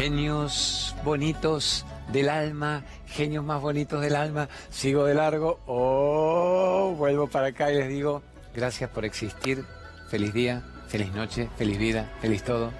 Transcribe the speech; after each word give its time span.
Genios 0.00 0.96
bonitos 1.04 1.84
del 2.10 2.30
alma, 2.30 2.84
genios 3.06 3.44
más 3.44 3.60
bonitos 3.60 4.00
del 4.00 4.16
alma, 4.16 4.48
sigo 4.70 5.04
de 5.04 5.12
largo, 5.12 5.60
oh, 5.66 6.94
vuelvo 6.96 7.26
para 7.26 7.48
acá 7.48 7.70
y 7.70 7.76
les 7.76 7.88
digo, 7.90 8.22
gracias 8.54 8.88
por 8.88 9.04
existir, 9.04 9.62
feliz 10.08 10.32
día, 10.32 10.62
feliz 10.88 11.12
noche, 11.12 11.50
feliz 11.58 11.76
vida, 11.76 12.10
feliz 12.22 12.42
todo, 12.42 12.72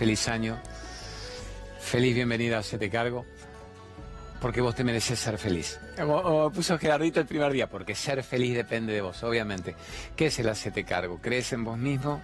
feliz 0.00 0.26
año, 0.26 0.58
feliz 1.78 2.12
bienvenida 2.12 2.58
a 2.58 2.62
Te 2.62 2.90
Cargo, 2.90 3.24
porque 4.40 4.60
vos 4.60 4.74
te 4.74 4.82
mereces 4.82 5.16
ser 5.16 5.38
feliz. 5.38 5.78
Como, 5.96 6.50
puso 6.50 6.76
Gerardito 6.76 7.20
el 7.20 7.26
primer 7.26 7.52
día, 7.52 7.68
porque 7.68 7.94
ser 7.94 8.24
feliz 8.24 8.52
depende 8.52 8.92
de 8.92 9.00
vos, 9.00 9.22
obviamente. 9.22 9.76
¿Qué 10.16 10.26
es 10.26 10.40
el 10.40 10.48
hacete 10.48 10.82
cargo? 10.82 11.20
¿Crees 11.22 11.52
en 11.52 11.62
vos 11.62 11.78
mismo? 11.78 12.20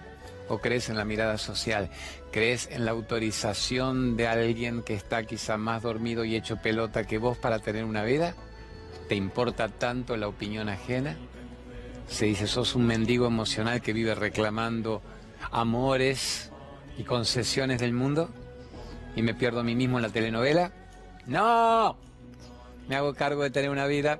O 0.51 0.59
crees 0.59 0.89
en 0.89 0.97
la 0.97 1.05
mirada 1.05 1.37
social? 1.37 1.89
¿Crees 2.31 2.67
en 2.71 2.83
la 2.83 2.91
autorización 2.91 4.17
de 4.17 4.27
alguien 4.27 4.83
que 4.83 4.93
está 4.93 5.23
quizá 5.23 5.57
más 5.57 5.81
dormido 5.81 6.25
y 6.25 6.35
hecho 6.35 6.57
pelota 6.57 7.05
que 7.05 7.17
vos 7.17 7.37
para 7.37 7.59
tener 7.59 7.85
una 7.85 8.03
vida? 8.03 8.35
¿Te 9.07 9.15
importa 9.15 9.69
tanto 9.69 10.17
la 10.17 10.27
opinión 10.27 10.67
ajena? 10.67 11.15
Se 12.07 12.25
dice, 12.25 12.47
sos 12.47 12.75
un 12.75 12.85
mendigo 12.85 13.25
emocional 13.27 13.81
que 13.81 13.93
vive 13.93 14.13
reclamando 14.13 15.01
amores 15.51 16.51
y 16.97 17.03
concesiones 17.03 17.79
del 17.79 17.93
mundo 17.93 18.29
y 19.15 19.21
me 19.21 19.33
pierdo 19.33 19.61
a 19.61 19.63
mí 19.63 19.73
mismo 19.73 19.99
en 19.99 20.03
la 20.03 20.09
telenovela. 20.09 20.73
No, 21.27 21.95
me 22.89 22.97
hago 22.97 23.13
cargo 23.13 23.43
de 23.43 23.51
tener 23.51 23.69
una 23.69 23.87
vida 23.87 24.19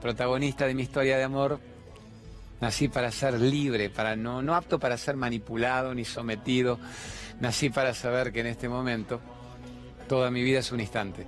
protagonista 0.00 0.66
de 0.66 0.74
mi 0.74 0.82
historia 0.82 1.18
de 1.18 1.24
amor 1.24 1.60
Nací 2.62 2.86
para 2.86 3.10
ser 3.10 3.40
libre, 3.40 3.90
para 3.90 4.14
no, 4.14 4.40
no 4.40 4.54
apto 4.54 4.78
para 4.78 4.96
ser 4.96 5.16
manipulado 5.16 5.96
ni 5.96 6.04
sometido. 6.04 6.78
Nací 7.40 7.70
para 7.70 7.92
saber 7.92 8.30
que 8.30 8.38
en 8.38 8.46
este 8.46 8.68
momento 8.68 9.20
toda 10.08 10.30
mi 10.30 10.44
vida 10.44 10.60
es 10.60 10.70
un 10.70 10.78
instante 10.78 11.26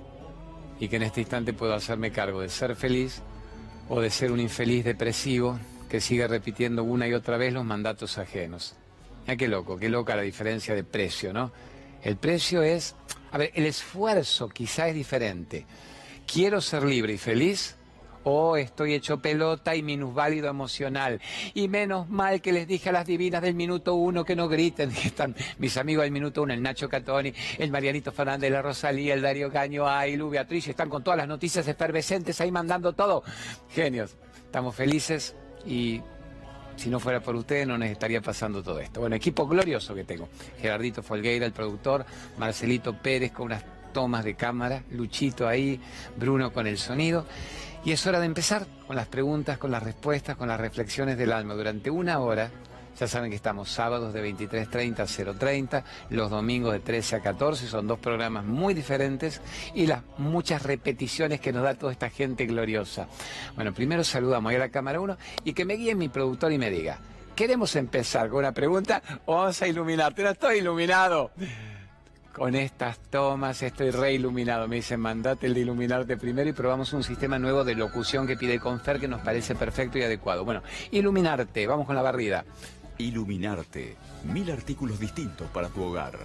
y 0.79 0.87
que 0.87 0.95
en 0.95 1.03
este 1.03 1.19
instante 1.19 1.51
puedo 1.51 1.73
hacerme 1.73 2.09
cargo 2.09 2.39
de 2.39 2.47
ser 2.47 2.77
feliz 2.77 3.21
o 3.89 3.99
de 3.99 4.11
ser 4.11 4.31
un 4.31 4.39
infeliz 4.39 4.85
depresivo 4.85 5.59
que 5.89 5.99
sigue 5.99 6.25
repitiendo 6.25 6.85
una 6.85 7.05
y 7.05 7.13
otra 7.13 7.35
vez 7.35 7.51
los 7.51 7.65
mandatos 7.65 8.17
ajenos. 8.17 8.77
Qué 9.37 9.49
loco, 9.49 9.75
qué 9.75 9.89
loca 9.89 10.15
la 10.15 10.21
diferencia 10.21 10.73
de 10.73 10.85
precio, 10.85 11.33
¿no? 11.33 11.51
El 12.01 12.15
precio 12.15 12.63
es, 12.63 12.95
a 13.33 13.37
ver, 13.37 13.51
el 13.55 13.65
esfuerzo 13.65 14.47
quizá 14.47 14.87
es 14.87 14.95
diferente. 14.95 15.65
Quiero 16.25 16.61
ser 16.61 16.83
libre 16.83 17.11
y 17.11 17.17
feliz 17.17 17.75
Oh, 18.27 18.57
estoy 18.57 18.95
hecho 18.95 19.19
pelota 19.19 19.75
y 19.75 19.83
minusválido 19.83 20.49
emocional. 20.49 21.21
Y 21.53 21.67
menos 21.67 22.09
mal 22.09 22.41
que 22.41 22.51
les 22.51 22.67
dije 22.67 22.89
a 22.89 22.91
las 22.91 23.05
divinas 23.05 23.39
del 23.43 23.53
minuto 23.53 23.93
uno 23.93 24.25
que 24.25 24.35
no 24.35 24.49
griten, 24.49 24.89
que 25.01 25.09
están 25.09 25.35
mis 25.59 25.77
amigos 25.77 26.05
del 26.05 26.11
minuto 26.11 26.41
uno, 26.41 26.51
el 26.51 26.63
Nacho 26.63 26.89
Catoni, 26.89 27.31
el 27.59 27.69
Marianito 27.69 28.11
Fernández, 28.11 28.51
la 28.51 28.63
Rosalía, 28.63 29.13
el 29.13 29.21
Darío 29.21 29.51
Caño, 29.51 29.87
ay, 29.87 30.17
Lu 30.17 30.31
Beatriz, 30.31 30.67
están 30.67 30.89
con 30.89 31.03
todas 31.03 31.17
las 31.17 31.27
noticias 31.27 31.67
efervescentes 31.67 32.41
ahí 32.41 32.51
mandando 32.51 32.93
todo. 32.93 33.21
Genios, 33.69 34.17
estamos 34.43 34.75
felices 34.75 35.35
y 35.63 36.01
si 36.77 36.89
no 36.89 36.99
fuera 36.99 37.19
por 37.19 37.35
ustedes 37.35 37.67
no 37.67 37.77
nos 37.77 37.89
estaría 37.89 38.21
pasando 38.21 38.63
todo 38.63 38.79
esto. 38.79 39.01
Bueno, 39.01 39.15
equipo 39.15 39.47
glorioso 39.47 39.93
que 39.93 40.03
tengo. 40.03 40.29
Gerardito 40.59 41.03
Folgueira, 41.03 41.45
el 41.45 41.53
productor, 41.53 42.07
Marcelito 42.39 42.97
Pérez 42.97 43.31
con 43.31 43.45
unas 43.45 43.63
tomas 43.93 44.25
de 44.25 44.35
cámara, 44.35 44.83
Luchito 44.89 45.47
ahí, 45.47 45.79
Bruno 46.17 46.51
con 46.51 46.65
el 46.65 46.77
sonido. 46.77 47.25
Y 47.85 47.91
es 47.91 48.07
hora 48.07 48.19
de 48.19 48.25
empezar 48.25 48.65
con 48.87 48.95
las 48.95 49.05
preguntas, 49.05 49.59
con 49.59 49.69
las 49.69 49.83
respuestas, 49.83 50.35
con 50.35 50.47
las 50.47 50.59
reflexiones 50.59 51.19
del 51.19 51.31
alma. 51.31 51.53
Durante 51.53 51.91
una 51.91 52.17
hora, 52.17 52.49
ya 52.99 53.07
saben 53.07 53.29
que 53.29 53.35
estamos 53.35 53.69
sábados 53.69 54.11
de 54.11 54.27
23.30 54.27 54.99
a 55.01 55.05
0.30, 55.05 55.83
los 56.09 56.31
domingos 56.31 56.73
de 56.73 56.79
13 56.79 57.17
a 57.17 57.19
14, 57.19 57.67
son 57.67 57.85
dos 57.85 57.99
programas 57.99 58.43
muy 58.43 58.73
diferentes 58.73 59.39
y 59.75 59.85
las 59.85 60.01
muchas 60.17 60.63
repeticiones 60.63 61.39
que 61.39 61.53
nos 61.53 61.61
da 61.61 61.75
toda 61.75 61.91
esta 61.91 62.09
gente 62.09 62.47
gloriosa. 62.47 63.07
Bueno, 63.53 63.71
primero 63.71 64.03
saludamos 64.03 64.51
a 64.51 64.57
la 64.57 64.69
cámara 64.69 64.99
1 64.99 65.17
y 65.43 65.53
que 65.53 65.63
me 65.63 65.75
guíe 65.75 65.93
mi 65.93 66.09
productor 66.09 66.53
y 66.53 66.57
me 66.57 66.71
diga, 66.71 66.97
¿queremos 67.35 67.75
empezar 67.75 68.29
con 68.29 68.39
una 68.39 68.51
pregunta 68.51 69.03
o 69.25 69.35
vamos 69.35 69.61
a 69.61 69.67
iluminarte? 69.67 70.23
No 70.23 70.31
estoy 70.31 70.57
iluminado 70.57 71.29
con 72.35 72.53
estas 72.53 72.99
tomas 72.99 73.61
estoy 73.63 73.91
re 73.91 74.13
iluminado. 74.13 74.67
Me 74.67 74.77
dicen, 74.77 74.99
mandate 74.99 75.47
el 75.47 75.53
de 75.53 75.61
iluminarte 75.61 76.17
primero 76.17 76.49
y 76.49 76.53
probamos 76.53 76.91
un 76.91 77.01
sistema 77.01 77.39
nuevo 77.39 77.63
de 77.63 77.75
locución 77.75 78.27
que 78.27 78.35
pide 78.35 78.59
Confer 78.59 78.99
que 78.99 79.07
nos 79.07 79.21
parece 79.21 79.55
perfecto 79.55 79.97
y 79.97 80.03
adecuado. 80.03 80.43
Bueno, 80.43 80.61
iluminarte, 80.91 81.65
vamos 81.65 81.87
con 81.87 81.95
la 81.95 82.01
barrida. 82.01 82.43
Iluminarte, 82.97 83.95
mil 84.25 84.51
artículos 84.51 84.99
distintos 84.99 85.49
para 85.49 85.69
tu 85.69 85.81
hogar. 85.83 86.19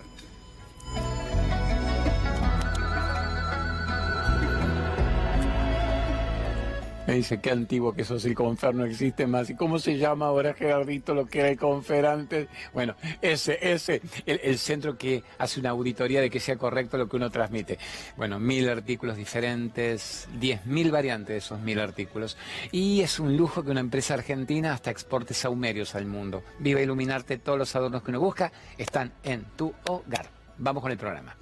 Me 7.10 7.16
dice, 7.16 7.40
qué 7.40 7.50
antiguo 7.50 7.92
que 7.92 8.04
sos 8.04 8.24
el 8.24 8.36
Confer, 8.36 8.72
no 8.72 8.84
existe 8.84 9.26
más. 9.26 9.50
¿Y 9.50 9.56
cómo 9.56 9.80
se 9.80 9.98
llama 9.98 10.26
ahora, 10.26 10.54
Gerardito, 10.54 11.12
lo 11.12 11.26
que 11.26 11.40
era 11.40 11.48
el 11.48 11.58
Confer 11.58 12.06
antes? 12.06 12.46
Bueno, 12.72 12.94
ese, 13.20 13.58
ese, 13.60 14.00
el, 14.26 14.58
centro 14.60 14.96
que 14.96 15.24
hace 15.36 15.58
una 15.58 15.70
auditoría 15.70 16.20
de 16.20 16.30
que 16.30 16.38
sea 16.38 16.56
correcto 16.56 16.96
lo 16.98 17.08
que 17.08 17.16
uno 17.16 17.28
transmite. 17.28 17.80
Bueno, 18.16 18.38
mil 18.38 18.68
artículos 18.68 19.16
diferentes, 19.16 20.28
diez 20.38 20.64
mil 20.66 20.92
variantes 20.92 21.28
de 21.34 21.38
esos 21.38 21.58
mil 21.58 21.80
artículos. 21.80 22.36
Y 22.70 23.00
es 23.00 23.18
un 23.18 23.36
lujo 23.36 23.64
que 23.64 23.72
una 23.72 23.80
empresa 23.80 24.14
argentina 24.14 24.72
hasta 24.72 24.92
exporte 24.92 25.34
saumerios 25.34 25.96
al 25.96 26.06
mundo. 26.06 26.44
Viva 26.60 26.80
iluminarte, 26.80 27.38
todos 27.38 27.58
los 27.58 27.74
adornos 27.74 28.04
que 28.04 28.12
uno 28.12 28.20
busca 28.20 28.52
están 28.78 29.10
en 29.24 29.46
tu 29.56 29.74
hogar. 29.88 30.26
Vamos 30.58 30.80
con 30.80 30.92
el 30.92 30.98
programa. 30.98 31.34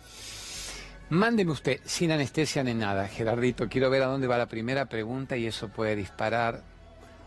Mándeme 1.10 1.52
usted, 1.52 1.80
sin 1.84 2.12
anestesia 2.12 2.62
ni 2.62 2.74
nada, 2.74 3.08
Gerardito, 3.08 3.66
quiero 3.68 3.88
ver 3.88 4.02
a 4.02 4.06
dónde 4.06 4.26
va 4.26 4.36
la 4.36 4.46
primera 4.46 4.86
pregunta 4.86 5.38
y 5.38 5.46
eso 5.46 5.68
puede 5.68 5.96
disparar 5.96 6.62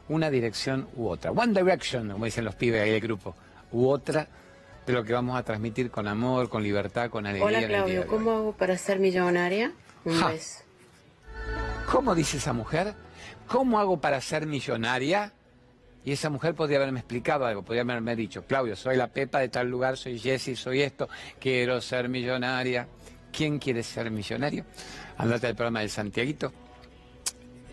una 0.07 0.29
dirección 0.29 0.87
u 0.95 1.07
otra. 1.07 1.31
One 1.31 1.59
direction, 1.59 2.11
como 2.11 2.25
dicen 2.25 2.45
los 2.45 2.53
pibes 2.53 2.81
ahí 2.83 2.91
del 2.91 3.01
grupo, 3.01 3.35
u 3.71 3.87
otra 3.87 4.27
de 4.85 4.93
lo 4.93 5.03
que 5.03 5.13
vamos 5.13 5.35
a 5.35 5.43
transmitir 5.43 5.89
con 5.89 6.07
amor, 6.07 6.47
con 6.47 6.61
libertad, 6.61 7.09
con 7.09 7.25
alegría. 7.25 7.57
Hola 7.59 7.67
Claudio, 7.67 8.05
¿cómo 8.05 8.31
hago 8.31 8.51
para 8.53 8.77
ser 8.77 8.99
millonaria? 8.99 9.71
Un 10.05 10.21
beso. 10.27 10.63
¿Cómo 11.91 12.13
dice 12.13 12.37
esa 12.37 12.53
mujer? 12.53 12.93
¿Cómo 13.47 13.79
hago 13.79 13.99
para 13.99 14.21
ser 14.21 14.45
millonaria? 14.45 15.33
Y 16.05 16.11
esa 16.11 16.29
mujer 16.29 16.53
podría 16.53 16.77
haberme 16.77 16.99
explicado 16.99 17.45
algo, 17.45 17.63
podría 17.63 17.81
haberme 17.81 18.15
dicho, 18.15 18.43
Claudio, 18.45 18.75
soy 18.75 18.95
la 18.95 19.07
Pepa 19.07 19.39
de 19.39 19.49
tal 19.49 19.69
lugar, 19.69 19.97
soy 19.97 20.19
Jessie, 20.19 20.55
soy 20.55 20.81
esto, 20.81 21.09
quiero 21.39 21.81
ser 21.81 22.09
millonaria. 22.09 22.87
¿Quién 23.31 23.59
quiere 23.59 23.83
ser 23.83 24.11
millonario? 24.11 24.65
Andate 25.17 25.47
al 25.47 25.55
programa 25.55 25.79
del 25.79 25.89
Santiaguito. 25.89 26.51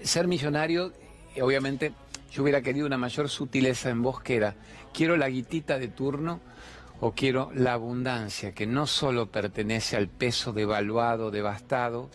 Ser 0.03 0.29
millonario, 0.29 0.93
eh, 1.35 1.43
obviamente, 1.43 1.93
yo 2.31 2.43
hubiera 2.43 2.63
querido 2.63 2.87
una 2.87 2.99
mayor 2.99 3.29
sutileza 3.29 3.91
en 3.91 4.03
vos 4.03 4.21
que 4.21 4.37
era, 4.37 4.55
quiero 4.93 5.17
la 5.17 5.29
guitita 5.29 5.79
de 5.79 5.89
turno 5.89 6.41
o 7.01 7.13
quiero 7.13 7.51
la 7.55 7.73
abundancia, 7.73 8.53
que 8.53 8.67
no 8.67 8.87
solo 8.87 9.31
pertenece 9.31 9.97
al 9.97 10.09
peso 10.09 10.53
devaluado, 10.53 11.31
devastado, 11.31 12.11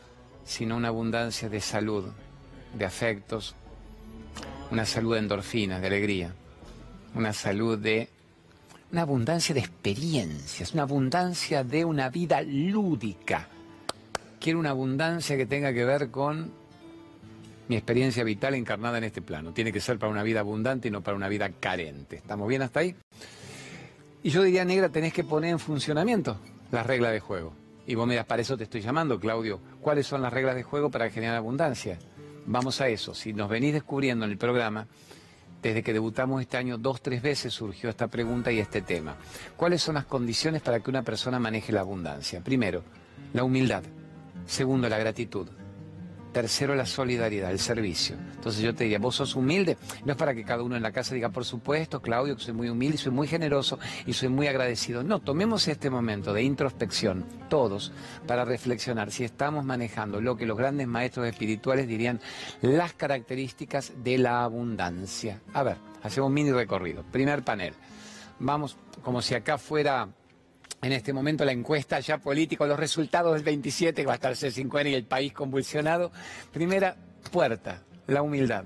sino 0.46 0.76
una 0.76 0.90
abundancia 0.90 1.50
de 1.50 1.62
salud, 1.62 2.06
de 2.74 2.86
afectos, 2.86 3.56
una 4.72 4.86
salud 4.86 5.14
de 5.14 5.20
endorfinas, 5.20 5.82
de 5.82 5.88
alegría, 5.88 6.34
una 7.16 7.34
salud 7.34 7.78
de 7.78 8.10
una 8.94 9.02
abundancia 9.02 9.56
de 9.56 9.62
experiencias, 9.62 10.74
una 10.74 10.84
abundancia 10.84 11.64
de 11.64 11.84
una 11.84 12.10
vida 12.10 12.44
lúdica. 12.44 13.48
Quiero 14.40 14.60
una 14.60 14.70
abundancia 14.70 15.36
que 15.36 15.48
tenga 15.48 15.74
que 15.74 15.84
ver 15.84 16.12
con 16.12 16.52
mi 17.68 17.76
experiencia 17.76 18.24
vital 18.24 18.54
encarnada 18.54 19.00
en 19.00 19.06
este 19.06 19.24
plano. 19.24 19.52
Tiene 19.52 19.74
que 19.74 19.80
ser 19.80 19.98
para 19.98 20.12
una 20.12 20.22
vida 20.22 20.42
abundante 20.42 20.90
y 20.90 20.92
no 20.92 21.02
para 21.02 21.18
una 21.18 21.28
vida 21.28 21.50
carente. 21.60 22.18
¿Estamos 22.18 22.48
bien 22.48 22.62
hasta 22.62 22.82
ahí? 22.82 22.96
Y 24.22 24.30
yo 24.30 24.44
diría, 24.44 24.64
negra, 24.64 24.90
tenés 24.90 25.12
que 25.12 25.24
poner 25.24 25.50
en 25.50 25.60
funcionamiento 25.60 26.38
las 26.72 26.86
reglas 26.86 27.14
de 27.14 27.20
juego. 27.20 27.56
Y 27.88 27.96
vos 27.96 28.06
me 28.06 28.14
dirás, 28.14 28.28
para 28.28 28.44
eso 28.44 28.58
te 28.58 28.66
estoy 28.66 28.82
llamando, 28.82 29.20
Claudio. 29.20 29.60
¿Cuáles 29.82 30.06
son 30.06 30.22
las 30.22 30.32
reglas 30.32 30.54
de 30.54 30.62
juego 30.62 30.92
para 30.92 31.10
generar 31.10 31.38
abundancia? 31.38 31.98
Vamos 32.46 32.80
a 32.80 32.90
eso. 32.90 33.16
Si 33.16 33.34
nos 33.34 33.50
venís 33.50 33.74
descubriendo 33.74 34.26
en 34.26 34.32
el 34.32 34.38
programa, 34.38 34.86
desde 35.64 35.82
que 35.82 35.94
debutamos 35.94 36.42
este 36.42 36.58
año, 36.58 36.78
dos, 36.78 37.02
tres 37.02 37.22
veces 37.22 37.54
surgió 37.54 37.90
esta 37.90 38.08
pregunta 38.08 38.52
y 38.52 38.60
este 38.60 38.82
tema. 38.82 39.16
¿Cuáles 39.56 39.82
son 39.82 39.96
las 39.96 40.06
condiciones 40.06 40.62
para 40.62 40.82
que 40.82 40.90
una 40.90 41.04
persona 41.04 41.40
maneje 41.40 41.72
la 41.72 41.80
abundancia? 41.80 42.42
Primero, 42.42 42.84
la 43.34 43.46
humildad. 43.46 43.82
Segundo, 44.46 44.90
la 44.90 44.98
gratitud. 44.98 45.48
Tercero, 46.34 46.74
la 46.74 46.88
solidaridad, 46.88 47.52
el 47.52 47.60
servicio. 47.60 48.16
Entonces 48.36 48.64
yo 48.64 48.74
te 48.74 48.86
diría, 48.86 48.98
vos 48.98 49.16
sos 49.16 49.36
humilde. 49.36 49.78
No 50.04 50.14
es 50.14 50.18
para 50.18 50.34
que 50.34 50.44
cada 50.44 50.64
uno 50.64 50.76
en 50.76 50.82
la 50.82 50.92
casa 50.92 51.14
diga, 51.14 51.30
por 51.30 51.46
supuesto, 51.46 52.02
Claudio, 52.02 52.36
que 52.36 52.44
soy 52.44 52.54
muy 52.54 52.70
humilde 52.70 52.98
soy 52.98 53.12
muy 53.12 53.28
generoso 53.28 53.78
y 54.08 54.14
soy 54.14 54.30
muy 54.30 54.48
agradecido. 54.48 55.04
No, 55.04 55.20
tomemos 55.20 55.68
este 55.68 55.92
momento 55.92 56.34
de 56.34 56.42
introspección, 56.42 57.26
todos, 57.50 57.92
para 58.26 58.46
reflexionar 58.46 59.12
si 59.12 59.24
estamos 59.24 59.64
manejando 59.64 60.22
lo 60.22 60.36
que 60.36 60.48
los 60.48 60.58
grandes 60.58 60.88
maestros 60.88 61.28
espirituales 61.28 61.88
dirían 61.88 62.20
las 62.62 62.94
características 62.94 63.94
de 64.04 64.18
la 64.18 64.44
abundancia. 64.44 65.40
A 65.54 65.62
ver, 65.62 65.78
hacemos 66.02 66.30
un 66.30 66.34
mini 66.34 66.52
recorrido. 66.52 67.04
Primer 67.12 67.44
panel. 67.44 67.74
Vamos, 68.40 68.76
como 69.04 69.22
si 69.22 69.36
acá 69.36 69.60
fuera 69.60 70.10
en 70.84 70.92
este 70.92 71.14
momento 71.14 71.46
la 71.46 71.54
encuesta 71.54 72.00
ya 72.02 72.18
política, 72.18 72.66
los 72.66 72.78
resultados 72.78 73.34
del 73.36 73.44
27, 73.44 74.02
que 74.02 74.06
va 74.06 74.14
a 74.14 74.16
estar 74.16 74.34
C5N 74.34 74.92
y 74.92 74.94
el 74.94 75.06
país 75.06 75.32
convulsionado. 75.32 76.12
Primera 76.52 76.98
puerta, 77.32 77.82
la 78.08 78.22
humildad. 78.22 78.66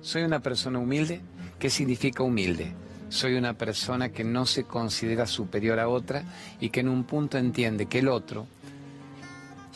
Soy 0.00 0.22
una 0.22 0.40
persona 0.40 0.78
humilde. 0.78 1.20
¿Qué 1.58 1.68
significa 1.68 2.22
humilde? 2.22 2.72
Soy 3.10 3.34
una 3.34 3.52
persona 3.52 4.08
que 4.08 4.24
no 4.24 4.46
se 4.46 4.64
considera 4.64 5.26
superior 5.26 5.78
a 5.78 5.88
otra 5.88 6.24
y 6.58 6.70
que 6.70 6.80
en 6.80 6.88
un 6.88 7.04
punto 7.04 7.36
entiende 7.36 7.86
que 7.86 7.98
el 7.98 8.08
otro 8.08 8.46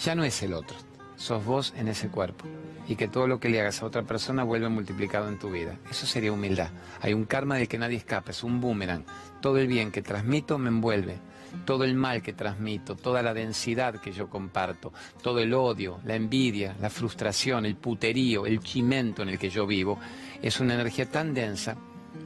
ya 0.02 0.14
no 0.14 0.24
es 0.24 0.42
el 0.42 0.54
otro, 0.54 0.76
sos 1.16 1.44
vos 1.44 1.74
en 1.76 1.88
ese 1.88 2.08
cuerpo 2.08 2.46
y 2.88 2.96
que 2.96 3.08
todo 3.08 3.26
lo 3.26 3.38
que 3.38 3.48
le 3.48 3.60
hagas 3.60 3.82
a 3.82 3.86
otra 3.86 4.02
persona 4.02 4.44
vuelve 4.44 4.68
multiplicado 4.68 5.28
en 5.28 5.38
tu 5.38 5.50
vida. 5.50 5.76
Eso 5.90 6.06
sería 6.06 6.32
humildad. 6.32 6.70
Hay 7.02 7.12
un 7.12 7.24
karma 7.24 7.56
del 7.56 7.68
que 7.68 7.78
nadie 7.78 7.98
escapa, 7.98 8.30
es 8.30 8.42
un 8.42 8.60
boomerang. 8.60 9.04
Todo 9.40 9.58
el 9.58 9.66
bien 9.66 9.92
que 9.92 10.02
transmito 10.02 10.58
me 10.58 10.68
envuelve 10.68 11.18
todo 11.64 11.84
el 11.84 11.94
mal 11.94 12.22
que 12.22 12.32
transmito, 12.32 12.96
toda 12.96 13.22
la 13.22 13.34
densidad 13.34 14.00
que 14.00 14.12
yo 14.12 14.28
comparto, 14.28 14.93
todo 15.22 15.38
el 15.38 15.54
odio, 15.54 16.00
la 16.04 16.14
envidia, 16.14 16.76
la 16.81 16.90
frustración, 16.90 17.66
el 17.66 17.76
puterío, 17.76 18.46
el 18.46 18.60
chimento 18.60 19.22
en 19.22 19.31
el 19.31 19.38
que 19.38 19.50
yo 19.50 19.66
vivo, 19.66 19.99
es 20.43 20.60
una 20.60 20.75
energía 20.75 21.06
tan 21.06 21.34
densa 21.34 21.76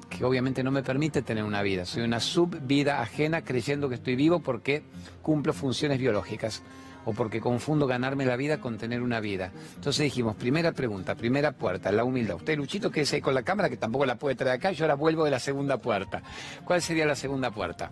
que 0.09 0.25
obviamente 0.25 0.63
no 0.63 0.71
me 0.71 0.83
permite 0.83 1.23
tener 1.23 1.45
una 1.45 1.63
vida. 1.63 1.85
Soy 1.85 2.03
una 2.03 2.21
subvida 2.21 3.01
ajena 3.01 3.43
creyendo 3.43 3.89
que 3.89 3.97
estoy 3.97 4.17
vivo 4.17 4.41
porque 4.41 4.83
cumplo 5.23 5.53
funciones 5.53 5.99
biológicas 5.99 6.63
o 7.05 7.13
porque 7.13 7.41
confundo 7.41 7.87
ganarme 7.87 8.27
la 8.27 8.37
vida 8.37 8.61
con 8.61 8.79
tener 8.79 9.01
una 9.01 9.21
vida. 9.21 9.53
Entonces 9.77 10.05
dijimos, 10.05 10.35
primera 10.35 10.73
pregunta, 10.73 11.15
primera 11.15 11.53
puerta, 11.53 11.93
la 11.93 12.05
humildad. 12.05 12.37
Usted, 12.37 12.57
Luchito, 12.57 12.91
que 12.91 13.03
es 13.03 13.13
ahí 13.13 13.21
con 13.21 13.35
la 13.35 13.43
cámara, 13.43 13.69
que 13.69 13.77
tampoco 13.77 14.05
la 14.05 14.17
puede 14.17 14.35
traer 14.35 14.57
acá, 14.57 14.73
yo 14.73 14.85
ahora 14.85 14.97
vuelvo 14.97 15.25
de 15.25 15.31
la 15.31 15.39
segunda 15.39 15.79
puerta. 15.79 16.23
¿Cuál 16.65 16.83
sería 16.83 17.07
la 17.07 17.15
segunda 17.15 17.53
puerta? 17.53 17.91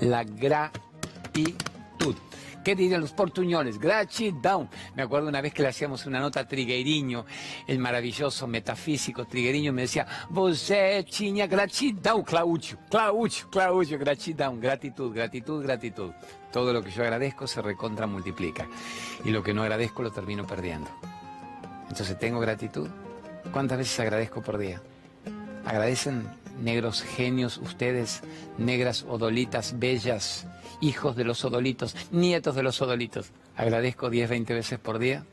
La 0.00 0.24
gratitud. 0.24 0.82
¿Qué 2.64 2.76
dirían 2.76 3.00
los 3.00 3.12
portuñoles? 3.12 3.78
Gratitud. 3.78 4.66
Me 4.94 5.02
acuerdo 5.02 5.28
una 5.28 5.40
vez 5.40 5.52
que 5.52 5.62
le 5.62 5.68
hacíamos 5.68 6.06
una 6.06 6.20
nota 6.20 6.40
a 6.40 6.46
Trigueirinho, 6.46 7.26
el 7.66 7.78
maravilloso 7.80 8.46
metafísico 8.46 9.24
Trigueirinho 9.24 9.72
me 9.72 9.82
decía, 9.82 10.06
você 10.30 11.04
tinha 11.04 11.46
gratidão, 11.48 12.22
Claudio, 12.22 12.78
Claudio, 12.88 13.48
Claudio, 13.50 13.98
gratidão, 13.98 14.60
gratitud, 14.60 15.12
gratitud, 15.12 15.62
gratitud. 15.62 16.12
Todo 16.52 16.72
lo 16.72 16.82
que 16.82 16.90
yo 16.90 17.02
agradezco 17.02 17.46
se 17.46 17.60
recontra 17.62 18.06
multiplica 18.06 18.68
y 19.24 19.30
lo 19.30 19.42
que 19.42 19.54
no 19.54 19.62
agradezco 19.62 20.02
lo 20.02 20.12
termino 20.12 20.46
perdiendo. 20.46 20.90
Entonces, 21.88 22.16
¿tengo 22.18 22.38
gratitud? 22.38 22.88
¿Cuántas 23.52 23.78
veces 23.78 23.98
agradezco 23.98 24.40
por 24.40 24.58
día? 24.58 24.80
¿Agradecen 25.64 26.26
negros 26.60 27.02
genios 27.02 27.58
ustedes, 27.58 28.22
negras 28.58 29.04
odolitas 29.08 29.78
bellas, 29.78 30.46
hijos 30.80 31.16
de 31.16 31.24
los 31.24 31.44
odolitos, 31.44 31.96
nietos 32.10 32.54
de 32.54 32.62
los 32.62 32.80
odolitos. 32.82 33.32
Agradezco 33.56 34.10
10, 34.10 34.30
20 34.30 34.54
veces 34.54 34.78
por 34.78 34.98
día. 34.98 35.24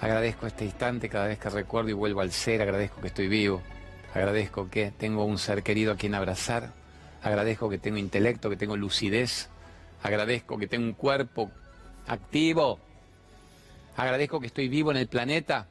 Agradezco 0.00 0.46
este 0.46 0.64
instante 0.64 1.08
cada 1.08 1.26
vez 1.26 1.38
que 1.38 1.48
recuerdo 1.48 1.90
y 1.90 1.94
vuelvo 1.94 2.20
al 2.20 2.32
ser. 2.32 2.60
Agradezco 2.62 3.00
que 3.00 3.08
estoy 3.08 3.28
vivo. 3.28 3.62
Agradezco 4.14 4.68
que 4.68 4.90
tengo 4.90 5.24
un 5.24 5.38
ser 5.38 5.62
querido 5.62 5.92
a 5.92 5.96
quien 5.96 6.14
abrazar. 6.14 6.72
Agradezco 7.22 7.68
que 7.68 7.78
tengo 7.78 7.98
intelecto, 7.98 8.50
que 8.50 8.56
tengo 8.56 8.76
lucidez. 8.76 9.48
Agradezco 10.02 10.58
que 10.58 10.66
tengo 10.66 10.86
un 10.86 10.92
cuerpo 10.92 11.50
activo. 12.06 12.78
Agradezco 13.96 14.40
que 14.40 14.48
estoy 14.48 14.68
vivo 14.68 14.90
en 14.90 14.98
el 14.98 15.08
planeta. 15.08 15.68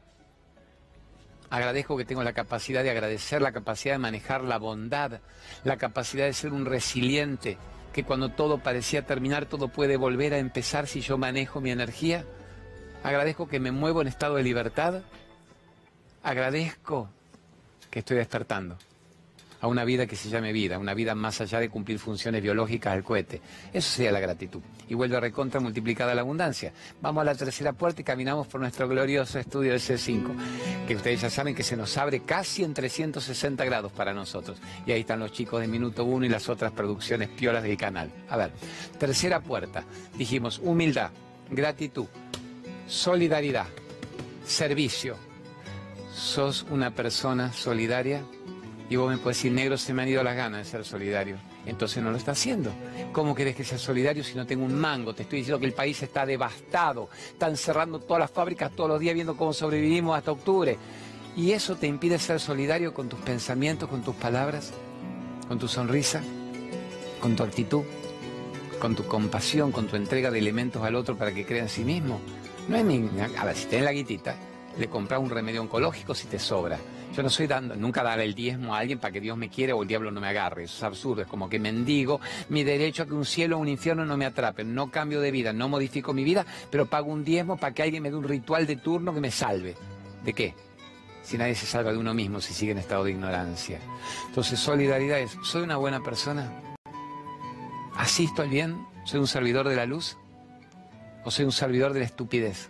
Agradezco 1.50 1.98
que 1.98 2.06
tengo 2.06 2.24
la 2.24 2.34
capacidad 2.34 2.84
de 2.84 2.90
agradecer, 2.90 3.42
la 3.42 3.52
capacidad 3.52 3.94
de 3.94 4.00
manejar 4.00 4.44
la 4.44 4.58
bondad, 4.58 5.20
la 5.64 5.78
capacidad 5.78 6.26
de 6.26 6.34
ser 6.34 6.52
un 6.52 6.66
resiliente, 6.66 7.58
que 7.94 8.04
cuando 8.04 8.30
todo 8.30 8.58
parecía 8.58 9.06
terminar, 9.06 9.46
todo 9.46 9.68
puede 9.68 9.98
volver 9.98 10.34
a 10.34 10.40
empezar 10.40 10.88
si 10.88 11.02
yo 11.02 11.18
manejo 11.18 11.62
mi 11.62 11.72
energía. 11.72 12.26
Agradezco 13.04 13.48
que 13.48 13.60
me 13.60 13.72
muevo 13.72 14.02
en 14.02 14.08
estado 14.08 14.36
de 14.36 14.44
libertad. 14.44 15.02
Agradezco 16.24 17.10
que 17.92 18.00
estoy 18.00 18.18
despertando 18.18 18.78
a 19.62 19.68
una 19.68 19.84
vida 19.84 20.06
que 20.06 20.16
se 20.16 20.30
llame 20.30 20.52
vida, 20.54 20.78
una 20.80 20.94
vida 20.94 21.16
más 21.16 21.42
allá 21.42 21.60
de 21.60 21.70
cumplir 21.70 22.00
funciones 22.00 22.42
biológicas 22.42 22.94
del 22.94 23.04
cohete. 23.04 23.42
Eso 23.74 23.90
sería 23.90 24.12
la 24.12 24.20
gratitud. 24.20 24.62
Y 24.88 24.94
vuelve 24.94 25.18
a 25.18 25.20
recontra 25.20 25.60
multiplicada 25.60 26.14
la 26.14 26.22
abundancia. 26.22 26.74
Vamos 27.02 27.22
a 27.22 27.26
la 27.26 27.36
tercera 27.36 27.74
puerta 27.74 28.02
y 28.02 28.04
caminamos 28.04 28.48
por 28.48 28.62
nuestro 28.62 28.88
glorioso 28.88 29.40
estudio 29.40 29.72
del 29.72 29.82
C5, 29.82 30.86
que 30.88 30.96
ustedes 30.96 31.22
ya 31.22 31.30
saben 31.30 31.56
que 31.56 31.64
se 31.64 31.76
nos 31.76 31.98
abre 31.98 32.22
casi 32.22 32.64
en 32.64 32.74
360 32.74 33.66
grados 33.66 33.92
para 33.92 34.14
nosotros. 34.14 34.58
Y 34.86 34.92
ahí 34.92 35.02
están 35.02 35.20
los 35.20 35.32
chicos 35.32 35.62
de 35.62 35.68
Minuto 35.68 36.06
1 36.06 36.26
y 36.26 36.30
las 36.30 36.50
otras 36.50 36.72
producciones 36.72 37.30
piolas 37.30 37.64
del 37.64 37.78
canal. 37.78 38.12
A 38.30 38.38
ver, 38.38 38.52
tercera 39.00 39.40
puerta. 39.40 39.84
Dijimos 40.18 40.60
humildad, 40.64 41.12
gratitud, 41.50 42.08
solidaridad, 42.88 43.68
servicio. 44.46 45.18
¿Sos 46.14 46.66
una 46.70 46.92
persona 46.92 47.52
solidaria? 47.52 48.24
Y 48.90 48.98
vos 48.98 49.10
me 49.10 49.18
puedes 49.18 49.38
decir, 49.38 49.52
negro, 49.52 49.78
se 49.78 49.94
me 49.94 50.04
han 50.04 50.10
ido 50.10 50.24
las 50.24 50.36
ganas 50.36 50.64
de 50.64 50.70
ser 50.70 50.86
solidario. 50.86 51.38
Entonces 51.66 52.04
no 52.04 52.12
lo 52.12 52.18
está 52.18 52.32
haciendo. 52.32 52.72
¿Cómo 53.12 53.34
querés 53.34 53.56
que 53.56 53.64
sea 53.64 53.80
solidario 53.80 54.24
si 54.24 54.36
no 54.36 54.46
tengo 54.46 54.64
un 54.64 54.76
mango? 54.76 55.16
Te 55.16 55.24
estoy 55.24 55.40
diciendo 55.40 55.60
que 55.60 55.66
el 55.66 55.74
país 55.74 56.02
está 56.04 56.26
devastado. 56.26 57.10
Están 57.30 57.58
cerrando 57.58 58.00
todas 58.00 58.20
las 58.22 58.32
fábricas 58.32 58.72
todos 58.76 58.90
los 58.90 59.00
días 59.00 59.16
viendo 59.16 59.36
cómo 59.36 59.54
sobrevivimos 59.54 60.16
hasta 60.16 60.32
octubre. 60.32 60.78
¿Y 61.36 61.52
eso 61.52 61.76
te 61.76 61.88
impide 61.88 62.20
ser 62.20 62.40
solidario 62.40 62.94
con 62.94 63.10
tus 63.10 63.20
pensamientos, 63.20 63.90
con 63.90 64.04
tus 64.04 64.16
palabras, 64.16 64.72
con 65.48 65.58
tu 65.58 65.68
sonrisa, 65.68 66.22
con 67.20 67.36
tu 67.36 67.44
actitud, 67.44 67.84
con 68.80 68.96
tu 68.96 69.06
compasión, 69.06 69.72
con 69.72 69.88
tu 69.88 69.96
entrega 69.96 70.30
de 70.30 70.40
elementos 70.40 70.84
al 70.84 70.96
otro 70.96 71.18
para 71.18 71.34
que 71.34 71.46
crea 71.46 71.64
en 71.64 71.70
sí 71.70 71.84
mismo? 71.84 72.22
No 72.70 72.78
es 72.78 72.86
ni... 72.86 73.10
A 73.38 73.46
ver, 73.46 73.56
si 73.56 73.66
tenés 73.66 73.86
la 73.86 73.92
guitita, 73.92 74.36
le 74.78 74.88
compras 74.88 75.20
un 75.20 75.32
remedio 75.32 75.62
oncológico 75.62 76.14
si 76.14 76.28
te 76.28 76.38
sobra. 76.38 76.78
Yo 77.16 77.24
no 77.24 77.30
soy 77.30 77.48
dando, 77.48 77.78
nunca 77.78 78.04
dar 78.04 78.20
el 78.20 78.36
diezmo 78.36 78.76
a 78.76 78.80
alguien 78.80 79.00
para 79.00 79.14
que 79.14 79.22
Dios 79.22 79.38
me 79.38 79.48
quiera 79.48 79.74
o 79.74 79.84
el 79.84 79.88
diablo 79.88 80.12
no 80.12 80.20
me 80.20 80.28
agarre. 80.28 80.66
Eso 80.66 80.76
es 80.76 80.84
absurdo. 80.84 81.22
Es 81.22 81.28
como 81.28 81.48
que 81.48 81.60
mendigo 81.60 82.20
mi 82.50 82.66
derecho 82.66 83.04
a 83.04 83.06
que 83.06 83.14
un 83.14 83.24
cielo 83.24 83.56
o 83.56 83.62
un 83.62 83.70
infierno 83.70 84.06
no 84.06 84.18
me 84.18 84.26
atrapen. 84.26 84.76
No 84.76 84.92
cambio 84.92 85.22
de 85.22 85.32
vida, 85.32 85.54
no 85.54 85.70
modifico 85.70 86.12
mi 86.12 86.26
vida, 86.26 86.46
pero 86.70 86.88
pago 86.88 87.14
un 87.14 87.24
diezmo 87.24 87.56
para 87.56 87.74
que 87.74 87.84
alguien 87.84 88.04
me 88.04 88.10
dé 88.10 88.18
un 88.18 88.26
ritual 88.26 88.68
de 88.68 88.76
turno 88.76 89.14
que 89.14 89.22
me 89.22 89.32
salve. 89.32 89.78
¿De 90.26 90.34
qué? 90.34 90.56
Si 91.24 91.38
nadie 91.38 91.56
se 91.56 91.66
salva 91.66 91.94
de 91.94 91.98
uno 91.98 92.14
mismo, 92.14 92.42
si 92.42 92.54
sigue 92.54 92.74
en 92.74 92.80
estado 92.80 93.06
de 93.06 93.12
ignorancia. 93.12 93.80
Entonces, 94.28 94.60
solidaridad 94.60 95.20
es, 95.20 95.38
¿soy 95.42 95.62
una 95.62 95.78
buena 95.78 96.04
persona? 96.04 96.52
¿Asisto 97.96 98.42
al 98.42 98.50
bien? 98.50 98.86
¿Soy 99.06 99.22
un 99.22 99.28
servidor 99.28 99.70
de 99.70 99.78
la 99.78 99.86
luz? 99.86 100.18
¿O 101.24 101.32
soy 101.32 101.46
un 101.46 101.54
servidor 101.54 101.94
de 101.94 102.02
la 102.02 102.06
estupidez? 102.08 102.70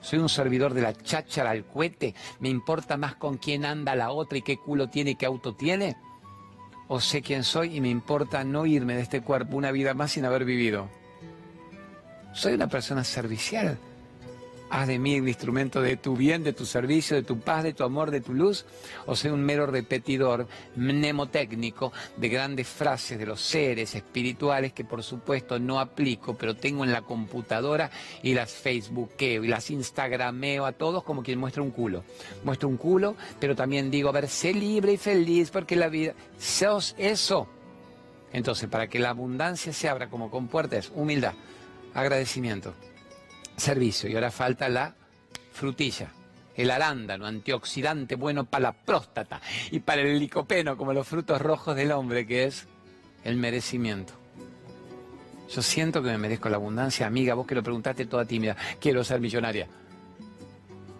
Soy 0.00 0.18
un 0.18 0.28
servidor 0.28 0.74
de 0.74 0.82
la 0.82 0.94
cháchara 0.94 1.50
al 1.50 1.64
cohete, 1.64 2.14
me 2.40 2.48
importa 2.48 2.96
más 2.96 3.14
con 3.16 3.36
quién 3.38 3.64
anda 3.64 3.94
la 3.94 4.10
otra 4.10 4.38
y 4.38 4.42
qué 4.42 4.56
culo 4.56 4.88
tiene 4.88 5.10
y 5.10 5.14
qué 5.16 5.26
auto 5.26 5.54
tiene. 5.54 5.96
O 6.88 7.00
sé 7.00 7.22
quién 7.22 7.44
soy 7.44 7.76
y 7.76 7.80
me 7.80 7.88
importa 7.88 8.42
no 8.42 8.66
irme 8.66 8.94
de 8.94 9.02
este 9.02 9.20
cuerpo 9.20 9.56
una 9.56 9.70
vida 9.70 9.94
más 9.94 10.12
sin 10.12 10.24
haber 10.24 10.44
vivido. 10.44 10.88
Soy 12.32 12.54
una 12.54 12.68
persona 12.68 13.04
servicial. 13.04 13.78
Haz 14.70 14.86
de 14.86 15.00
mí 15.00 15.16
el 15.16 15.26
instrumento 15.26 15.82
de 15.82 15.96
tu 15.96 16.16
bien, 16.16 16.44
de 16.44 16.52
tu 16.52 16.64
servicio, 16.64 17.16
de 17.16 17.24
tu 17.24 17.40
paz, 17.40 17.64
de 17.64 17.74
tu 17.74 17.82
amor, 17.82 18.12
de 18.12 18.20
tu 18.20 18.32
luz, 18.32 18.64
o 19.04 19.16
soy 19.16 19.32
un 19.32 19.42
mero 19.42 19.66
repetidor 19.66 20.46
mnemotécnico 20.76 21.92
de 22.16 22.28
grandes 22.28 22.68
frases 22.68 23.18
de 23.18 23.26
los 23.26 23.40
seres 23.40 23.96
espirituales 23.96 24.72
que 24.72 24.84
por 24.84 25.02
supuesto 25.02 25.58
no 25.58 25.80
aplico, 25.80 26.34
pero 26.34 26.54
tengo 26.54 26.84
en 26.84 26.92
la 26.92 27.02
computadora 27.02 27.90
y 28.22 28.32
las 28.32 28.52
facebookeo 28.52 29.42
y 29.42 29.48
las 29.48 29.72
instagrameo 29.72 30.64
a 30.64 30.72
todos 30.72 31.02
como 31.02 31.24
quien 31.24 31.40
muestra 31.40 31.64
un 31.64 31.72
culo. 31.72 32.04
Muestro 32.44 32.68
un 32.68 32.76
culo, 32.76 33.16
pero 33.40 33.56
también 33.56 33.90
digo, 33.90 34.08
a 34.08 34.12
ver, 34.12 34.28
sé 34.28 34.54
libre 34.54 34.92
y 34.92 34.98
feliz 34.98 35.50
porque 35.50 35.74
la 35.74 35.88
vida, 35.88 36.14
sos 36.38 36.94
eso. 36.96 37.48
Entonces, 38.32 38.68
para 38.68 38.86
que 38.86 39.00
la 39.00 39.10
abundancia 39.10 39.72
se 39.72 39.88
abra 39.88 40.08
como 40.08 40.30
con 40.30 40.46
puertas, 40.46 40.92
humildad, 40.94 41.34
agradecimiento 41.92 42.72
servicio. 43.60 44.08
Y 44.08 44.14
ahora 44.14 44.30
falta 44.30 44.68
la 44.68 44.94
frutilla, 45.52 46.10
el 46.56 46.70
arándano, 46.70 47.26
antioxidante 47.26 48.16
bueno 48.16 48.44
para 48.44 48.62
la 48.62 48.72
próstata 48.72 49.40
y 49.70 49.80
para 49.80 50.02
el 50.02 50.18
licopeno, 50.18 50.76
como 50.76 50.92
los 50.92 51.06
frutos 51.06 51.40
rojos 51.40 51.76
del 51.76 51.92
hombre, 51.92 52.26
que 52.26 52.44
es 52.44 52.66
el 53.24 53.36
merecimiento. 53.36 54.14
Yo 55.50 55.62
siento 55.62 56.02
que 56.02 56.10
me 56.10 56.18
merezco 56.18 56.48
la 56.48 56.56
abundancia, 56.56 57.06
amiga, 57.06 57.34
vos 57.34 57.46
que 57.46 57.56
lo 57.56 57.62
preguntaste 57.62 58.06
toda 58.06 58.24
tímida, 58.24 58.56
quiero 58.80 59.02
ser 59.02 59.20
millonaria. 59.20 59.68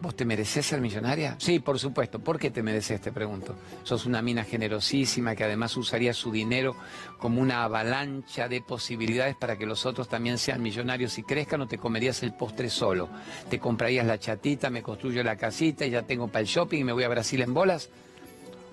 ¿Vos 0.01 0.17
te 0.17 0.25
mereces 0.25 0.65
ser 0.65 0.81
millonaria? 0.81 1.37
Sí, 1.39 1.61
por 1.61 1.79
supuesto. 1.79 2.19
¿Por 2.21 2.39
qué 2.39 2.51
te 2.51 2.63
mereces? 2.63 3.03
Te 3.03 3.13
pregunto. 3.13 3.55
Sos 3.83 4.07
una 4.07 4.23
mina 4.23 4.45
generosísima 4.45 5.37
que 5.37 5.45
además 5.45 5.77
usaría 5.77 6.15
su 6.15 6.33
dinero 6.33 6.75
como 7.19 7.43
una 7.43 7.65
avalancha 7.65 8.49
de 8.49 8.63
posibilidades 8.63 9.37
para 9.37 9.59
que 9.59 9.67
los 9.67 9.85
otros 9.85 10.09
también 10.09 10.39
sean 10.39 10.63
millonarios 10.63 11.19
y 11.19 11.23
crezcan 11.23 11.61
o 11.61 11.69
te 11.69 11.77
comerías 11.77 12.23
el 12.23 12.33
postre 12.33 12.71
solo. 12.71 13.11
Te 13.51 13.59
comprarías 13.59 14.07
la 14.07 14.19
chatita, 14.19 14.71
me 14.71 14.83
construyo 14.83 15.23
la 15.23 15.37
casita 15.37 15.85
y 15.85 15.91
ya 15.91 16.03
tengo 16.03 16.29
para 16.29 16.41
el 16.41 16.47
shopping 16.47 16.79
y 16.81 16.85
me 16.85 16.93
voy 16.95 17.05
a 17.05 17.09
Brasil 17.09 17.43
en 17.43 17.53
bolas. 17.53 17.91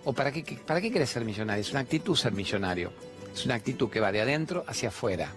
¿O 0.05 0.13
para 0.13 0.31
qué, 0.31 0.57
para 0.65 0.79
qué 0.79 0.89
querés 0.89 1.09
ser 1.09 1.25
millonario? 1.25 1.59
Es 1.59 1.71
una 1.71 1.81
actitud 1.81 2.15
ser 2.15 2.31
millonario. 2.31 2.93
Es 3.33 3.45
una 3.45 3.55
actitud 3.55 3.89
que 3.89 3.99
va 3.99 4.13
de 4.13 4.21
adentro 4.21 4.63
hacia 4.65 4.87
afuera. 4.87 5.29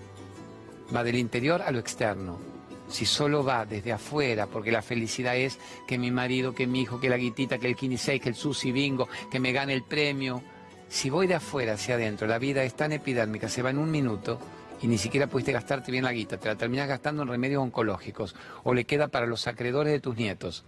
va 0.94 1.02
del 1.02 1.16
interior 1.16 1.62
a 1.62 1.72
lo 1.72 1.80
externo. 1.80 2.49
Si 2.90 3.06
solo 3.06 3.44
va 3.44 3.64
desde 3.64 3.92
afuera, 3.92 4.46
porque 4.46 4.72
la 4.72 4.82
felicidad 4.82 5.36
es 5.36 5.58
que 5.86 5.96
mi 5.96 6.10
marido, 6.10 6.54
que 6.54 6.66
mi 6.66 6.82
hijo, 6.82 7.00
que 7.00 7.08
la 7.08 7.16
guitita, 7.16 7.58
que 7.58 7.68
el 7.68 7.76
15, 7.76 8.20
que 8.20 8.28
el 8.28 8.34
sushi 8.34 8.72
bingo, 8.72 9.08
que 9.30 9.40
me 9.40 9.52
gane 9.52 9.72
el 9.72 9.84
premio. 9.84 10.42
Si 10.88 11.08
voy 11.08 11.28
de 11.28 11.36
afuera 11.36 11.74
hacia 11.74 11.94
adentro, 11.94 12.26
la 12.26 12.38
vida 12.38 12.64
es 12.64 12.74
tan 12.74 12.92
epidérmica, 12.92 13.48
se 13.48 13.62
va 13.62 13.70
en 13.70 13.78
un 13.78 13.90
minuto 13.90 14.40
y 14.82 14.88
ni 14.88 14.98
siquiera 14.98 15.28
pudiste 15.28 15.52
gastarte 15.52 15.92
bien 15.92 16.04
la 16.04 16.12
guita, 16.12 16.38
te 16.38 16.48
la 16.48 16.56
terminas 16.56 16.88
gastando 16.88 17.22
en 17.22 17.28
remedios 17.28 17.62
oncológicos 17.62 18.34
o 18.64 18.74
le 18.74 18.84
queda 18.84 19.08
para 19.08 19.26
los 19.26 19.46
acreedores 19.46 19.92
de 19.92 20.00
tus 20.00 20.16
nietos. 20.16 20.64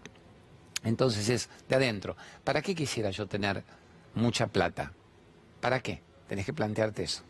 Entonces 0.84 1.28
es 1.28 1.48
de 1.68 1.76
adentro. 1.76 2.16
¿Para 2.44 2.62
qué 2.62 2.74
quisiera 2.74 3.10
yo 3.10 3.26
tener 3.26 3.64
mucha 4.14 4.46
plata? 4.46 4.92
¿Para 5.60 5.80
qué? 5.80 6.02
Tenés 6.28 6.46
que 6.46 6.52
plantearte 6.52 7.04
eso. 7.04 7.22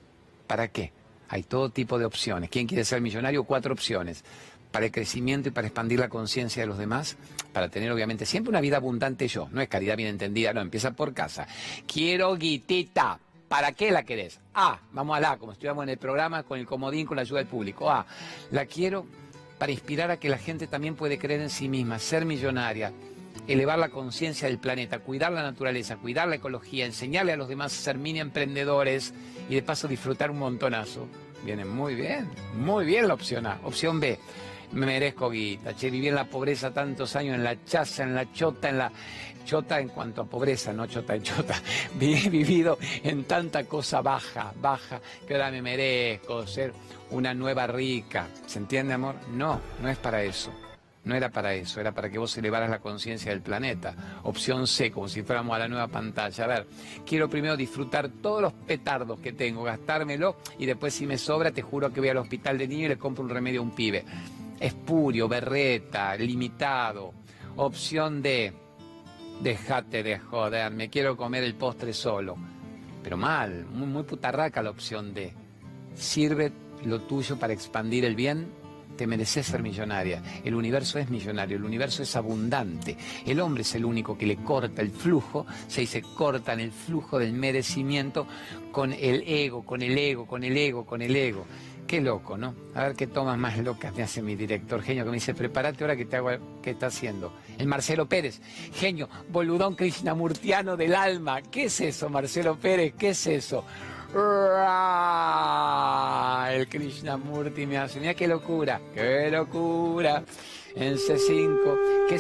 ¿Para 0.47 0.69
qué? 0.69 0.93
Hay 1.29 1.45
todo 1.45 1.71
tipo 1.71 1.99
de 1.99 2.05
opciones. 2.05 2.51
¿Quién 2.51 2.67
quiere 2.67 2.85
ser 2.85 3.01
millonario? 3.01 3.45
Cuatro 3.45 3.73
opciones. 3.73 4.25
Para 4.73 4.87
el 4.87 4.93
crecimiento 4.93 5.51
y 5.51 5.53
para 5.53 5.67
expandir 5.69 6.01
la 6.01 6.09
conciencia 6.09 6.63
de 6.63 6.67
los 6.67 6.79
demás, 6.79 7.17
para 7.53 7.69
tener 7.69 7.93
obviamente 7.93 8.27
siempre 8.27 8.51
una 8.51 8.61
vida 8.61 8.79
abundante 8.79 9.29
yo. 9.29 9.49
No 9.53 9.61
es 9.61 9.69
caridad 9.69 9.97
bien 9.97 10.09
entendida, 10.09 10.53
no, 10.53 10.61
empieza 10.61 10.93
por 10.93 11.15
casa. 11.15 11.47
Quiero 11.87 12.37
guitita. 12.37 13.19
¿Para 13.49 13.73
qué 13.73 13.91
la 13.91 14.03
querés? 14.03 14.41
Ah, 14.55 14.81
vamos 14.93 15.15
a 15.15 15.21
la, 15.21 15.37
como 15.37 15.53
estudiamos 15.53 15.83
en 15.83 15.91
el 15.91 15.99
programa 15.99 16.43
con 16.43 16.59
el 16.59 16.65
comodín, 16.65 17.07
con 17.07 17.17
la 17.17 17.21
ayuda 17.21 17.41
del 17.41 17.49
público. 17.49 17.91
Ah, 17.91 18.07
la 18.51 18.65
quiero 18.65 19.05
para 19.63 19.71
inspirar 19.71 20.11
a 20.11 20.17
que 20.17 20.29
la 20.29 20.39
gente 20.39 20.67
también 20.67 20.97
puede 20.97 21.19
creer 21.19 21.41
en 21.41 21.49
sí 21.49 21.69
misma, 21.69 22.01
ser 22.01 22.25
millonaria, 22.25 22.93
elevar 23.47 23.79
la 23.79 23.91
conciencia 23.91 24.49
del 24.49 24.59
planeta, 24.59 24.99
cuidar 24.99 25.31
la 25.31 25.43
naturaleza, 25.43 25.99
cuidar 25.99 26.27
la 26.27 26.35
ecología, 26.35 26.85
enseñarle 26.85 27.33
a 27.33 27.37
los 27.37 27.47
demás 27.47 27.73
a 27.73 27.81
ser 27.83 27.97
mini 27.97 28.19
emprendedores 28.19 29.15
y 29.49 29.55
de 29.55 29.63
paso 29.63 29.87
disfrutar 29.87 30.33
un 30.33 30.41
montonazo. 30.41 31.07
Viene 31.45 31.65
muy 31.65 31.95
bien, 31.95 32.29
muy 32.55 32.85
bien 32.85 33.07
la 33.07 33.15
opción 33.15 33.47
A. 33.47 33.61
Opción 33.63 34.01
B, 34.01 34.19
me 34.73 34.87
merezco 34.87 35.31
guita, 35.31 35.75
che, 35.75 35.91
viví 35.91 36.09
en 36.09 36.15
la 36.15 36.25
pobreza 36.25 36.73
tantos 36.73 37.15
años, 37.17 37.37
en 37.37 37.45
la 37.45 37.65
chaza, 37.65 38.03
en 38.03 38.15
la 38.15 38.31
chota, 38.33 38.69
en 38.69 38.79
la 38.79 38.93
chota 39.45 39.81
en 39.81 39.89
cuanto 39.89 40.23
a 40.23 40.25
pobreza, 40.25 40.73
no 40.73 40.87
chota 40.87 41.15
en 41.15 41.23
chota. 41.23 41.55
He 42.01 42.31
vivido 42.31 42.79
en 43.03 43.25
tanta 43.25 43.65
cosa 43.65 44.01
baja, 44.01 44.53
baja, 44.61 45.01
que 45.27 45.35
ahora 45.35 45.51
me 45.51 45.63
merezco 45.63 46.47
ser 46.47 46.73
una 47.11 47.35
nueva 47.35 47.67
rica. 47.67 48.29
¿Se 48.47 48.59
entiende, 48.59 48.95
amor? 48.95 49.17
No, 49.33 49.61
no 49.81 49.89
es 49.89 49.99
para 49.99 50.23
eso. 50.23 50.53
No 51.05 51.17
era 51.17 51.31
para 51.31 51.53
eso, 51.55 51.81
era 51.81 51.91
para 51.91 52.09
que 52.11 52.19
vos 52.19 52.37
elevaras 52.39 52.71
la 52.71 52.79
conciencia 52.79 53.33
del 53.33 53.41
planeta. 53.41 54.21
Opción 54.23 54.69
C, 54.69 54.93
como 54.93 55.09
si 55.09 55.23
fuéramos 55.23 55.57
a 55.57 55.59
la 55.59 55.69
nueva 55.69 55.89
pantalla. 55.89 56.45
A 56.45 56.47
ver, 56.47 56.67
quiero 57.05 57.29
primero 57.29 57.57
disfrutar 57.57 58.09
todos 58.09 58.41
los 58.41 58.53
petardos 58.53 59.19
que 59.19 59.33
tengo, 59.33 59.65
gastármelo 59.65 60.37
y 60.59 60.67
después 60.67 60.95
si 60.95 61.07
me 61.07 61.19
sobra 61.19 61.51
te 61.51 61.61
juro 61.61 61.93
que 61.93 61.99
voy 61.99 62.11
al 62.11 62.19
hospital 62.19 62.57
de 62.57 62.69
niño 62.69 62.87
y 62.87 62.91
le 62.91 62.99
compro 62.99 63.25
un 63.25 63.31
remedio 63.31 63.61
a 63.61 63.65
un 63.65 63.73
pibe. 63.73 64.05
Espurio, 64.63 65.27
berreta, 65.27 66.15
limitado. 66.17 67.13
Opción 67.57 68.23
D, 68.23 68.53
déjate 69.41 70.05
de 70.05 70.21
joder, 70.21 70.71
me 70.71 70.89
quiero 70.89 71.17
comer 71.17 71.43
el 71.43 71.57
postre 71.57 71.93
solo. 71.93 72.37
Pero 73.03 73.17
mal, 73.17 73.67
muy, 73.67 73.89
muy 73.89 74.05
putarraca 74.05 74.63
la 74.63 74.71
opción 74.71 75.13
D. 75.13 75.33
Sirve 75.97 76.53
lo 76.85 77.01
tuyo 77.01 77.37
para 77.41 77.53
expandir 77.53 78.05
el 78.05 78.15
bien 78.15 78.63
te 78.97 79.07
mereces 79.07 79.47
ser 79.47 79.63
millonaria. 79.63 80.23
El 80.45 80.55
universo 80.55 80.99
es 80.99 81.11
millonario, 81.11 81.57
el 81.57 81.65
universo 81.65 82.03
es 82.03 82.15
abundante. 82.17 82.97
El 83.27 83.41
hombre 83.41 83.63
es 83.63 83.75
el 83.75 83.85
único 83.85 84.17
que 84.17 84.27
le 84.27 84.37
corta 84.37 84.83
el 84.83 84.91
flujo, 84.91 85.47
se 85.67 85.83
dice 85.83 86.03
cortan 86.15 86.61
el 86.61 86.73
flujo 86.73 87.19
del 87.19 87.33
merecimiento 87.33 88.27
con 88.71 88.93
el 88.93 89.25
ego, 89.27 89.65
con 89.65 89.83
el 89.83 89.97
ego, 89.97 90.27
con 90.27 90.45
el 90.45 90.57
ego, 90.57 90.85
con 90.85 91.03
el 91.03 91.17
ego. 91.17 91.47
Qué 91.93 92.01
loco, 92.01 92.39
¿no? 92.39 92.55
A 92.75 92.85
ver 92.85 92.95
qué 92.95 93.07
tomas 93.07 93.37
más 93.37 93.59
locas 93.59 93.95
me 93.95 94.03
hace 94.03 94.23
mi 94.23 94.35
director 94.35 94.81
genio 94.81 95.05
que 95.05 95.11
me 95.11 95.17
dice, 95.17 95.35
prepárate 95.35 95.85
ahora 95.85 95.95
que 95.95 96.07
te 96.07 96.17
hago, 96.17 96.31
¿qué 96.63 96.71
está 96.71 96.87
haciendo? 96.87 97.35
El 97.59 97.67
Marcelo 97.67 98.09
Pérez, 98.09 98.41
genio, 98.73 99.11
boludón 99.29 99.75
krishnamurtiano 99.75 100.79
del 100.79 100.95
alma. 100.95 101.43
¿Qué 101.43 101.65
es 101.65 101.79
eso, 101.83 102.09
Marcelo 102.09 102.57
Pérez? 102.57 102.95
¿Qué 102.97 103.11
es 103.11 103.27
eso? 103.27 103.67
El 106.51 106.67
Krishnamurti 106.67 107.67
me 107.67 107.77
hace. 107.77 108.01
Mira 108.01 108.15
qué 108.15 108.27
locura, 108.27 108.81
qué 108.95 109.31
locura. 109.31 110.25
En 110.75 110.97
C5. 110.97 112.09
¿Qué 112.09 112.19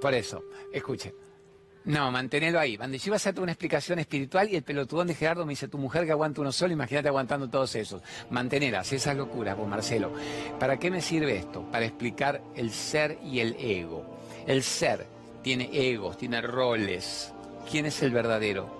Por 0.00 0.14
eso, 0.14 0.44
escuche. 0.72 1.12
No, 1.88 2.12
manténelo 2.12 2.60
ahí. 2.60 2.76
Cuando 2.76 2.96
yo 2.96 3.02
iba 3.06 3.14
a 3.14 3.16
hacerte 3.16 3.40
una 3.40 3.52
explicación 3.52 3.98
espiritual 3.98 4.48
y 4.48 4.56
el 4.56 4.62
pelotudón 4.62 5.08
de 5.08 5.14
Gerardo 5.14 5.44
me 5.44 5.52
dice, 5.52 5.68
tu 5.68 5.78
mujer 5.78 6.06
que 6.06 6.12
aguanta 6.12 6.40
uno 6.40 6.52
solo, 6.52 6.72
imagínate 6.72 7.08
aguantando 7.08 7.48
todos 7.48 7.74
esos. 7.74 8.02
Mantenelas, 8.30 8.92
esas 8.92 9.16
locuras, 9.16 9.58
Marcelo. 9.58 10.12
¿Para 10.60 10.78
qué 10.78 10.90
me 10.90 11.00
sirve 11.00 11.36
esto? 11.36 11.62
Para 11.72 11.86
explicar 11.86 12.40
el 12.54 12.70
ser 12.70 13.18
y 13.24 13.40
el 13.40 13.56
ego. 13.58 14.18
El 14.46 14.62
ser 14.62 15.06
tiene 15.42 15.70
egos, 15.72 16.16
tiene 16.16 16.40
roles. 16.40 17.32
¿Quién 17.70 17.86
es 17.86 18.02
el 18.02 18.12
verdadero? 18.12 18.78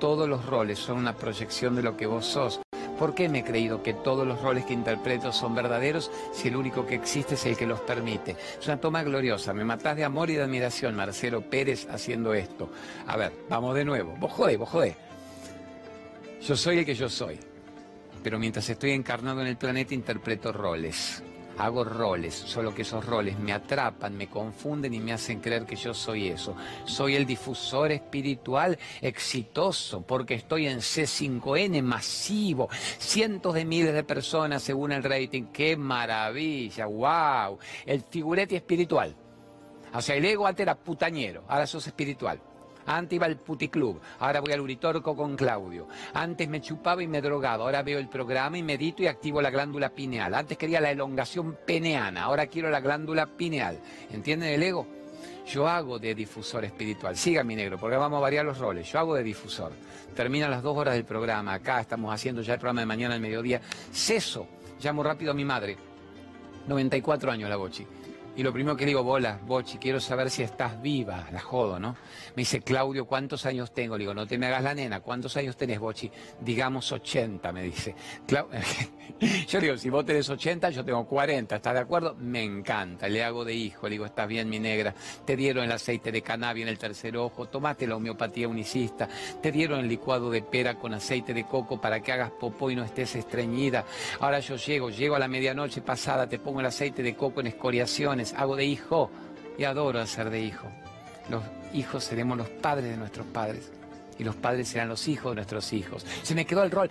todos 0.00 0.26
los 0.28 0.46
roles 0.46 0.78
son 0.78 0.96
una 0.96 1.14
proyección 1.14 1.76
de 1.76 1.82
lo 1.82 1.96
que 1.96 2.06
vos 2.06 2.24
sos. 2.24 2.60
¿Por 3.00 3.14
qué 3.14 3.30
me 3.30 3.38
he 3.38 3.44
creído 3.44 3.82
que 3.82 3.94
todos 3.94 4.26
los 4.26 4.42
roles 4.42 4.66
que 4.66 4.74
interpreto 4.74 5.32
son 5.32 5.54
verdaderos 5.54 6.10
si 6.34 6.48
el 6.48 6.56
único 6.56 6.84
que 6.84 6.96
existe 6.96 7.34
es 7.34 7.46
el 7.46 7.56
que 7.56 7.66
los 7.66 7.80
permite? 7.80 8.36
Es 8.60 8.66
una 8.66 8.78
toma 8.78 9.02
gloriosa. 9.02 9.54
Me 9.54 9.64
matás 9.64 9.96
de 9.96 10.04
amor 10.04 10.28
y 10.28 10.34
de 10.34 10.42
admiración, 10.42 10.94
Marcelo 10.94 11.40
Pérez, 11.40 11.88
haciendo 11.90 12.34
esto. 12.34 12.70
A 13.06 13.16
ver, 13.16 13.32
vamos 13.48 13.74
de 13.74 13.86
nuevo. 13.86 14.14
Vos 14.18 14.30
jodé, 14.30 14.58
vos 14.58 14.68
jodé. 14.68 14.96
Yo 16.42 16.54
soy 16.54 16.80
el 16.80 16.84
que 16.84 16.94
yo 16.94 17.08
soy. 17.08 17.40
Pero 18.22 18.38
mientras 18.38 18.68
estoy 18.68 18.90
encarnado 18.90 19.40
en 19.40 19.46
el 19.46 19.56
planeta 19.56 19.94
interpreto 19.94 20.52
roles 20.52 21.22
hago 21.60 21.84
roles, 21.84 22.34
solo 22.34 22.74
que 22.74 22.82
esos 22.82 23.04
roles 23.04 23.38
me 23.38 23.52
atrapan, 23.52 24.16
me 24.16 24.28
confunden 24.28 24.94
y 24.94 25.00
me 25.00 25.12
hacen 25.12 25.40
creer 25.40 25.66
que 25.66 25.76
yo 25.76 25.92
soy 25.94 26.28
eso. 26.28 26.56
Soy 26.84 27.16
el 27.16 27.26
difusor 27.26 27.92
espiritual 27.92 28.78
exitoso 29.00 30.02
porque 30.02 30.34
estoy 30.34 30.66
en 30.66 30.78
C5N 30.78 31.82
masivo, 31.82 32.68
cientos 32.98 33.54
de 33.54 33.64
miles 33.64 33.94
de 33.94 34.04
personas 34.04 34.62
según 34.62 34.92
el 34.92 35.02
rating. 35.02 35.44
¡Qué 35.52 35.76
maravilla! 35.76 36.86
¡Wow! 36.86 37.58
El 37.84 38.02
figurete 38.08 38.56
espiritual. 38.56 39.14
O 39.92 40.00
sea, 40.00 40.14
el 40.14 40.24
ego 40.24 40.46
antes 40.46 40.62
era 40.62 40.76
putañero, 40.76 41.44
ahora 41.48 41.66
sos 41.66 41.86
espiritual. 41.86 42.40
Antes 42.86 43.16
iba 43.16 43.26
al 43.26 43.36
puticlub, 43.36 44.00
ahora 44.18 44.40
voy 44.40 44.52
al 44.52 44.60
Uritorco 44.60 45.16
con 45.16 45.36
Claudio. 45.36 45.88
Antes 46.14 46.48
me 46.48 46.60
chupaba 46.60 47.02
y 47.02 47.06
me 47.06 47.20
drogaba, 47.20 47.64
ahora 47.64 47.82
veo 47.82 47.98
el 47.98 48.08
programa 48.08 48.58
y 48.58 48.62
medito 48.62 49.02
y 49.02 49.06
activo 49.06 49.40
la 49.40 49.50
glándula 49.50 49.90
pineal. 49.90 50.34
Antes 50.34 50.58
quería 50.58 50.80
la 50.80 50.90
elongación 50.90 51.56
peneana, 51.66 52.22
ahora 52.22 52.46
quiero 52.46 52.70
la 52.70 52.80
glándula 52.80 53.26
pineal. 53.26 53.78
¿Entienden 54.10 54.50
el 54.50 54.62
ego? 54.62 54.86
Yo 55.46 55.66
hago 55.66 55.98
de 55.98 56.14
difusor 56.14 56.64
espiritual. 56.64 57.16
Siga 57.16 57.42
mi 57.42 57.56
negro, 57.56 57.76
porque 57.76 57.96
vamos 57.96 58.18
a 58.18 58.20
variar 58.20 58.44
los 58.44 58.58
roles. 58.58 58.90
Yo 58.90 59.00
hago 59.00 59.16
de 59.16 59.24
difusor. 59.24 59.72
Termina 60.14 60.48
las 60.48 60.62
dos 60.62 60.76
horas 60.76 60.94
del 60.94 61.04
programa. 61.04 61.54
Acá 61.54 61.80
estamos 61.80 62.14
haciendo 62.14 62.42
ya 62.42 62.54
el 62.54 62.60
programa 62.60 62.82
de 62.82 62.86
mañana 62.86 63.14
al 63.14 63.20
mediodía. 63.20 63.60
Ceso. 63.92 64.46
Llamo 64.80 65.02
rápido 65.02 65.32
a 65.32 65.34
mi 65.34 65.44
madre. 65.44 65.76
94 66.68 67.32
años 67.32 67.50
la 67.50 67.56
Bochi. 67.56 67.84
Y 68.36 68.42
lo 68.42 68.52
primero 68.52 68.76
que 68.76 68.86
digo, 68.86 69.02
bola, 69.02 69.38
Bochi, 69.44 69.78
quiero 69.78 70.00
saber 70.00 70.30
si 70.30 70.42
estás 70.42 70.80
viva. 70.80 71.26
La 71.32 71.40
jodo, 71.40 71.80
¿no? 71.80 71.96
Me 72.36 72.42
dice, 72.42 72.60
Claudio, 72.60 73.04
¿cuántos 73.04 73.44
años 73.44 73.72
tengo? 73.74 73.98
Le 73.98 74.02
digo, 74.02 74.14
no 74.14 74.26
te 74.26 74.38
me 74.38 74.46
hagas 74.46 74.62
la 74.62 74.74
nena. 74.74 75.00
¿Cuántos 75.00 75.36
años 75.36 75.56
tenés, 75.56 75.80
Bochi? 75.80 76.10
Digamos 76.40 76.90
80, 76.92 77.52
me 77.52 77.62
dice. 77.64 77.94
yo 79.48 79.60
digo, 79.60 79.76
si 79.76 79.90
vos 79.90 80.04
tenés 80.06 80.28
80, 80.30 80.70
yo 80.70 80.84
tengo 80.84 81.04
40. 81.06 81.56
¿Estás 81.56 81.74
de 81.74 81.80
acuerdo? 81.80 82.14
Me 82.18 82.42
encanta. 82.42 83.08
Le 83.08 83.24
hago 83.24 83.44
de 83.44 83.52
hijo. 83.52 83.88
Le 83.88 83.94
digo, 83.94 84.06
estás 84.06 84.28
bien, 84.28 84.48
mi 84.48 84.60
negra. 84.60 84.94
Te 85.24 85.36
dieron 85.36 85.64
el 85.64 85.72
aceite 85.72 86.12
de 86.12 86.22
cannabis 86.22 86.62
en 86.62 86.68
el 86.68 86.78
tercer 86.78 87.16
ojo. 87.16 87.46
Tomate 87.46 87.86
la 87.86 87.96
homeopatía 87.96 88.46
unicista. 88.48 89.08
Te 89.42 89.50
dieron 89.50 89.80
el 89.80 89.88
licuado 89.88 90.30
de 90.30 90.42
pera 90.42 90.76
con 90.76 90.94
aceite 90.94 91.34
de 91.34 91.44
coco 91.44 91.80
para 91.80 92.00
que 92.00 92.12
hagas 92.12 92.30
popó 92.30 92.70
y 92.70 92.76
no 92.76 92.84
estés 92.84 93.16
estreñida. 93.16 93.84
Ahora 94.20 94.38
yo 94.38 94.56
llego, 94.56 94.88
llego 94.88 95.16
a 95.16 95.18
la 95.18 95.28
medianoche 95.28 95.82
pasada, 95.82 96.28
te 96.28 96.38
pongo 96.38 96.60
el 96.60 96.66
aceite 96.66 97.02
de 97.02 97.16
coco 97.16 97.40
en 97.40 97.48
escoriaciones 97.48 98.29
hago 98.36 98.56
de 98.56 98.64
hijo 98.64 99.10
y 99.58 99.64
adoro 99.64 100.00
hacer 100.00 100.30
de 100.30 100.40
hijo. 100.40 100.68
Los 101.28 101.42
hijos 101.72 102.04
seremos 102.04 102.36
los 102.36 102.48
padres 102.48 102.90
de 102.90 102.96
nuestros 102.96 103.26
padres 103.26 103.70
y 104.18 104.24
los 104.24 104.36
padres 104.36 104.68
serán 104.68 104.88
los 104.88 105.08
hijos 105.08 105.32
de 105.32 105.36
nuestros 105.36 105.72
hijos. 105.72 106.04
Se 106.22 106.34
me 106.34 106.44
quedó 106.44 106.62
el 106.62 106.70
rol. 106.70 106.90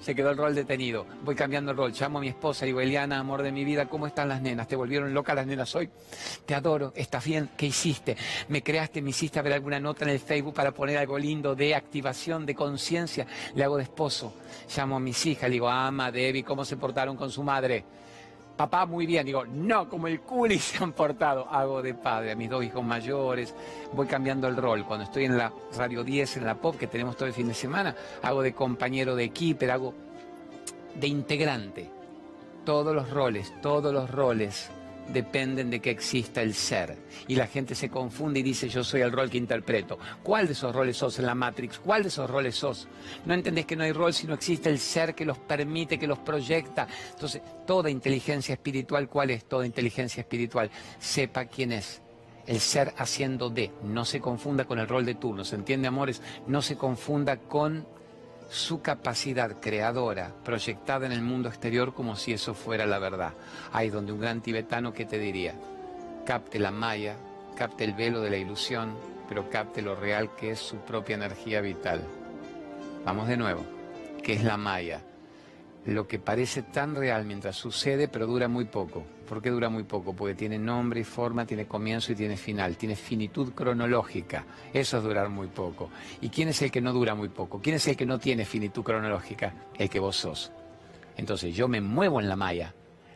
Se 0.00 0.14
quedó 0.14 0.30
el 0.30 0.36
rol 0.36 0.54
detenido. 0.54 1.06
Voy 1.22 1.34
cambiando 1.34 1.70
el 1.70 1.76
rol. 1.76 1.92
Llamo 1.92 2.18
a 2.18 2.20
mi 2.20 2.28
esposa 2.28 2.64
y 2.64 2.68
digo, 2.68 2.80
Eliana, 2.80 3.18
amor 3.18 3.42
de 3.42 3.52
mi 3.52 3.64
vida, 3.64 3.86
¿cómo 3.86 4.06
están 4.06 4.28
las 4.28 4.40
nenas? 4.40 4.66
¿Te 4.66 4.74
volvieron 4.74 5.12
locas 5.12 5.36
las 5.36 5.46
nenas 5.46 5.74
hoy? 5.76 5.90
Te 6.46 6.54
adoro. 6.54 6.92
¿Estás 6.96 7.24
bien? 7.24 7.50
¿Qué 7.56 7.66
hiciste? 7.66 8.16
¿Me 8.48 8.62
creaste? 8.62 9.02
¿Me 9.02 9.10
hiciste 9.10 9.40
ver 9.42 9.52
alguna 9.52 9.78
nota 9.78 10.04
en 10.04 10.10
el 10.10 10.18
Facebook 10.18 10.54
para 10.54 10.72
poner 10.72 10.98
algo 10.98 11.18
lindo 11.18 11.54
de 11.54 11.74
activación, 11.74 12.46
de 12.46 12.54
conciencia? 12.54 13.26
Le 13.54 13.62
hago 13.62 13.76
de 13.76 13.82
esposo. 13.84 14.34
Llamo 14.74 14.96
a 14.96 15.00
mis 15.00 15.24
hijas. 15.26 15.44
Le 15.44 15.54
digo, 15.54 15.68
ama, 15.68 16.10
Debbie, 16.10 16.42
¿cómo 16.42 16.64
se 16.64 16.76
portaron 16.76 17.16
con 17.16 17.30
su 17.30 17.42
madre? 17.42 17.84
Papá 18.58 18.86
muy 18.86 19.06
bien, 19.06 19.24
digo, 19.24 19.46
no, 19.46 19.88
como 19.88 20.08
el 20.08 20.20
culi 20.20 20.58
se 20.58 20.82
han 20.82 20.92
portado, 20.92 21.48
hago 21.48 21.80
de 21.80 21.94
padre 21.94 22.32
a 22.32 22.34
mis 22.34 22.50
dos 22.50 22.62
hijos 22.64 22.84
mayores, 22.84 23.54
voy 23.94 24.06
cambiando 24.06 24.48
el 24.48 24.56
rol, 24.56 24.84
cuando 24.84 25.04
estoy 25.04 25.24
en 25.24 25.38
la 25.38 25.52
Radio 25.76 26.02
10, 26.04 26.38
en 26.38 26.44
la 26.44 26.56
pop, 26.56 26.76
que 26.76 26.88
tenemos 26.88 27.16
todo 27.16 27.26
el 27.26 27.32
fin 27.32 27.48
de 27.48 27.54
semana, 27.54 27.94
hago 28.20 28.42
de 28.42 28.52
compañero 28.52 29.14
de 29.14 29.24
equipo, 29.24 29.64
hago 29.70 29.94
de 30.94 31.06
integrante. 31.06 31.90
Todos 32.64 32.94
los 32.94 33.08
roles, 33.08 33.54
todos 33.62 33.94
los 33.94 34.10
roles 34.10 34.70
dependen 35.12 35.70
de 35.70 35.80
que 35.80 35.90
exista 35.90 36.42
el 36.42 36.54
ser. 36.54 36.96
Y 37.26 37.36
la 37.36 37.46
gente 37.46 37.74
se 37.74 37.88
confunde 37.88 38.40
y 38.40 38.42
dice 38.42 38.68
yo 38.68 38.84
soy 38.84 39.00
el 39.00 39.12
rol 39.12 39.30
que 39.30 39.38
interpreto. 39.38 39.98
¿Cuál 40.22 40.46
de 40.46 40.52
esos 40.52 40.74
roles 40.74 40.96
sos 40.96 41.18
en 41.18 41.26
la 41.26 41.34
Matrix? 41.34 41.78
¿Cuál 41.78 42.02
de 42.02 42.08
esos 42.08 42.28
roles 42.28 42.54
sos? 42.56 42.88
No 43.24 43.34
entendés 43.34 43.66
que 43.66 43.76
no 43.76 43.84
hay 43.84 43.92
rol 43.92 44.12
sino 44.12 44.34
existe 44.34 44.68
el 44.68 44.78
ser 44.78 45.14
que 45.14 45.24
los 45.24 45.38
permite, 45.38 45.98
que 45.98 46.06
los 46.06 46.18
proyecta. 46.18 46.86
Entonces, 47.10 47.42
toda 47.66 47.90
inteligencia 47.90 48.52
espiritual, 48.52 49.08
¿cuál 49.08 49.30
es 49.30 49.44
toda 49.44 49.66
inteligencia 49.66 50.20
espiritual? 50.20 50.70
Sepa 50.98 51.46
quién 51.46 51.72
es. 51.72 52.02
El 52.46 52.60
ser 52.60 52.94
haciendo 52.96 53.50
de. 53.50 53.70
No 53.82 54.06
se 54.06 54.20
confunda 54.20 54.64
con 54.64 54.78
el 54.78 54.88
rol 54.88 55.04
de 55.04 55.16
turno. 55.16 55.44
¿Se 55.44 55.54
entiende, 55.54 55.88
amores? 55.88 56.22
No 56.46 56.62
se 56.62 56.76
confunda 56.76 57.36
con 57.36 57.86
su 58.48 58.80
capacidad 58.80 59.60
creadora 59.60 60.32
proyectada 60.44 61.06
en 61.06 61.12
el 61.12 61.22
mundo 61.22 61.48
exterior 61.48 61.94
como 61.94 62.16
si 62.16 62.32
eso 62.32 62.54
fuera 62.54 62.86
la 62.86 62.98
verdad. 62.98 63.34
Ahí 63.72 63.90
donde 63.90 64.12
un 64.12 64.20
gran 64.20 64.40
tibetano 64.40 64.92
que 64.92 65.04
te 65.04 65.18
diría, 65.18 65.54
capte 66.24 66.58
la 66.58 66.70
maya, 66.70 67.16
capte 67.56 67.84
el 67.84 67.92
velo 67.92 68.20
de 68.20 68.30
la 68.30 68.38
ilusión, 68.38 68.96
pero 69.28 69.50
capte 69.50 69.82
lo 69.82 69.94
real 69.94 70.34
que 70.36 70.52
es 70.52 70.58
su 70.58 70.76
propia 70.78 71.16
energía 71.16 71.60
vital. 71.60 72.02
Vamos 73.04 73.28
de 73.28 73.36
nuevo, 73.36 73.64
¿qué 74.22 74.34
es 74.34 74.44
la 74.44 74.56
maya? 74.56 75.02
Lo 75.88 76.06
que 76.06 76.18
parece 76.18 76.62
tan 76.62 76.94
real 76.94 77.24
mientras 77.24 77.56
sucede, 77.56 78.08
pero 78.08 78.26
dura 78.26 78.46
muy 78.46 78.66
poco. 78.66 79.04
¿Por 79.26 79.40
qué 79.40 79.48
dura 79.48 79.70
muy 79.70 79.84
poco? 79.84 80.14
Porque 80.14 80.34
tiene 80.34 80.58
nombre 80.58 81.00
y 81.00 81.04
forma, 81.04 81.46
tiene 81.46 81.66
comienzo 81.66 82.12
y 82.12 82.14
tiene 82.14 82.36
final, 82.36 82.76
tiene 82.76 82.94
finitud 82.94 83.54
cronológica. 83.54 84.44
Eso 84.70 84.98
es 84.98 85.02
durar 85.02 85.30
muy 85.30 85.46
poco. 85.46 85.88
¿Y 86.20 86.28
quién 86.28 86.48
es 86.48 86.60
el 86.60 86.70
que 86.70 86.82
no 86.82 86.92
dura 86.92 87.14
muy 87.14 87.30
poco? 87.30 87.60
¿Quién 87.62 87.76
es 87.76 87.88
el 87.88 87.96
que 87.96 88.04
no 88.04 88.18
tiene 88.18 88.44
finitud 88.44 88.82
cronológica? 88.82 89.54
El 89.78 89.88
que 89.88 89.98
vos 89.98 90.16
sos. 90.16 90.52
Entonces 91.16 91.54
yo 91.54 91.68
me 91.68 91.80
muevo 91.80 92.20
en 92.20 92.28
la 92.28 92.36
malla, 92.36 92.74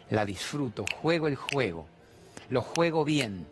la 0.08 0.24
disfruto, 0.24 0.86
juego 0.96 1.28
el 1.28 1.36
juego, 1.36 1.86
lo 2.48 2.62
juego 2.62 3.04
bien, 3.04 3.46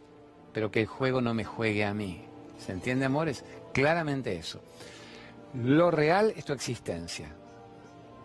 pero 0.54 0.70
que 0.70 0.80
el 0.80 0.86
juego 0.86 1.20
no 1.20 1.34
me 1.34 1.44
juegue 1.44 1.84
a 1.84 1.92
mí. 1.92 2.24
¿Se 2.56 2.72
entiende, 2.72 3.04
amores? 3.04 3.44
Claramente 3.74 4.34
eso. 4.34 4.62
Lo 5.52 5.90
real 5.90 6.32
es 6.38 6.46
tu 6.46 6.54
existencia 6.54 7.34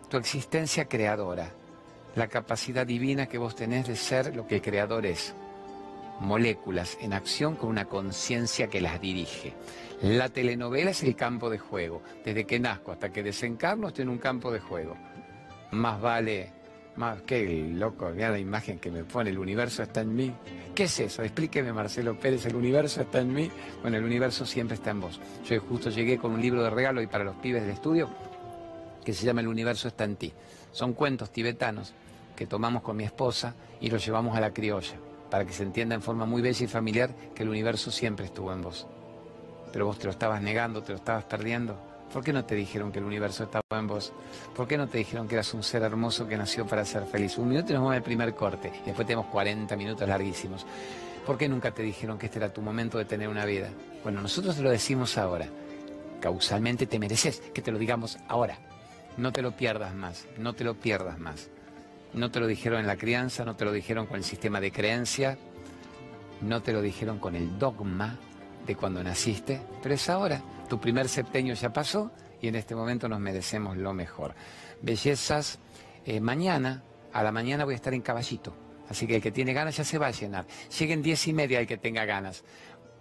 tu 0.08 0.16
existencia 0.16 0.86
creadora, 0.86 1.50
la 2.14 2.28
capacidad 2.28 2.86
divina 2.86 3.26
que 3.26 3.38
vos 3.38 3.56
tenés 3.56 3.88
de 3.88 3.96
ser 3.96 4.34
lo 4.36 4.46
que 4.46 4.56
el 4.56 4.62
creador 4.62 5.04
es. 5.04 5.34
Moléculas 6.20 6.96
en 7.00 7.12
acción 7.12 7.56
con 7.56 7.68
una 7.68 7.86
conciencia 7.86 8.68
que 8.68 8.80
las 8.80 9.00
dirige. 9.00 9.52
La 10.02 10.28
telenovela 10.28 10.92
es 10.92 11.02
el 11.02 11.14
campo 11.14 11.50
de 11.50 11.58
juego. 11.58 12.02
Desde 12.24 12.44
que 12.44 12.58
nazco 12.58 12.92
hasta 12.92 13.12
que 13.12 13.22
desencarno 13.22 13.88
estoy 13.88 14.04
en 14.04 14.10
un 14.10 14.18
campo 14.18 14.50
de 14.50 14.60
juego. 14.60 14.96
Más 15.72 16.00
vale, 16.00 16.52
más 16.94 17.20
que 17.22 17.44
loco, 17.74 18.08
mira 18.14 18.30
la 18.30 18.38
imagen 18.38 18.78
que 18.78 18.90
me 18.90 19.04
pone, 19.04 19.30
el 19.30 19.38
universo 19.38 19.82
está 19.82 20.00
en 20.00 20.14
mí. 20.14 20.32
¿Qué 20.74 20.84
es 20.84 21.00
eso? 21.00 21.22
Explíqueme, 21.22 21.72
Marcelo 21.72 22.18
Pérez, 22.18 22.46
el 22.46 22.54
universo 22.54 23.02
está 23.02 23.20
en 23.20 23.34
mí. 23.34 23.50
Bueno, 23.82 23.98
el 23.98 24.04
universo 24.04 24.46
siempre 24.46 24.76
está 24.76 24.92
en 24.92 25.00
vos. 25.00 25.20
Yo 25.44 25.60
justo 25.60 25.90
llegué 25.90 26.16
con 26.16 26.32
un 26.32 26.40
libro 26.40 26.62
de 26.62 26.70
regalo 26.70 27.02
y 27.02 27.08
para 27.08 27.24
los 27.24 27.36
pibes 27.36 27.62
del 27.62 27.72
estudio 27.72 28.08
que 29.06 29.14
se 29.14 29.24
llama 29.24 29.40
El 29.40 29.46
universo 29.46 29.86
está 29.86 30.02
en 30.02 30.16
ti. 30.16 30.32
Son 30.72 30.92
cuentos 30.92 31.30
tibetanos 31.30 31.94
que 32.34 32.44
tomamos 32.44 32.82
con 32.82 32.96
mi 32.96 33.04
esposa 33.04 33.54
y 33.80 33.88
los 33.88 34.04
llevamos 34.04 34.36
a 34.36 34.40
la 34.40 34.52
criolla, 34.52 34.96
para 35.30 35.44
que 35.44 35.52
se 35.52 35.62
entienda 35.62 35.94
en 35.94 36.02
forma 36.02 36.26
muy 36.26 36.42
bella 36.42 36.64
y 36.64 36.66
familiar 36.66 37.14
que 37.32 37.44
el 37.44 37.48
universo 37.48 37.92
siempre 37.92 38.26
estuvo 38.26 38.52
en 38.52 38.62
vos. 38.62 38.84
Pero 39.72 39.86
vos 39.86 39.96
te 39.96 40.06
lo 40.06 40.10
estabas 40.10 40.42
negando, 40.42 40.82
te 40.82 40.90
lo 40.90 40.98
estabas 40.98 41.22
perdiendo. 41.22 41.78
¿Por 42.12 42.24
qué 42.24 42.32
no 42.32 42.44
te 42.44 42.56
dijeron 42.56 42.90
que 42.90 42.98
el 42.98 43.04
universo 43.04 43.44
estaba 43.44 43.62
en 43.78 43.86
vos? 43.86 44.12
¿Por 44.56 44.66
qué 44.66 44.76
no 44.76 44.88
te 44.88 44.98
dijeron 44.98 45.28
que 45.28 45.36
eras 45.36 45.54
un 45.54 45.62
ser 45.62 45.82
hermoso 45.82 46.26
que 46.26 46.36
nació 46.36 46.66
para 46.66 46.84
ser 46.84 47.04
feliz? 47.06 47.38
Un 47.38 47.50
minuto 47.50 47.70
y 47.70 47.74
nos 47.74 47.82
vamos 47.82 47.94
al 47.94 48.02
primer 48.02 48.34
corte. 48.34 48.72
Y 48.82 48.86
después 48.86 49.06
tenemos 49.06 49.26
40 49.26 49.76
minutos 49.76 50.08
larguísimos. 50.08 50.66
¿Por 51.24 51.38
qué 51.38 51.48
nunca 51.48 51.70
te 51.70 51.84
dijeron 51.84 52.18
que 52.18 52.26
este 52.26 52.40
era 52.40 52.52
tu 52.52 52.60
momento 52.60 52.98
de 52.98 53.04
tener 53.04 53.28
una 53.28 53.44
vida? 53.44 53.68
Bueno, 54.02 54.20
nosotros 54.20 54.56
te 54.56 54.62
lo 54.62 54.70
decimos 54.70 55.16
ahora. 55.16 55.46
Causalmente 56.20 56.88
te 56.88 56.98
mereces 56.98 57.40
que 57.54 57.62
te 57.62 57.70
lo 57.70 57.78
digamos 57.78 58.18
ahora. 58.26 58.58
No 59.16 59.32
te 59.32 59.42
lo 59.42 59.56
pierdas 59.56 59.94
más, 59.94 60.26
no 60.38 60.52
te 60.52 60.64
lo 60.64 60.74
pierdas 60.74 61.18
más. 61.18 61.48
No 62.12 62.30
te 62.30 62.40
lo 62.40 62.46
dijeron 62.46 62.80
en 62.80 62.86
la 62.86 62.96
crianza, 62.96 63.44
no 63.44 63.56
te 63.56 63.64
lo 63.64 63.72
dijeron 63.72 64.06
con 64.06 64.16
el 64.16 64.24
sistema 64.24 64.60
de 64.60 64.72
creencia, 64.72 65.38
no 66.40 66.62
te 66.62 66.72
lo 66.72 66.82
dijeron 66.82 67.18
con 67.18 67.34
el 67.34 67.58
dogma 67.58 68.18
de 68.66 68.76
cuando 68.76 69.02
naciste, 69.02 69.60
pero 69.82 69.94
es 69.94 70.08
ahora. 70.08 70.40
Tu 70.68 70.80
primer 70.80 71.08
septenio 71.08 71.54
ya 71.54 71.72
pasó 71.72 72.10
y 72.40 72.48
en 72.48 72.56
este 72.56 72.74
momento 72.74 73.08
nos 73.08 73.20
merecemos 73.20 73.76
lo 73.76 73.92
mejor. 73.94 74.34
Bellezas, 74.82 75.58
eh, 76.04 76.20
mañana, 76.20 76.82
a 77.12 77.22
la 77.22 77.32
mañana 77.32 77.64
voy 77.64 77.74
a 77.74 77.76
estar 77.76 77.94
en 77.94 78.02
caballito, 78.02 78.54
así 78.88 79.06
que 79.06 79.16
el 79.16 79.22
que 79.22 79.32
tiene 79.32 79.52
ganas 79.52 79.76
ya 79.76 79.84
se 79.84 79.98
va 79.98 80.08
a 80.08 80.10
llenar. 80.10 80.46
Lleguen 80.78 81.02
diez 81.02 81.26
y 81.26 81.32
media 81.32 81.60
el 81.60 81.66
que 81.66 81.78
tenga 81.78 82.04
ganas. 82.04 82.44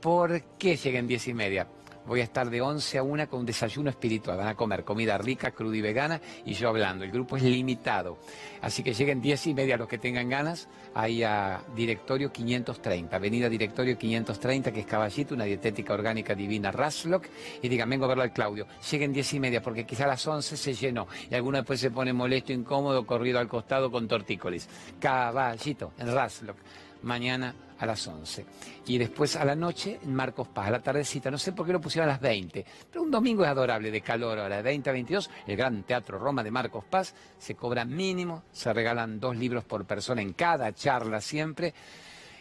¿Por 0.02 0.42
qué 0.58 0.78
lleguen 0.78 1.08
diez 1.08 1.28
y 1.28 1.34
media? 1.34 1.68
Voy 2.08 2.22
a 2.22 2.24
estar 2.24 2.50
de 2.50 2.62
11 2.62 3.00
a 3.00 3.04
1 3.04 3.30
con 3.30 3.40
un 3.40 3.46
desayuno 3.46 3.90
espiritual. 3.90 4.38
Van 4.38 4.48
a 4.48 4.56
comer 4.56 4.84
comida 4.84 5.18
rica, 5.18 5.52
cruda 5.52 5.76
y 5.76 5.82
vegana 5.82 6.22
y 6.46 6.54
yo 6.54 6.70
hablando. 6.70 7.04
El 7.04 7.12
grupo 7.12 7.36
es 7.36 7.44
limitado. 7.44 8.20
Así 8.62 8.84
que 8.84 8.94
lleguen 8.94 9.22
10 9.22 9.48
y 9.48 9.54
media 9.56 9.76
los 9.76 9.88
que 9.88 9.98
tengan 9.98 10.30
ganas 10.30 10.68
ahí 10.94 11.24
a 11.24 11.62
Directorio 11.76 12.32
530, 12.32 13.16
Avenida 13.16 13.50
Directorio 13.50 13.98
530, 13.98 14.72
que 14.72 14.82
es 14.82 14.86
Caballito, 14.86 15.34
una 15.34 15.46
dietética 15.46 15.94
orgánica 15.94 16.36
divina 16.36 16.72
Raslock. 16.72 17.26
Y 17.62 17.68
digan, 17.68 17.90
vengo 17.90 18.06
a 18.06 18.10
verlo 18.10 18.24
al 18.24 18.32
Claudio. 18.32 18.68
Lleguen 18.92 19.12
10 19.12 19.34
y 19.34 19.40
media 19.40 19.62
porque 19.62 19.86
quizá 19.86 20.06
a 20.06 20.10
las 20.10 20.26
11 20.28 20.58
se 20.58 20.74
llenó 20.74 21.08
y 21.30 21.34
alguno 21.34 21.58
después 21.58 21.80
se 21.80 21.90
pone 21.90 22.14
molesto, 22.14 22.54
incómodo, 22.54 23.06
corrido 23.06 23.40
al 23.40 23.48
costado 23.48 23.90
con 23.90 24.08
tortícolis. 24.08 24.70
Caballito, 25.00 25.94
en 25.98 26.14
Raslock. 26.14 26.58
Mañana 27.02 27.54
a 27.80 27.86
las 27.86 28.08
11. 28.08 28.46
Y 28.88 28.98
después 28.98 29.36
a 29.36 29.46
la 29.46 29.56
noche 29.56 30.00
en 30.04 30.14
Marcos 30.14 30.48
Paz, 30.48 30.68
a 30.68 30.72
la 30.72 30.82
tardecita, 30.82 31.32
no 31.32 31.38
sé 31.38 31.52
por 31.52 31.66
qué 31.66 31.74
lo 31.74 31.82
pusieron 31.82 32.10
a 32.10 32.14
las 32.14 32.22
20, 32.22 32.66
pero 32.92 33.04
un 33.04 33.12
domingo 33.12 33.44
es 33.44 33.50
adorable 33.50 33.92
de 33.92 34.02
calor, 34.02 34.40
a 34.40 34.50
las 34.50 34.64
20 34.64 34.90
a 34.90 34.94
22, 34.94 35.30
el 35.48 35.58
Gran 35.58 35.84
Teatro 35.84 36.20
Roma 36.20 36.44
de 36.44 36.52
Marcos 36.52 36.86
Paz, 36.86 37.14
se 37.38 37.56
cobra 37.56 37.86
mínimo, 37.86 38.44
se 38.52 38.74
regalan 38.74 39.20
dos 39.20 39.36
libros 39.36 39.64
por 39.64 39.86
persona 39.86 40.22
en 40.22 40.34
cada 40.34 40.74
charla 40.74 41.22
siempre, 41.22 41.74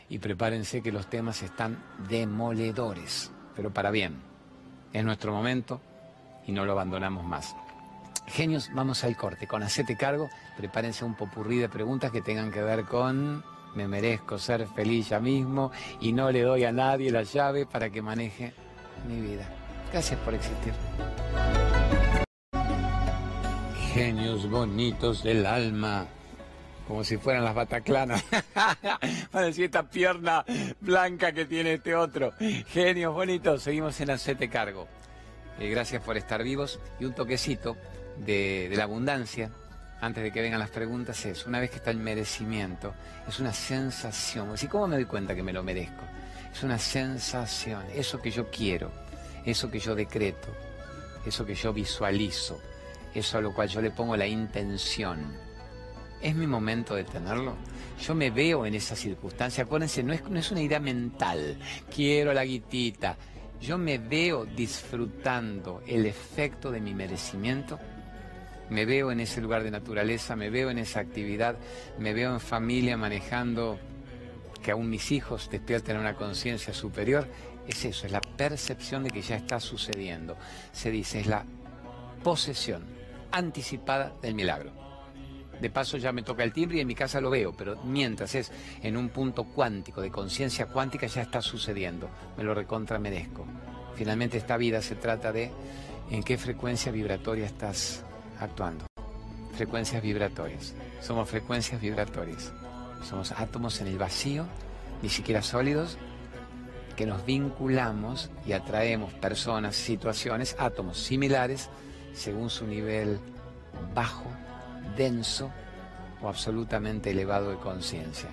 y 0.08 0.18
prepárense 0.18 0.82
que 0.82 0.92
los 0.92 1.08
temas 1.08 1.42
están 1.42 1.82
demoledores, 2.08 3.32
pero 3.56 3.72
para 3.72 3.90
bien. 3.90 4.22
Es 4.92 5.04
nuestro 5.04 5.32
momento 5.32 5.80
y 6.46 6.52
no 6.52 6.64
lo 6.64 6.72
abandonamos 6.72 7.24
más. 7.24 7.56
Genios, 8.26 8.70
vamos 8.72 9.04
al 9.04 9.16
corte. 9.16 9.46
Con 9.46 9.62
Hacete 9.62 9.96
Cargo, 9.96 10.30
prepárense 10.56 11.04
un 11.04 11.14
popurrí 11.14 11.58
de 11.58 11.68
preguntas 11.68 12.10
que 12.10 12.22
tengan 12.22 12.50
que 12.50 12.62
ver 12.62 12.84
con 12.84 13.44
me 13.74 13.88
merezco 13.88 14.38
ser 14.38 14.66
feliz 14.66 15.08
ya 15.08 15.20
mismo 15.20 15.70
y 16.00 16.12
no 16.12 16.30
le 16.30 16.42
doy 16.42 16.64
a 16.64 16.72
nadie 16.72 17.10
la 17.10 17.22
llave 17.22 17.66
para 17.66 17.90
que 17.90 18.02
maneje 18.02 18.52
mi 19.08 19.20
vida. 19.20 19.48
Gracias 19.92 20.18
por 20.20 20.34
existir. 20.34 20.72
Genios 23.92 24.50
bonitos 24.50 25.22
del 25.22 25.46
alma, 25.46 26.06
como 26.88 27.04
si 27.04 27.16
fueran 27.16 27.44
las 27.44 27.54
bataclanas. 27.54 28.24
Para 29.30 29.46
decir 29.46 29.66
esta 29.66 29.88
pierna 29.88 30.44
blanca 30.80 31.30
que 31.30 31.44
tiene 31.44 31.74
este 31.74 31.94
otro. 31.94 32.32
Genios 32.66 33.14
bonitos, 33.14 33.62
seguimos 33.62 34.00
en 34.00 34.10
Hacete 34.10 34.48
Cargo. 34.48 34.88
Eh, 35.60 35.68
gracias 35.70 36.02
por 36.02 36.16
estar 36.16 36.42
vivos 36.42 36.80
y 36.98 37.04
un 37.04 37.14
toquecito 37.14 37.76
de, 38.18 38.66
de 38.68 38.76
la 38.76 38.84
abundancia 38.84 39.52
antes 40.04 40.22
de 40.22 40.30
que 40.30 40.42
vengan 40.42 40.60
las 40.60 40.68
preguntas, 40.68 41.24
es, 41.24 41.46
una 41.46 41.60
vez 41.60 41.70
que 41.70 41.76
está 41.76 41.90
el 41.90 41.96
merecimiento, 41.96 42.94
es 43.26 43.40
una 43.40 43.54
sensación. 43.54 44.54
¿Y 44.60 44.66
cómo 44.66 44.86
me 44.86 44.96
doy 44.96 45.06
cuenta 45.06 45.34
que 45.34 45.42
me 45.42 45.52
lo 45.52 45.62
merezco? 45.62 46.04
Es 46.52 46.62
una 46.62 46.78
sensación, 46.78 47.82
eso 47.94 48.20
que 48.20 48.30
yo 48.30 48.50
quiero, 48.50 48.92
eso 49.46 49.70
que 49.70 49.78
yo 49.78 49.94
decreto, 49.94 50.48
eso 51.24 51.46
que 51.46 51.54
yo 51.54 51.72
visualizo, 51.72 52.60
eso 53.14 53.38
a 53.38 53.40
lo 53.40 53.54
cual 53.54 53.68
yo 53.68 53.80
le 53.80 53.92
pongo 53.92 54.14
la 54.14 54.26
intención. 54.26 55.38
¿Es 56.20 56.34
mi 56.34 56.46
momento 56.46 56.94
de 56.94 57.04
tenerlo? 57.04 57.56
Yo 57.98 58.14
me 58.14 58.30
veo 58.30 58.66
en 58.66 58.74
esa 58.74 58.96
circunstancia. 58.96 59.64
Acuérdense, 59.64 60.02
no 60.02 60.12
es, 60.12 60.22
no 60.28 60.38
es 60.38 60.50
una 60.50 60.60
idea 60.60 60.80
mental. 60.80 61.58
Quiero 61.94 62.34
la 62.34 62.44
guitita. 62.44 63.16
Yo 63.60 63.78
me 63.78 63.96
veo 63.96 64.44
disfrutando 64.44 65.82
el 65.86 66.04
efecto 66.04 66.70
de 66.70 66.80
mi 66.80 66.92
merecimiento 66.92 67.78
me 68.70 68.84
veo 68.84 69.10
en 69.10 69.20
ese 69.20 69.40
lugar 69.40 69.62
de 69.62 69.70
naturaleza, 69.70 70.36
me 70.36 70.50
veo 70.50 70.70
en 70.70 70.78
esa 70.78 71.00
actividad, 71.00 71.56
me 71.98 72.14
veo 72.14 72.32
en 72.32 72.40
familia 72.40 72.96
manejando 72.96 73.78
que 74.62 74.70
aún 74.70 74.88
mis 74.88 75.12
hijos 75.12 75.48
despierten 75.50 75.98
una 75.98 76.14
conciencia 76.14 76.72
superior, 76.72 77.28
es 77.66 77.84
eso, 77.84 78.06
es 78.06 78.12
la 78.12 78.20
percepción 78.20 79.04
de 79.04 79.10
que 79.10 79.22
ya 79.22 79.36
está 79.36 79.60
sucediendo. 79.60 80.36
Se 80.72 80.90
dice, 80.90 81.20
es 81.20 81.26
la 81.26 81.44
posesión 82.22 82.84
anticipada 83.30 84.12
del 84.22 84.34
milagro. 84.34 84.72
De 85.60 85.70
paso 85.70 85.96
ya 85.96 86.12
me 86.12 86.22
toca 86.22 86.42
el 86.42 86.52
timbre 86.52 86.78
y 86.78 86.80
en 86.80 86.86
mi 86.86 86.94
casa 86.94 87.20
lo 87.20 87.30
veo, 87.30 87.52
pero 87.56 87.76
mientras 87.84 88.34
es 88.34 88.50
en 88.82 88.96
un 88.96 89.08
punto 89.10 89.44
cuántico, 89.44 90.00
de 90.00 90.10
conciencia 90.10 90.66
cuántica, 90.66 91.06
ya 91.06 91.22
está 91.22 91.40
sucediendo. 91.40 92.08
Me 92.36 92.42
lo 92.42 92.54
recontra 92.54 92.98
merezco. 92.98 93.46
Finalmente 93.94 94.38
esta 94.38 94.56
vida 94.56 94.82
se 94.82 94.96
trata 94.96 95.32
de 95.32 95.52
en 96.10 96.22
qué 96.22 96.36
frecuencia 96.36 96.90
vibratoria 96.90 97.46
estás 97.46 98.04
actuando. 98.40 98.86
frecuencias 99.54 100.02
vibratorias. 100.02 100.74
Somos 101.00 101.28
frecuencias 101.28 101.80
vibratorias. 101.80 102.52
Somos 103.08 103.32
átomos 103.32 103.80
en 103.80 103.86
el 103.86 103.98
vacío, 103.98 104.46
ni 105.02 105.08
siquiera 105.08 105.42
sólidos, 105.42 105.96
que 106.96 107.06
nos 107.06 107.24
vinculamos 107.24 108.30
y 108.46 108.52
atraemos 108.52 109.12
personas, 109.14 109.76
situaciones, 109.76 110.56
átomos 110.58 110.98
similares 110.98 111.68
según 112.14 112.50
su 112.50 112.66
nivel 112.66 113.18
bajo, 113.94 114.26
denso 114.96 115.50
o 116.22 116.28
absolutamente 116.28 117.10
elevado 117.10 117.50
de 117.50 117.56
conciencia. 117.56 118.30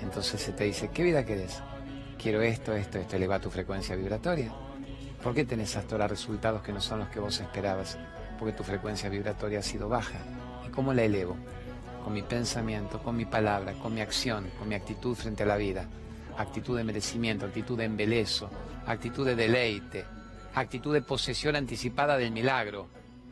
Entonces 0.00 0.40
se 0.40 0.52
te 0.52 0.64
dice, 0.64 0.90
¿qué 0.90 1.02
vida 1.02 1.24
querés? 1.24 1.60
Quiero 2.18 2.42
esto, 2.42 2.74
esto, 2.74 2.98
esto, 2.98 3.16
eleva 3.16 3.40
tu 3.40 3.50
frecuencia 3.50 3.96
vibratoria. 3.96 4.52
¿Por 5.22 5.34
qué 5.34 5.44
tenés 5.44 5.76
hasta 5.76 5.94
ahora 5.94 6.08
resultados 6.08 6.62
que 6.62 6.72
no 6.72 6.80
son 6.80 7.00
los 7.00 7.08
que 7.08 7.20
vos 7.20 7.40
esperabas? 7.40 7.98
Porque 8.38 8.52
tu 8.52 8.62
frecuencia 8.62 9.08
vibratoria 9.08 9.60
ha 9.60 9.62
sido 9.62 9.88
baja. 9.88 10.18
¿Y 10.66 10.70
cómo 10.70 10.92
la 10.92 11.04
elevo? 11.04 11.36
Con 12.04 12.12
mi 12.12 12.22
pensamiento, 12.22 13.02
con 13.02 13.16
mi 13.16 13.24
palabra, 13.24 13.72
con 13.74 13.94
mi 13.94 14.00
acción, 14.00 14.48
con 14.58 14.68
mi 14.68 14.74
actitud 14.74 15.14
frente 15.14 15.42
a 15.42 15.46
la 15.46 15.56
vida. 15.56 15.88
Actitud 16.38 16.76
de 16.76 16.84
merecimiento, 16.84 17.46
actitud 17.46 17.78
de 17.78 17.84
embelezo, 17.84 18.50
actitud 18.86 19.26
de 19.26 19.34
deleite, 19.34 20.04
actitud 20.54 20.92
de 20.94 21.02
posesión 21.02 21.56
anticipada 21.56 22.16
del 22.16 22.30
milagro, 22.30 22.88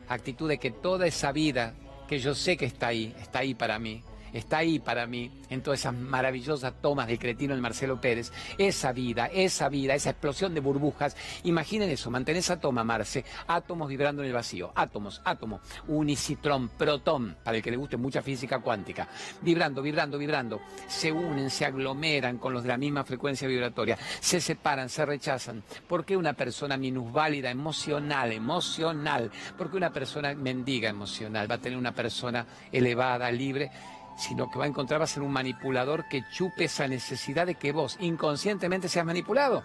actitud 0.07 0.49
de 0.49 0.57
que 0.57 0.71
toda 0.71 1.07
esa 1.07 1.31
vida 1.31 1.73
que 2.07 2.19
yo 2.19 2.35
sé 2.35 2.57
que 2.57 2.65
está 2.65 2.87
ahí, 2.87 3.15
está 3.19 3.39
ahí 3.39 3.53
para 3.53 3.79
mí, 3.79 4.03
está 4.35 4.57
ahí 4.57 4.79
para 4.79 5.07
mí, 5.07 5.31
en 5.49 5.61
todas 5.61 5.79
esas 5.79 5.93
maravillosas 5.93 6.73
tomas 6.81 7.07
del 7.07 7.19
cretino 7.19 7.53
del 7.53 7.61
Marcelo 7.61 7.99
Pérez, 7.99 8.31
esa 8.57 8.91
vida, 8.91 9.27
esa 9.27 9.69
vida, 9.69 9.95
esa 9.95 10.11
explosión 10.11 10.53
de 10.53 10.59
burbujas. 10.59 11.15
Imaginen 11.43 11.89
eso, 11.89 12.11
mantén 12.11 12.35
esa 12.35 12.59
toma, 12.59 12.83
Marce, 12.83 13.23
átomos 13.47 13.87
vibrando 13.87 14.21
en 14.21 14.27
el 14.27 14.33
vacío, 14.33 14.71
átomos, 14.75 15.21
átomos, 15.23 15.61
unicitrón, 15.87 16.69
protón, 16.69 17.37
para 17.43 17.57
el 17.57 17.63
que 17.63 17.71
le 17.71 17.77
guste 17.77 17.97
mucha 17.97 18.21
física 18.21 18.59
cuántica, 18.59 19.07
vibrando, 19.41 19.81
vibrando, 19.81 20.17
vibrando, 20.17 20.61
se 20.87 21.11
unen, 21.11 21.49
se 21.49 21.65
aglomeran 21.65 22.37
con 22.37 22.53
los 22.53 22.63
de 22.63 22.69
la 22.69 22.77
misma 22.77 23.03
frecuencia 23.03 23.47
vibratoria, 23.47 23.97
se 24.19 24.41
separan, 24.41 24.89
se 24.89 25.05
rechazan. 25.05 25.63
¿Por 25.87 26.05
qué 26.05 26.17
una 26.17 26.33
persona 26.33 26.77
minusválida, 26.77 27.49
emocional, 27.49 28.31
emocional? 28.31 29.31
¿Por 29.57 29.71
qué 29.71 29.77
una 29.77 29.93
persona 29.93 30.33
mendiga 30.35 30.89
emocional 30.89 31.49
va 31.49 31.55
a 31.55 31.61
tener 31.61 31.77
una 31.77 31.93
persona 31.93 32.45
elevada, 32.71 33.31
libre? 33.31 33.71
Sino 34.17 34.49
que 34.49 34.59
va 34.59 34.65
a 34.65 34.67
encontrar 34.67 34.99
va 34.99 35.05
a 35.05 35.07
ser 35.07 35.23
un 35.23 35.31
manipulador 35.31 36.07
que 36.07 36.23
chupe 36.31 36.65
esa 36.65 36.87
necesidad 36.87 37.45
de 37.45 37.55
que 37.55 37.71
vos 37.71 37.97
inconscientemente 37.99 38.89
seas 38.89 39.05
manipulado. 39.05 39.63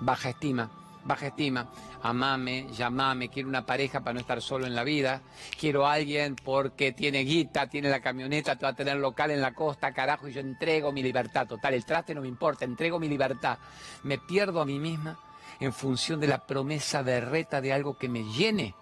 Baja 0.00 0.30
estima, 0.30 0.70
baja 1.04 1.28
estima, 1.28 1.68
amame, 2.02 2.66
llamame, 2.72 3.28
quiero 3.28 3.48
una 3.48 3.64
pareja 3.64 4.00
para 4.00 4.14
no 4.14 4.20
estar 4.20 4.42
solo 4.42 4.66
en 4.66 4.74
la 4.74 4.84
vida, 4.84 5.22
quiero 5.58 5.86
a 5.86 5.92
alguien 5.92 6.36
porque 6.36 6.92
tiene 6.92 7.20
guita, 7.20 7.68
tiene 7.68 7.90
la 7.90 8.00
camioneta, 8.00 8.56
te 8.56 8.66
va 8.66 8.70
a 8.70 8.76
tener 8.76 8.96
local 8.96 9.30
en 9.30 9.40
la 9.40 9.54
costa, 9.54 9.92
carajo, 9.92 10.28
y 10.28 10.32
yo 10.32 10.40
entrego 10.40 10.92
mi 10.92 11.02
libertad, 11.02 11.46
total, 11.46 11.74
el 11.74 11.84
traste 11.84 12.14
no 12.14 12.22
me 12.22 12.28
importa, 12.28 12.64
entrego 12.64 12.98
mi 12.98 13.08
libertad, 13.08 13.58
me 14.02 14.18
pierdo 14.18 14.60
a 14.60 14.66
mí 14.66 14.78
misma 14.78 15.18
en 15.60 15.72
función 15.72 16.20
de 16.20 16.26
la 16.26 16.46
promesa 16.46 17.02
de 17.02 17.20
reta 17.20 17.60
de 17.60 17.72
algo 17.72 17.96
que 17.96 18.08
me 18.08 18.24
llene 18.24 18.74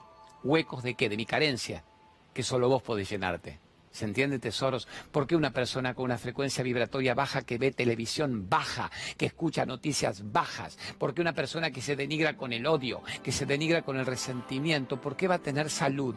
huecos 0.42 0.82
de 0.82 0.94
qué, 0.94 1.08
de 1.08 1.16
mi 1.16 1.26
carencia, 1.26 1.84
que 2.32 2.42
solo 2.42 2.68
vos 2.68 2.82
podés 2.82 3.08
llenarte. 3.10 3.61
¿Se 3.92 4.06
entiende, 4.06 4.38
tesoros? 4.38 4.88
¿Por 5.10 5.26
qué 5.26 5.36
una 5.36 5.52
persona 5.52 5.94
con 5.94 6.06
una 6.06 6.16
frecuencia 6.16 6.64
vibratoria 6.64 7.14
baja 7.14 7.42
que 7.42 7.58
ve 7.58 7.72
televisión 7.72 8.48
baja, 8.48 8.90
que 9.18 9.26
escucha 9.26 9.66
noticias 9.66 10.32
bajas? 10.32 10.78
¿Por 10.98 11.12
qué 11.12 11.20
una 11.20 11.34
persona 11.34 11.70
que 11.70 11.82
se 11.82 11.94
denigra 11.94 12.36
con 12.36 12.54
el 12.54 12.66
odio, 12.66 13.02
que 13.22 13.32
se 13.32 13.44
denigra 13.44 13.82
con 13.82 13.98
el 13.98 14.06
resentimiento? 14.06 15.00
¿Por 15.00 15.14
qué 15.14 15.28
va 15.28 15.36
a 15.36 15.42
tener 15.42 15.68
salud? 15.68 16.16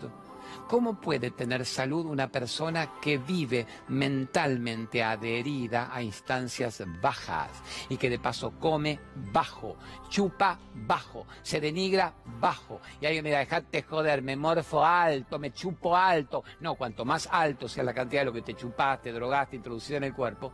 ¿Cómo 0.67 0.99
puede 0.99 1.31
tener 1.31 1.65
salud 1.65 2.05
una 2.05 2.31
persona 2.31 2.99
que 3.01 3.17
vive 3.17 3.65
mentalmente 3.87 5.03
adherida 5.03 5.89
a 5.93 6.01
instancias 6.01 6.83
bajas 7.01 7.49
y 7.89 7.97
que 7.97 8.09
de 8.09 8.19
paso 8.19 8.53
come 8.59 8.99
bajo, 9.31 9.77
chupa 10.09 10.59
bajo, 10.73 11.27
se 11.41 11.59
denigra 11.59 12.13
bajo? 12.39 12.81
Y 13.01 13.05
alguien 13.05 13.23
me 13.23 13.31
da, 13.31 13.39
dejate 13.39 13.83
joder, 13.83 14.21
me 14.21 14.35
morfo 14.35 14.83
alto, 14.83 15.39
me 15.39 15.51
chupo 15.51 15.95
alto. 15.95 16.43
No, 16.59 16.75
cuanto 16.75 17.05
más 17.05 17.27
alto 17.31 17.67
sea 17.67 17.83
la 17.83 17.93
cantidad 17.93 18.21
de 18.21 18.25
lo 18.25 18.33
que 18.33 18.41
te 18.41 18.55
chupaste, 18.55 19.11
drogaste, 19.11 19.55
introducido 19.55 19.97
en 19.97 20.05
el 20.05 20.13
cuerpo, 20.13 20.51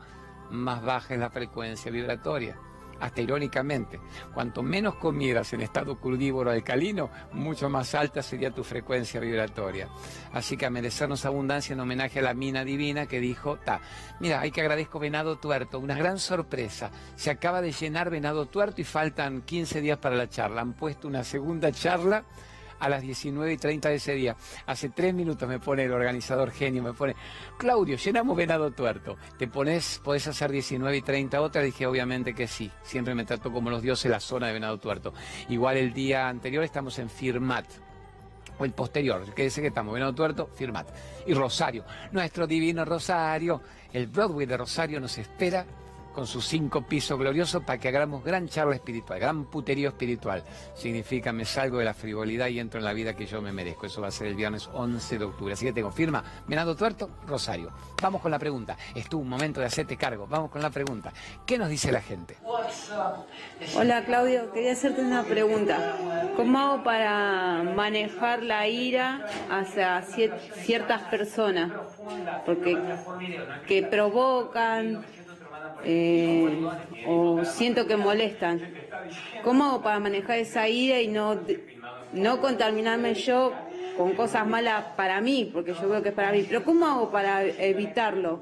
más 0.49 0.83
baja 0.83 1.13
es 1.13 1.19
la 1.19 1.29
frecuencia 1.29 1.91
vibratoria 1.91 2.57
hasta 3.01 3.21
irónicamente, 3.21 3.99
cuanto 4.33 4.63
menos 4.63 4.95
comieras 4.95 5.51
en 5.53 5.61
estado 5.61 5.99
crudívoro 5.99 6.51
alcalino, 6.51 7.09
mucho 7.33 7.69
más 7.69 7.93
alta 7.95 8.21
sería 8.21 8.51
tu 8.51 8.63
frecuencia 8.63 9.19
vibratoria. 9.19 9.89
Así 10.31 10.55
que 10.55 10.65
a 10.65 10.69
merecernos 10.69 11.25
abundancia 11.25 11.73
en 11.73 11.79
homenaje 11.79 12.19
a 12.19 12.23
la 12.23 12.33
mina 12.33 12.63
divina 12.63 13.07
que 13.07 13.19
dijo, 13.19 13.57
ta, 13.57 13.81
mira, 14.19 14.39
hay 14.39 14.51
que 14.51 14.61
agradezco 14.61 14.99
Venado 14.99 15.37
Tuerto, 15.37 15.79
una 15.79 15.95
gran 15.95 16.19
sorpresa. 16.19 16.91
Se 17.15 17.31
acaba 17.31 17.61
de 17.61 17.71
llenar 17.71 18.09
Venado 18.09 18.45
Tuerto 18.45 18.81
y 18.81 18.85
faltan 18.85 19.41
15 19.41 19.81
días 19.81 19.97
para 19.97 20.15
la 20.15 20.29
charla. 20.29 20.61
Han 20.61 20.73
puesto 20.73 21.07
una 21.07 21.23
segunda 21.23 21.71
charla 21.71 22.23
a 22.81 22.89
las 22.89 23.01
19 23.01 23.53
y 23.53 23.57
30 23.57 23.89
de 23.89 23.95
ese 23.95 24.13
día. 24.13 24.35
Hace 24.65 24.89
tres 24.89 25.13
minutos 25.13 25.47
me 25.47 25.59
pone 25.59 25.85
el 25.85 25.93
organizador 25.93 26.51
genio, 26.51 26.83
me 26.83 26.93
pone, 26.93 27.15
Claudio, 27.57 27.95
llenamos 27.95 28.35
Venado 28.35 28.71
Tuerto. 28.71 29.17
¿Te 29.37 29.47
pones, 29.47 30.01
podés 30.03 30.27
hacer 30.27 30.51
19 30.51 30.97
y 30.97 31.01
30 31.01 31.39
otra? 31.41 31.61
Dije, 31.61 31.85
obviamente 31.85 32.33
que 32.33 32.47
sí. 32.47 32.69
Siempre 32.81 33.15
me 33.15 33.23
trato 33.23 33.51
como 33.51 33.69
los 33.69 33.81
dioses 33.81 34.11
la 34.11 34.19
zona 34.19 34.47
de 34.47 34.53
Venado 34.53 34.79
Tuerto. 34.79 35.13
Igual 35.47 35.77
el 35.77 35.93
día 35.93 36.27
anterior 36.27 36.63
estamos 36.63 36.97
en 36.99 37.09
Firmat, 37.09 37.65
o 38.57 38.65
el 38.65 38.73
posterior, 38.73 39.33
que 39.33 39.43
dice 39.43 39.61
que 39.61 39.67
estamos, 39.67 39.93
Venado 39.93 40.13
Tuerto, 40.13 40.49
Firmat. 40.55 40.89
Y 41.27 41.33
Rosario, 41.33 41.85
nuestro 42.11 42.47
divino 42.47 42.83
Rosario, 42.83 43.61
el 43.93 44.07
Broadway 44.07 44.47
de 44.47 44.57
Rosario 44.57 44.99
nos 44.99 45.17
espera 45.17 45.65
con 46.13 46.27
sus 46.27 46.45
cinco 46.45 46.81
pisos 46.81 47.17
gloriosos 47.17 47.63
para 47.63 47.79
que 47.79 47.87
hagamos 47.87 48.23
gran 48.23 48.47
charla 48.47 48.75
espiritual, 48.75 49.19
gran 49.19 49.45
puterío 49.45 49.89
espiritual. 49.89 50.43
Significa 50.75 51.31
me 51.31 51.45
salgo 51.45 51.77
de 51.77 51.85
la 51.85 51.93
frivolidad 51.93 52.47
y 52.47 52.59
entro 52.59 52.79
en 52.79 52.85
la 52.85 52.93
vida 52.93 53.15
que 53.15 53.25
yo 53.25 53.41
me 53.41 53.51
merezco. 53.51 53.85
Eso 53.85 54.01
va 54.01 54.07
a 54.07 54.11
ser 54.11 54.27
el 54.27 54.35
viernes 54.35 54.69
11 54.73 55.17
de 55.17 55.25
octubre. 55.25 55.53
Así 55.53 55.65
que 55.65 55.73
te 55.73 55.81
confirma, 55.81 56.23
Menado 56.47 56.75
Tuerto, 56.75 57.09
Rosario. 57.25 57.71
Vamos 58.01 58.21
con 58.21 58.31
la 58.31 58.39
pregunta. 58.39 58.77
Estuvo 58.95 59.21
un 59.21 59.29
momento 59.29 59.59
de 59.59 59.67
hacerte 59.67 59.97
cargo. 59.97 60.27
Vamos 60.27 60.51
con 60.51 60.61
la 60.61 60.69
pregunta. 60.69 61.13
¿Qué 61.45 61.57
nos 61.57 61.69
dice 61.69 61.91
la 61.91 62.01
gente? 62.01 62.37
Hola 63.75 64.05
Claudio, 64.05 64.51
quería 64.51 64.73
hacerte 64.73 65.01
una 65.01 65.23
pregunta. 65.23 65.95
¿Cómo 66.35 66.59
hago 66.59 66.83
para 66.83 67.63
manejar 67.75 68.43
la 68.43 68.67
ira 68.67 69.25
hacia 69.49 70.01
ciertas 70.01 71.01
personas? 71.03 71.71
Porque 72.45 72.77
que 73.67 73.83
provocan 73.83 75.05
eh, 75.83 76.61
o 77.07 77.43
siento 77.45 77.87
que 77.87 77.97
molestan. 77.97 78.61
¿Cómo 79.43 79.65
hago 79.65 79.81
para 79.81 79.99
manejar 79.99 80.39
esa 80.39 80.67
ira 80.67 81.01
y 81.01 81.07
no, 81.07 81.39
no 82.13 82.41
contaminarme 82.41 83.13
yo 83.15 83.53
con 83.97 84.13
cosas 84.13 84.47
malas 84.47 84.83
para 84.95 85.21
mí? 85.21 85.49
Porque 85.51 85.73
yo 85.73 85.89
veo 85.89 86.01
que 86.01 86.09
es 86.09 86.15
para 86.15 86.31
mí. 86.31 86.45
Pero 86.47 86.63
¿cómo 86.63 86.85
hago 86.85 87.11
para 87.11 87.43
evitarlo? 87.43 88.41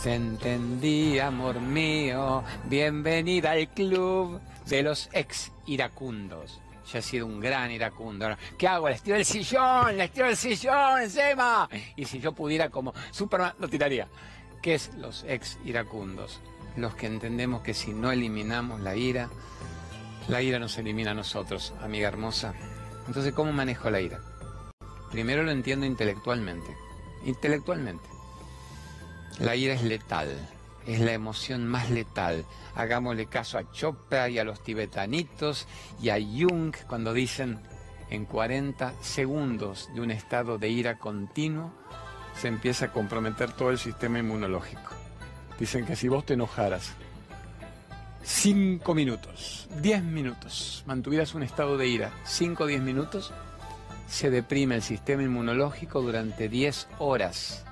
Se 0.00 0.14
entendí, 0.14 1.18
amor 1.18 1.60
mío. 1.60 2.44
Bienvenida 2.64 3.52
al 3.52 3.68
club 3.68 4.40
de 4.68 4.82
los 4.82 5.08
ex 5.12 5.52
iracundos. 5.66 6.60
Ya 6.92 7.00
ha 7.00 7.02
sido 7.02 7.26
un 7.26 7.40
gran 7.40 7.70
iracundo. 7.70 8.28
¿Qué 8.56 8.68
hago? 8.68 8.88
Le 8.88 8.94
estiro 8.94 9.16
el 9.16 9.24
sillón, 9.24 9.96
le 9.96 10.04
estiro 10.04 10.28
el 10.28 10.36
sillón 10.36 11.02
encima. 11.02 11.68
Y 11.96 12.04
si 12.04 12.20
yo 12.20 12.32
pudiera 12.32 12.70
como 12.70 12.94
Superman, 13.10 13.54
lo 13.58 13.68
tiraría. 13.68 14.08
¿Qué 14.62 14.74
es 14.74 14.94
los 14.94 15.24
ex 15.24 15.58
iracundos? 15.64 16.40
Los 16.76 16.94
que 16.94 17.06
entendemos 17.06 17.62
que 17.62 17.74
si 17.74 17.92
no 17.92 18.12
eliminamos 18.12 18.80
la 18.80 18.94
ira, 18.96 19.28
la 20.28 20.42
ira 20.42 20.58
nos 20.58 20.76
elimina 20.78 21.12
a 21.12 21.14
nosotros, 21.14 21.74
amiga 21.82 22.08
hermosa. 22.08 22.54
Entonces, 23.06 23.32
¿cómo 23.32 23.52
manejo 23.52 23.90
la 23.90 24.00
ira? 24.00 24.20
Primero 25.10 25.42
lo 25.42 25.50
entiendo 25.50 25.86
intelectualmente. 25.86 26.76
Intelectualmente. 27.24 28.08
La 29.38 29.56
ira 29.56 29.74
es 29.74 29.82
letal 29.82 30.55
es 30.86 31.00
la 31.00 31.12
emoción 31.12 31.66
más 31.66 31.90
letal. 31.90 32.44
Hagámosle 32.74 33.26
caso 33.26 33.58
a 33.58 33.70
Chopra 33.72 34.28
y 34.28 34.38
a 34.38 34.44
los 34.44 34.62
tibetanitos 34.62 35.66
y 36.00 36.10
a 36.10 36.16
Jung 36.16 36.74
cuando 36.86 37.12
dicen 37.12 37.58
en 38.10 38.24
40 38.24 38.94
segundos 39.00 39.90
de 39.94 40.00
un 40.00 40.10
estado 40.10 40.58
de 40.58 40.68
ira 40.68 40.98
continuo 40.98 41.72
se 42.40 42.48
empieza 42.48 42.86
a 42.86 42.92
comprometer 42.92 43.52
todo 43.52 43.70
el 43.70 43.78
sistema 43.78 44.18
inmunológico. 44.18 44.92
Dicen 45.58 45.86
que 45.86 45.96
si 45.96 46.08
vos 46.08 46.24
te 46.24 46.34
enojaras 46.34 46.92
5 48.22 48.94
minutos, 48.94 49.68
10 49.80 50.02
minutos, 50.02 50.84
mantuvieras 50.86 51.34
un 51.34 51.42
estado 51.42 51.78
de 51.78 51.88
ira 51.88 52.12
5 52.24 52.64
o 52.64 52.66
10 52.66 52.82
minutos, 52.82 53.32
se 54.06 54.30
deprime 54.30 54.74
el 54.76 54.82
sistema 54.82 55.22
inmunológico 55.22 56.02
durante 56.02 56.48
10 56.48 56.88
horas 56.98 57.65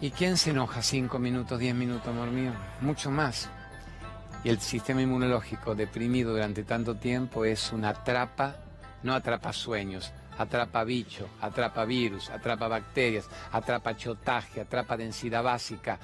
¿Y 0.00 0.12
quién 0.12 0.36
se 0.36 0.50
enoja 0.50 0.80
5 0.80 1.18
minutos, 1.18 1.58
10 1.58 1.74
minutos, 1.74 2.06
amor 2.06 2.30
mío? 2.30 2.52
Mucho 2.80 3.10
más. 3.10 3.48
Y 4.44 4.48
el 4.48 4.60
sistema 4.60 5.02
inmunológico 5.02 5.74
deprimido 5.74 6.30
durante 6.30 6.62
tanto 6.62 6.94
tiempo 6.94 7.44
es 7.44 7.72
una 7.72 7.92
trapa, 8.04 8.54
no 9.02 9.12
atrapa 9.12 9.52
sueños, 9.52 10.12
atrapa 10.38 10.84
bicho, 10.84 11.28
atrapa 11.40 11.84
virus, 11.84 12.30
atrapa 12.30 12.68
bacterias, 12.68 13.28
atrapa 13.50 13.96
chotaje, 13.96 14.60
atrapa 14.60 14.96
densidad 14.96 15.42
básica, 15.42 15.98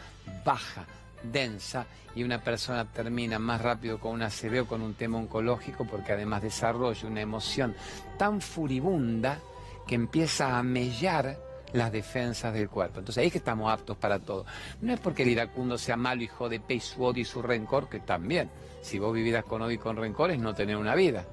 baja, 0.44 0.84
densa, 1.22 1.86
y 2.16 2.24
una 2.24 2.42
persona 2.42 2.84
termina 2.86 3.38
más 3.38 3.60
rápido 3.60 4.00
con 4.00 4.10
una 4.12 4.28
CB 4.28 4.62
o 4.62 4.66
con 4.66 4.82
un 4.82 4.94
tema 4.94 5.18
oncológico 5.18 5.84
porque 5.84 6.12
además 6.12 6.42
desarrolla 6.42 7.08
una 7.08 7.20
emoción 7.20 7.76
tan 8.18 8.40
furibunda 8.40 9.38
que 9.86 9.94
empieza 9.94 10.58
a 10.58 10.62
mellar 10.64 11.43
las 11.74 11.90
defensas 11.92 12.54
del 12.54 12.70
cuerpo. 12.70 13.00
Entonces 13.00 13.20
ahí 13.20 13.26
es 13.26 13.32
que 13.32 13.38
estamos 13.38 13.70
aptos 13.70 13.96
para 13.96 14.20
todo. 14.20 14.46
No 14.80 14.94
es 14.94 15.00
porque 15.00 15.24
el 15.24 15.30
iracundo 15.30 15.76
sea 15.76 15.96
malo, 15.96 16.22
hijo 16.22 16.48
de 16.48 16.60
pe, 16.60 16.80
su 16.80 17.02
odio 17.02 17.22
y 17.22 17.24
su 17.24 17.42
rencor, 17.42 17.88
que 17.88 18.00
también. 18.00 18.48
Si 18.80 18.98
vos 18.98 19.12
vivieras 19.12 19.44
con 19.44 19.60
odio 19.60 19.74
y 19.74 19.78
con 19.78 19.96
rencor 19.96 20.30
es 20.30 20.38
no 20.38 20.54
tener 20.54 20.76
una 20.76 20.94
vida. 20.94 21.24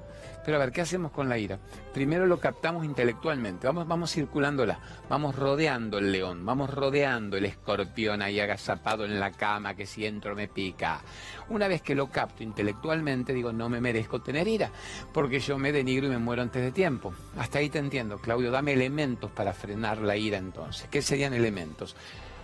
Pero 0.44 0.56
a 0.56 0.60
ver, 0.60 0.72
¿qué 0.72 0.80
hacemos 0.80 1.12
con 1.12 1.28
la 1.28 1.38
ira? 1.38 1.58
Primero 1.92 2.26
lo 2.26 2.40
captamos 2.40 2.84
intelectualmente, 2.84 3.66
vamos, 3.66 3.86
vamos 3.86 4.12
circulándola, 4.12 4.78
vamos 5.08 5.36
rodeando 5.36 5.98
el 5.98 6.10
león, 6.10 6.44
vamos 6.44 6.70
rodeando 6.70 7.36
el 7.36 7.44
escorpión 7.44 8.22
ahí 8.22 8.40
agazapado 8.40 9.04
en 9.04 9.20
la 9.20 9.30
cama 9.30 9.74
que 9.74 9.86
si 9.86 10.04
entro 10.04 10.34
me 10.34 10.48
pica. 10.48 11.00
Una 11.48 11.68
vez 11.68 11.82
que 11.82 11.94
lo 11.94 12.08
capto 12.08 12.42
intelectualmente, 12.42 13.32
digo, 13.32 13.52
no 13.52 13.68
me 13.68 13.80
merezco 13.80 14.20
tener 14.20 14.48
ira, 14.48 14.70
porque 15.12 15.38
yo 15.38 15.58
me 15.58 15.72
denigro 15.72 16.06
y 16.06 16.10
me 16.10 16.18
muero 16.18 16.42
antes 16.42 16.62
de 16.62 16.72
tiempo. 16.72 17.12
Hasta 17.38 17.58
ahí 17.58 17.68
te 17.70 17.78
entiendo, 17.78 18.18
Claudio, 18.18 18.50
dame 18.50 18.72
elementos 18.72 19.30
para 19.30 19.52
frenar 19.52 19.98
la 19.98 20.16
ira 20.16 20.38
entonces. 20.38 20.88
¿Qué 20.90 21.02
serían 21.02 21.34
elementos? 21.34 21.94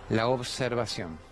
La 0.09 0.27
observación 0.27 1.28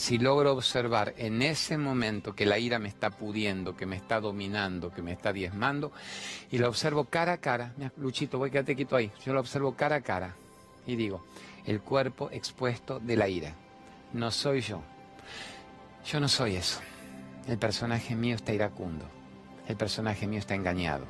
si 0.00 0.16
logro 0.16 0.54
observar 0.54 1.12
en 1.18 1.42
ese 1.42 1.76
momento 1.76 2.34
que 2.34 2.46
la 2.46 2.58
ira 2.58 2.78
me 2.78 2.88
está 2.88 3.10
pudiendo, 3.10 3.76
que 3.76 3.84
me 3.84 3.96
está 3.96 4.18
dominando, 4.18 4.90
que 4.90 5.02
me 5.02 5.12
está 5.12 5.30
diezmando, 5.30 5.92
y 6.50 6.56
lo 6.56 6.70
observo 6.70 7.04
cara 7.04 7.34
a 7.34 7.36
cara, 7.36 7.74
mira, 7.76 7.92
Luchito, 7.98 8.38
voy 8.38 8.50
quédate 8.50 8.74
quieto 8.74 8.96
ahí, 8.96 9.12
yo 9.22 9.34
lo 9.34 9.40
observo 9.40 9.76
cara 9.76 9.96
a 9.96 10.00
cara 10.00 10.34
y 10.86 10.96
digo, 10.96 11.22
el 11.66 11.82
cuerpo 11.82 12.30
expuesto 12.32 12.98
de 12.98 13.14
la 13.14 13.28
ira, 13.28 13.52
no 14.14 14.30
soy 14.30 14.62
yo, 14.62 14.82
yo 16.10 16.18
no 16.18 16.28
soy 16.28 16.56
eso, 16.56 16.80
el 17.46 17.58
personaje 17.58 18.16
mío 18.16 18.36
está 18.36 18.54
iracundo, 18.54 19.04
el 19.68 19.76
personaje 19.76 20.26
mío 20.26 20.38
está 20.38 20.54
engañado, 20.54 21.04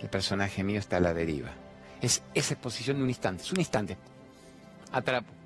el 0.00 0.08
personaje 0.08 0.64
mío 0.64 0.80
está 0.80 0.96
a 0.96 1.00
la 1.00 1.12
deriva. 1.12 1.50
Es 2.00 2.22
esa 2.32 2.54
exposición 2.54 2.96
de 2.96 3.02
un 3.02 3.10
instante, 3.10 3.42
es 3.42 3.52
un 3.52 3.60
instante, 3.60 3.98
atrapo 4.92 5.43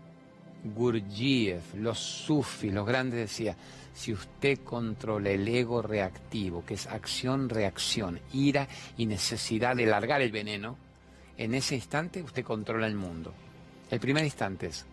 Gurdjieff, 0.64 1.74
los 1.74 1.98
sufis, 1.98 2.72
los 2.72 2.86
grandes 2.86 3.20
decía, 3.20 3.56
si 3.94 4.12
usted 4.12 4.58
controla 4.64 5.30
el 5.30 5.46
ego 5.46 5.82
reactivo, 5.82 6.64
que 6.64 6.74
es 6.74 6.86
acción-reacción, 6.86 8.20
ira 8.32 8.68
y 8.96 9.06
necesidad 9.06 9.76
de 9.76 9.86
largar 9.86 10.20
el 10.20 10.32
veneno, 10.32 10.76
en 11.36 11.54
ese 11.54 11.76
instante 11.76 12.22
usted 12.22 12.44
controla 12.44 12.86
el 12.86 12.94
mundo. 12.94 13.32
El 13.90 14.00
primer 14.00 14.24
instante 14.24 14.66
es, 14.66 14.84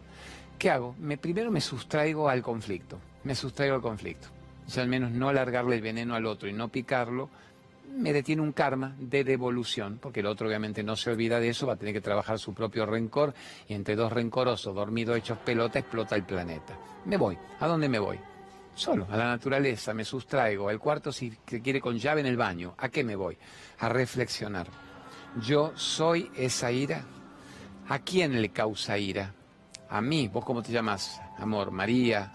¿qué 0.58 0.70
hago? 0.70 0.96
Me, 1.00 1.18
primero 1.18 1.52
me 1.52 1.62
sustraigo 1.62 2.30
al 2.30 2.42
conflicto, 2.42 3.00
me 3.24 3.36
sustraigo 3.36 3.76
al 3.76 3.82
conflicto. 3.82 4.28
O 4.76 4.80
al 4.80 4.88
menos 4.88 5.12
no 5.12 5.32
largarle 5.32 5.76
el 5.76 5.82
veneno 5.82 6.16
al 6.16 6.26
otro 6.26 6.50
y 6.50 6.54
no 6.54 6.70
picarlo, 6.70 7.30
me 7.90 8.14
detiene 8.14 8.42
un 8.42 8.52
karma 8.52 8.96
de 9.00 9.24
devolución, 9.24 10.00
porque 10.02 10.20
el 10.20 10.26
otro 10.26 10.48
obviamente 10.48 10.84
no 10.84 10.96
se 10.96 11.12
olvida 11.12 11.40
de 11.40 11.50
eso, 11.50 11.68
va 11.68 11.74
a 11.74 11.78
tener 11.78 11.94
que 11.94 12.02
trabajar 12.02 12.40
su 12.40 12.54
propio 12.54 12.86
rencor 12.86 13.34
y 13.68 13.74
entre 13.74 13.96
dos 13.96 14.12
rencorosos, 14.12 14.76
dormidos, 14.76 15.18
hechos 15.18 15.38
pelota, 15.40 15.80
explota 15.80 16.16
el 16.16 16.24
planeta. 16.24 16.78
Me 17.06 17.18
voy. 17.18 17.38
¿A 17.60 17.68
dónde 17.68 17.88
me 17.88 18.00
voy? 18.00 18.20
Solo, 18.74 19.08
a 19.10 19.16
la 19.16 19.28
naturaleza, 19.28 19.94
me 19.94 20.04
sustraigo. 20.04 20.70
El 20.70 20.80
cuarto 20.80 21.12
si 21.12 21.32
se 21.48 21.62
quiere 21.62 21.80
con 21.80 21.98
llave 21.98 22.20
en 22.20 22.28
el 22.28 22.36
baño. 22.36 22.76
¿A 22.78 22.90
qué 22.90 23.04
me 23.04 23.16
voy? 23.16 23.38
A 23.80 23.88
reflexionar. 23.88 24.68
Yo 25.42 25.72
soy 25.76 26.30
esa 26.36 26.72
ira. 26.72 27.06
¿A 27.88 28.00
quién 28.00 28.42
le 28.42 28.50
causa 28.50 28.98
ira? 28.98 29.34
A 29.90 30.02
mí. 30.02 30.28
¿Vos 30.28 30.44
cómo 30.44 30.62
te 30.62 30.74
llamas? 30.74 31.22
Amor, 31.38 31.72
María. 31.72 32.34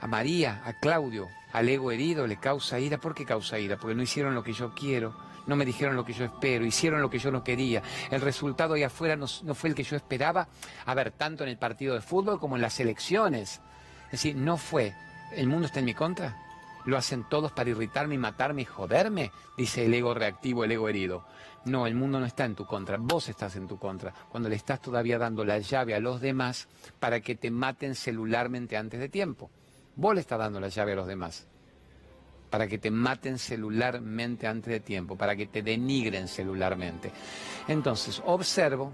A 0.00 0.06
María, 0.06 0.62
a 0.64 0.72
Claudio, 0.72 1.28
al 1.52 1.68
ego 1.68 1.92
herido 1.92 2.26
le 2.26 2.36
causa 2.36 2.80
ira. 2.80 2.98
¿Por 2.98 3.14
qué 3.14 3.24
causa 3.24 3.58
ira? 3.58 3.76
Porque 3.76 3.94
no 3.94 4.02
hicieron 4.02 4.34
lo 4.34 4.42
que 4.42 4.52
yo 4.52 4.72
quiero, 4.74 5.14
no 5.46 5.56
me 5.56 5.64
dijeron 5.64 5.96
lo 5.96 6.04
que 6.04 6.12
yo 6.12 6.24
espero, 6.24 6.64
hicieron 6.64 7.02
lo 7.02 7.10
que 7.10 7.18
yo 7.18 7.30
no 7.30 7.44
quería. 7.44 7.82
El 8.10 8.20
resultado 8.20 8.74
ahí 8.74 8.82
afuera 8.82 9.16
no, 9.16 9.26
fue 9.26 9.70
el 9.70 9.74
que 9.74 9.82
yo 9.82 9.96
esperaba, 9.96 10.48
a 10.86 10.94
ver, 10.94 11.10
tanto 11.12 11.44
en 11.44 11.50
el 11.50 11.58
partido 11.58 11.94
de 11.94 12.00
fútbol 12.00 12.38
como 12.38 12.56
en 12.56 12.62
las 12.62 12.80
elecciones. 12.80 13.60
Es 14.06 14.12
decir, 14.12 14.36
no 14.36 14.56
fue. 14.56 14.94
¿El 15.34 15.48
mundo 15.48 15.66
está 15.66 15.80
en 15.80 15.86
mi 15.86 15.94
contra? 15.94 16.36
¿Lo 16.84 16.96
hacen 16.96 17.24
todos 17.28 17.52
para 17.52 17.70
irritarme 17.70 18.16
y 18.16 18.18
matarme 18.18 18.62
y 18.62 18.66
joderme? 18.66 19.30
Dice 19.56 19.86
el 19.86 19.94
ego 19.94 20.14
reactivo, 20.14 20.64
el 20.64 20.72
ego 20.72 20.88
herido. 20.88 21.24
No, 21.64 21.86
el 21.86 21.94
mundo 21.94 22.18
no 22.18 22.26
está 22.26 22.44
en 22.44 22.56
tu 22.56 22.66
contra, 22.66 22.96
vos 22.98 23.28
estás 23.28 23.54
en 23.54 23.68
tu 23.68 23.78
contra, 23.78 24.12
cuando 24.30 24.48
le 24.48 24.56
estás 24.56 24.80
todavía 24.80 25.16
dando 25.16 25.44
la 25.44 25.60
llave 25.60 25.94
a 25.94 26.00
los 26.00 26.20
demás 26.20 26.66
para 26.98 27.20
que 27.20 27.36
te 27.36 27.52
maten 27.52 27.94
celularmente 27.94 28.76
antes 28.76 28.98
de 28.98 29.08
tiempo. 29.08 29.48
Vos 29.96 30.14
le 30.14 30.20
estás 30.20 30.38
dando 30.38 30.60
la 30.60 30.68
llave 30.68 30.92
a 30.92 30.96
los 30.96 31.06
demás 31.06 31.46
para 32.52 32.68
que 32.68 32.76
te 32.76 32.90
maten 32.90 33.38
celularmente 33.38 34.46
antes 34.46 34.70
de 34.70 34.80
tiempo, 34.80 35.16
para 35.16 35.34
que 35.34 35.46
te 35.46 35.62
denigren 35.62 36.28
celularmente. 36.28 37.10
Entonces, 37.66 38.22
observo, 38.26 38.92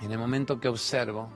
en 0.00 0.10
el 0.10 0.18
momento 0.18 0.58
que 0.58 0.68
observo, 0.68 1.28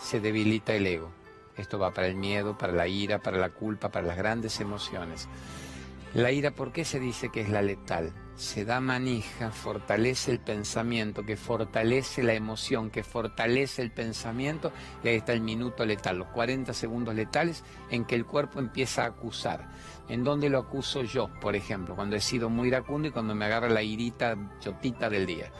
se 0.00 0.18
debilita 0.18 0.74
el 0.74 0.88
ego. 0.88 1.12
Esto 1.56 1.78
va 1.78 1.94
para 1.94 2.08
el 2.08 2.16
miedo, 2.16 2.58
para 2.58 2.72
la 2.72 2.88
ira, 2.88 3.20
para 3.20 3.38
la 3.38 3.50
culpa, 3.50 3.90
para 3.90 4.08
las 4.08 4.16
grandes 4.16 4.58
emociones. 4.58 5.28
La 6.14 6.30
ira, 6.30 6.50
¿por 6.50 6.72
qué 6.72 6.84
se 6.84 7.00
dice 7.00 7.30
que 7.30 7.40
es 7.40 7.48
la 7.48 7.62
letal? 7.62 8.12
Se 8.34 8.66
da 8.66 8.80
manija, 8.80 9.50
fortalece 9.50 10.30
el 10.30 10.40
pensamiento, 10.40 11.24
que 11.24 11.38
fortalece 11.38 12.22
la 12.22 12.34
emoción, 12.34 12.90
que 12.90 13.02
fortalece 13.02 13.80
el 13.80 13.92
pensamiento, 13.92 14.72
y 15.02 15.08
ahí 15.08 15.16
está 15.16 15.32
el 15.32 15.40
minuto 15.40 15.86
letal, 15.86 16.18
los 16.18 16.28
40 16.28 16.74
segundos 16.74 17.14
letales 17.14 17.64
en 17.88 18.04
que 18.04 18.14
el 18.14 18.26
cuerpo 18.26 18.58
empieza 18.58 19.04
a 19.04 19.06
acusar. 19.06 19.70
¿En 20.10 20.22
dónde 20.22 20.50
lo 20.50 20.58
acuso 20.58 21.02
yo, 21.02 21.30
por 21.40 21.56
ejemplo? 21.56 21.96
Cuando 21.96 22.14
he 22.14 22.20
sido 22.20 22.50
muy 22.50 22.68
iracundo 22.68 23.08
y 23.08 23.12
cuando 23.12 23.34
me 23.34 23.46
agarra 23.46 23.70
la 23.70 23.82
irita 23.82 24.36
chotita 24.60 25.08
del 25.08 25.24
día. 25.24 25.50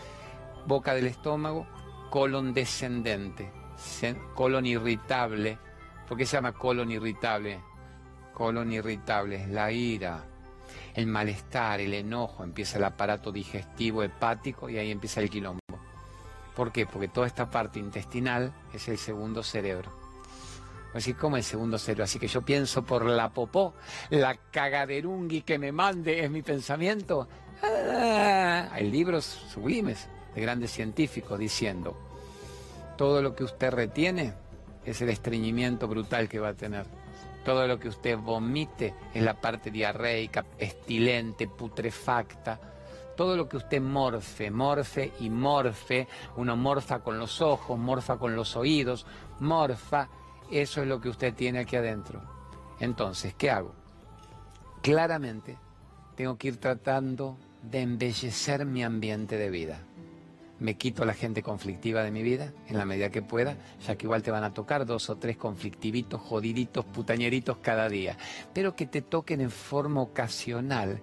Boca 0.66 0.92
del 0.92 1.06
estómago, 1.06 1.66
colon 2.10 2.52
descendente, 2.52 3.50
colon 4.34 4.66
irritable. 4.66 5.58
¿Por 6.06 6.18
qué 6.18 6.26
se 6.26 6.36
llama 6.36 6.52
colon 6.52 6.90
irritable? 6.90 7.58
Colon 8.34 8.70
irritable 8.70 9.36
es 9.36 9.48
la 9.48 9.72
ira 9.72 10.26
el 10.94 11.06
malestar, 11.06 11.80
el 11.80 11.94
enojo, 11.94 12.44
empieza 12.44 12.78
el 12.78 12.84
aparato 12.84 13.32
digestivo 13.32 14.02
hepático 14.02 14.68
y 14.68 14.78
ahí 14.78 14.90
empieza 14.90 15.20
el 15.20 15.30
quilombo. 15.30 15.60
¿Por 16.54 16.70
qué? 16.70 16.86
Porque 16.86 17.08
toda 17.08 17.26
esta 17.26 17.50
parte 17.50 17.78
intestinal 17.78 18.52
es 18.74 18.88
el 18.88 18.98
segundo 18.98 19.42
cerebro. 19.42 19.90
Así 20.94 21.14
como 21.14 21.36
el 21.36 21.42
segundo 21.42 21.78
cerebro. 21.78 22.04
Así 22.04 22.18
que 22.18 22.28
yo 22.28 22.42
pienso 22.42 22.84
por 22.84 23.06
la 23.06 23.30
popó, 23.30 23.74
la 24.10 24.34
cagaderungui 24.34 25.42
que 25.42 25.58
me 25.58 25.72
mande 25.72 26.24
es 26.24 26.30
mi 26.30 26.42
pensamiento. 26.42 27.28
Ah, 27.62 28.68
hay 28.72 28.90
libros 28.90 29.24
sublimes 29.24 30.08
de 30.34 30.40
grandes 30.40 30.72
científicos 30.72 31.38
diciendo, 31.38 31.96
todo 32.98 33.22
lo 33.22 33.34
que 33.34 33.44
usted 33.44 33.70
retiene 33.70 34.34
es 34.84 35.00
el 35.00 35.08
estreñimiento 35.08 35.88
brutal 35.88 36.28
que 36.28 36.38
va 36.38 36.48
a 36.48 36.54
tener. 36.54 36.86
Todo 37.44 37.66
lo 37.66 37.78
que 37.78 37.88
usted 37.88 38.16
vomite 38.18 38.94
es 39.12 39.22
la 39.22 39.34
parte 39.34 39.70
diarreica, 39.70 40.44
estilente, 40.58 41.48
putrefacta. 41.48 42.60
Todo 43.16 43.36
lo 43.36 43.48
que 43.48 43.56
usted 43.56 43.80
morfe, 43.80 44.50
morfe 44.50 45.12
y 45.20 45.28
morfe, 45.28 46.08
uno 46.36 46.56
morfa 46.56 47.00
con 47.00 47.18
los 47.18 47.40
ojos, 47.40 47.78
morfa 47.78 48.16
con 48.16 48.34
los 48.36 48.56
oídos, 48.56 49.06
morfa, 49.40 50.08
eso 50.50 50.82
es 50.82 50.86
lo 50.86 51.00
que 51.00 51.08
usted 51.08 51.34
tiene 51.34 51.60
aquí 51.60 51.76
adentro. 51.76 52.22
Entonces, 52.80 53.34
¿qué 53.34 53.50
hago? 53.50 53.74
Claramente 54.80 55.56
tengo 56.16 56.36
que 56.36 56.48
ir 56.48 56.56
tratando 56.58 57.36
de 57.62 57.82
embellecer 57.82 58.64
mi 58.64 58.82
ambiente 58.82 59.36
de 59.36 59.50
vida 59.50 59.80
me 60.62 60.76
quito 60.76 61.04
la 61.04 61.14
gente 61.14 61.42
conflictiva 61.42 62.02
de 62.02 62.10
mi 62.10 62.22
vida 62.22 62.52
en 62.68 62.78
la 62.78 62.84
medida 62.84 63.10
que 63.10 63.20
pueda, 63.20 63.56
ya 63.86 63.96
que 63.96 64.06
igual 64.06 64.22
te 64.22 64.30
van 64.30 64.44
a 64.44 64.54
tocar 64.54 64.86
dos 64.86 65.10
o 65.10 65.16
tres 65.16 65.36
conflictivitos, 65.36 66.20
jodiditos, 66.20 66.84
putañeritos 66.84 67.58
cada 67.58 67.88
día, 67.88 68.16
pero 68.54 68.74
que 68.74 68.86
te 68.86 69.02
toquen 69.02 69.40
en 69.40 69.50
forma 69.50 70.00
ocasional, 70.00 71.00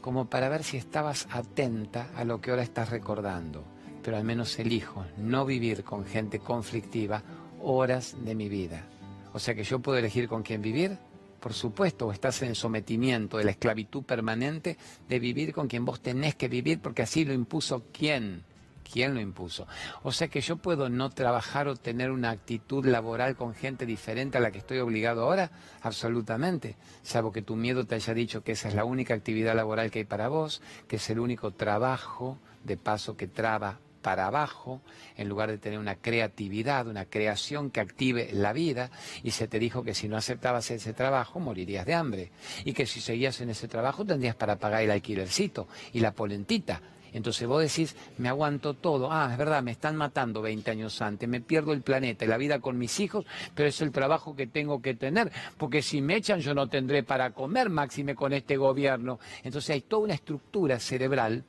como 0.00 0.28
para 0.28 0.48
ver 0.48 0.62
si 0.64 0.76
estabas 0.76 1.26
atenta 1.30 2.10
a 2.14 2.24
lo 2.24 2.40
que 2.40 2.50
ahora 2.50 2.62
estás 2.62 2.90
recordando. 2.90 3.64
Pero 4.02 4.16
al 4.16 4.24
menos 4.24 4.58
elijo 4.58 5.04
no 5.18 5.44
vivir 5.44 5.82
con 5.82 6.06
gente 6.06 6.38
conflictiva 6.38 7.22
horas 7.62 8.16
de 8.24 8.34
mi 8.34 8.48
vida. 8.48 8.86
O 9.32 9.38
sea 9.38 9.54
que 9.54 9.64
yo 9.64 9.80
puedo 9.80 9.98
elegir 9.98 10.28
con 10.28 10.42
quién 10.42 10.62
vivir, 10.62 10.98
por 11.38 11.52
supuesto, 11.54 12.06
o 12.06 12.12
estás 12.12 12.42
en 12.42 12.54
sometimiento 12.54 13.38
de 13.38 13.44
la 13.44 13.50
esclavitud 13.50 14.02
permanente 14.02 14.76
de 15.08 15.18
vivir 15.18 15.52
con 15.52 15.68
quien 15.68 15.84
vos 15.84 16.00
tenés 16.00 16.34
que 16.34 16.48
vivir 16.48 16.80
porque 16.80 17.02
así 17.02 17.24
lo 17.24 17.32
impuso 17.32 17.84
quién 17.92 18.44
¿Quién 18.90 19.14
lo 19.14 19.20
impuso? 19.20 19.66
O 20.02 20.10
sea 20.10 20.28
que 20.28 20.40
yo 20.40 20.56
puedo 20.56 20.88
no 20.88 21.10
trabajar 21.10 21.68
o 21.68 21.76
tener 21.76 22.10
una 22.10 22.30
actitud 22.30 22.84
laboral 22.84 23.36
con 23.36 23.54
gente 23.54 23.86
diferente 23.86 24.38
a 24.38 24.40
la 24.40 24.50
que 24.50 24.58
estoy 24.58 24.78
obligado 24.78 25.22
ahora, 25.22 25.52
absolutamente. 25.82 26.76
Salvo 27.02 27.30
que 27.30 27.42
tu 27.42 27.54
miedo 27.54 27.86
te 27.86 27.94
haya 27.94 28.14
dicho 28.14 28.42
que 28.42 28.52
esa 28.52 28.68
es 28.68 28.74
la 28.74 28.84
única 28.84 29.14
actividad 29.14 29.54
laboral 29.54 29.90
que 29.90 30.00
hay 30.00 30.04
para 30.04 30.28
vos, 30.28 30.60
que 30.88 30.96
es 30.96 31.10
el 31.10 31.20
único 31.20 31.52
trabajo 31.52 32.38
de 32.64 32.76
paso 32.76 33.16
que 33.16 33.28
traba 33.28 33.78
para 34.02 34.26
abajo, 34.26 34.80
en 35.16 35.28
lugar 35.28 35.50
de 35.50 35.58
tener 35.58 35.78
una 35.78 35.94
creatividad, 35.94 36.88
una 36.88 37.04
creación 37.04 37.70
que 37.70 37.80
active 37.80 38.30
la 38.32 38.52
vida, 38.52 38.90
y 39.22 39.32
se 39.32 39.46
te 39.46 39.58
dijo 39.58 39.84
que 39.84 39.94
si 39.94 40.08
no 40.08 40.16
aceptabas 40.16 40.70
ese 40.70 40.94
trabajo 40.94 41.38
morirías 41.38 41.86
de 41.86 41.94
hambre, 41.94 42.32
y 42.64 42.72
que 42.72 42.86
si 42.86 43.00
seguías 43.00 43.40
en 43.40 43.50
ese 43.50 43.68
trabajo 43.68 44.04
tendrías 44.04 44.34
para 44.34 44.56
pagar 44.56 44.82
el 44.82 44.90
alquilercito 44.90 45.68
y 45.92 46.00
la 46.00 46.12
polentita. 46.12 46.80
Entonces 47.12 47.46
vos 47.46 47.62
decís, 47.62 47.96
me 48.18 48.28
aguanto 48.28 48.74
todo, 48.74 49.10
ah, 49.10 49.28
es 49.32 49.38
verdad, 49.38 49.62
me 49.62 49.72
están 49.72 49.96
matando 49.96 50.42
20 50.42 50.70
años 50.70 51.00
antes, 51.02 51.28
me 51.28 51.40
pierdo 51.40 51.72
el 51.72 51.82
planeta 51.82 52.24
y 52.24 52.28
la 52.28 52.36
vida 52.36 52.60
con 52.60 52.78
mis 52.78 53.00
hijos, 53.00 53.24
pero 53.54 53.68
es 53.68 53.80
el 53.80 53.90
trabajo 53.90 54.36
que 54.36 54.46
tengo 54.46 54.80
que 54.80 54.94
tener, 54.94 55.32
porque 55.58 55.82
si 55.82 56.00
me 56.00 56.16
echan 56.16 56.40
yo 56.40 56.54
no 56.54 56.68
tendré 56.68 57.02
para 57.02 57.30
comer, 57.30 57.70
máxime 57.70 58.14
con 58.14 58.32
este 58.32 58.56
gobierno. 58.56 59.18
Entonces 59.42 59.70
hay 59.70 59.80
toda 59.80 60.04
una 60.04 60.14
estructura 60.14 60.78
cerebral 60.78 61.44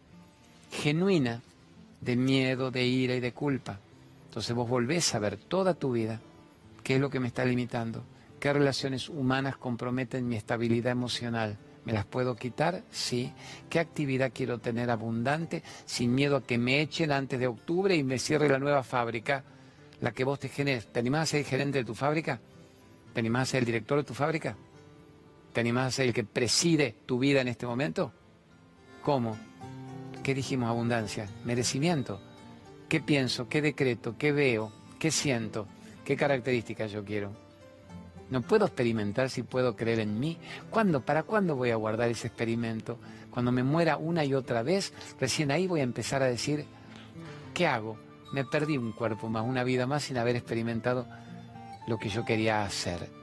genuina 0.72 1.42
de 2.02 2.16
miedo, 2.16 2.72
de 2.72 2.86
ira 2.86 3.16
y 3.16 3.20
de 3.20 3.34
culpa. 3.34 3.80
Entonces 4.28 4.56
vos 4.56 4.68
volvés 4.68 5.14
a 5.14 5.20
ver 5.20 5.38
toda 5.38 5.74
tu 5.74 5.92
vida 5.92 6.20
qué 6.84 6.96
es 6.96 7.02
lo 7.02 7.10
que 7.10 7.20
me 7.20 7.28
está 7.28 7.46
limitando, 7.46 8.04
qué 8.40 8.52
relaciones 8.54 9.10
humanas 9.10 9.58
comprometen 9.58 10.28
mi 10.28 10.36
estabilidad 10.36 10.92
emocional. 10.92 11.58
¿Me 11.86 11.94
las 11.94 12.06
puedo 12.06 12.36
quitar? 12.36 12.84
Sí. 12.92 13.34
¿Qué 13.70 13.80
actividad 13.80 14.32
quiero 14.34 14.60
tener 14.60 14.90
abundante 14.92 15.64
sin 15.86 16.14
miedo 16.14 16.38
a 16.38 16.44
que 16.44 16.58
me 16.58 16.82
echen 16.82 17.12
antes 17.12 17.40
de 17.40 17.48
octubre 17.48 17.96
y 17.96 18.04
me 18.04 18.20
cierre 18.20 18.50
la 18.50 18.60
nueva 18.60 18.84
fábrica, 18.84 19.44
la 20.00 20.12
que 20.12 20.24
vos 20.24 20.40
te 20.40 20.50
generes? 20.50 20.88
¿Te 20.88 21.00
animás 21.00 21.24
a 21.24 21.26
ser 21.32 21.40
el 21.40 21.46
gerente 21.46 21.80
de 21.80 21.86
tu 21.86 21.96
fábrica? 21.96 22.40
¿Te 23.14 23.20
animás 23.20 23.50
a 23.50 23.52
ser 23.52 23.60
el 23.60 23.66
director 23.66 23.98
de 23.98 24.04
tu 24.04 24.14
fábrica? 24.14 24.56
¿Te 25.54 25.60
animás 25.60 25.88
a 25.88 25.92
ser 25.92 26.08
el 26.08 26.14
que 26.14 26.24
preside 26.24 26.96
tu 27.06 27.20
vida 27.20 27.42
en 27.42 27.48
este 27.48 27.66
momento? 27.66 28.14
¿Cómo? 29.04 29.38
¿Qué 30.24 30.36
dijimos 30.36 30.70
abundancia? 30.70 31.28
Merecimiento. 31.44 32.22
¿Qué 32.88 33.02
pienso? 33.02 33.50
¿Qué 33.50 33.62
decreto? 33.62 34.16
¿Qué 34.18 34.32
veo? 34.32 34.72
¿Qué 35.00 35.10
siento? 35.10 35.68
¿Qué 36.06 36.16
características 36.16 36.92
yo 36.92 37.04
quiero? 37.04 37.51
No 38.32 38.42
puedo 38.42 38.66
experimentar 38.66 39.30
si 39.30 39.44
puedo 39.44 39.76
creer 39.76 40.00
en 40.00 40.20
mí. 40.20 40.38
¿Cuándo? 40.70 41.02
¿Para 41.06 41.24
cuándo 41.24 41.56
voy 41.56 41.70
a 41.70 41.76
guardar 41.76 42.10
ese 42.10 42.28
experimento? 42.28 42.98
Cuando 43.30 43.52
me 43.52 43.62
muera 43.62 43.98
una 43.98 44.26
y 44.26 44.34
otra 44.34 44.64
vez, 44.64 44.94
recién 45.20 45.52
ahí 45.52 45.68
voy 45.68 45.82
a 45.82 45.84
empezar 45.84 46.24
a 46.24 46.28
decir, 46.28 46.66
¿qué 47.54 47.68
hago? 47.68 47.98
Me 48.34 48.46
perdí 48.46 48.78
un 48.78 48.94
cuerpo 48.94 49.30
más, 49.30 49.44
una 49.46 49.64
vida 49.64 49.86
más 49.86 50.04
sin 50.04 50.18
haber 50.18 50.38
experimentado 50.38 51.06
lo 51.88 52.00
que 52.00 52.10
yo 52.10 52.26
quería 52.26 52.64
hacer 52.64 53.22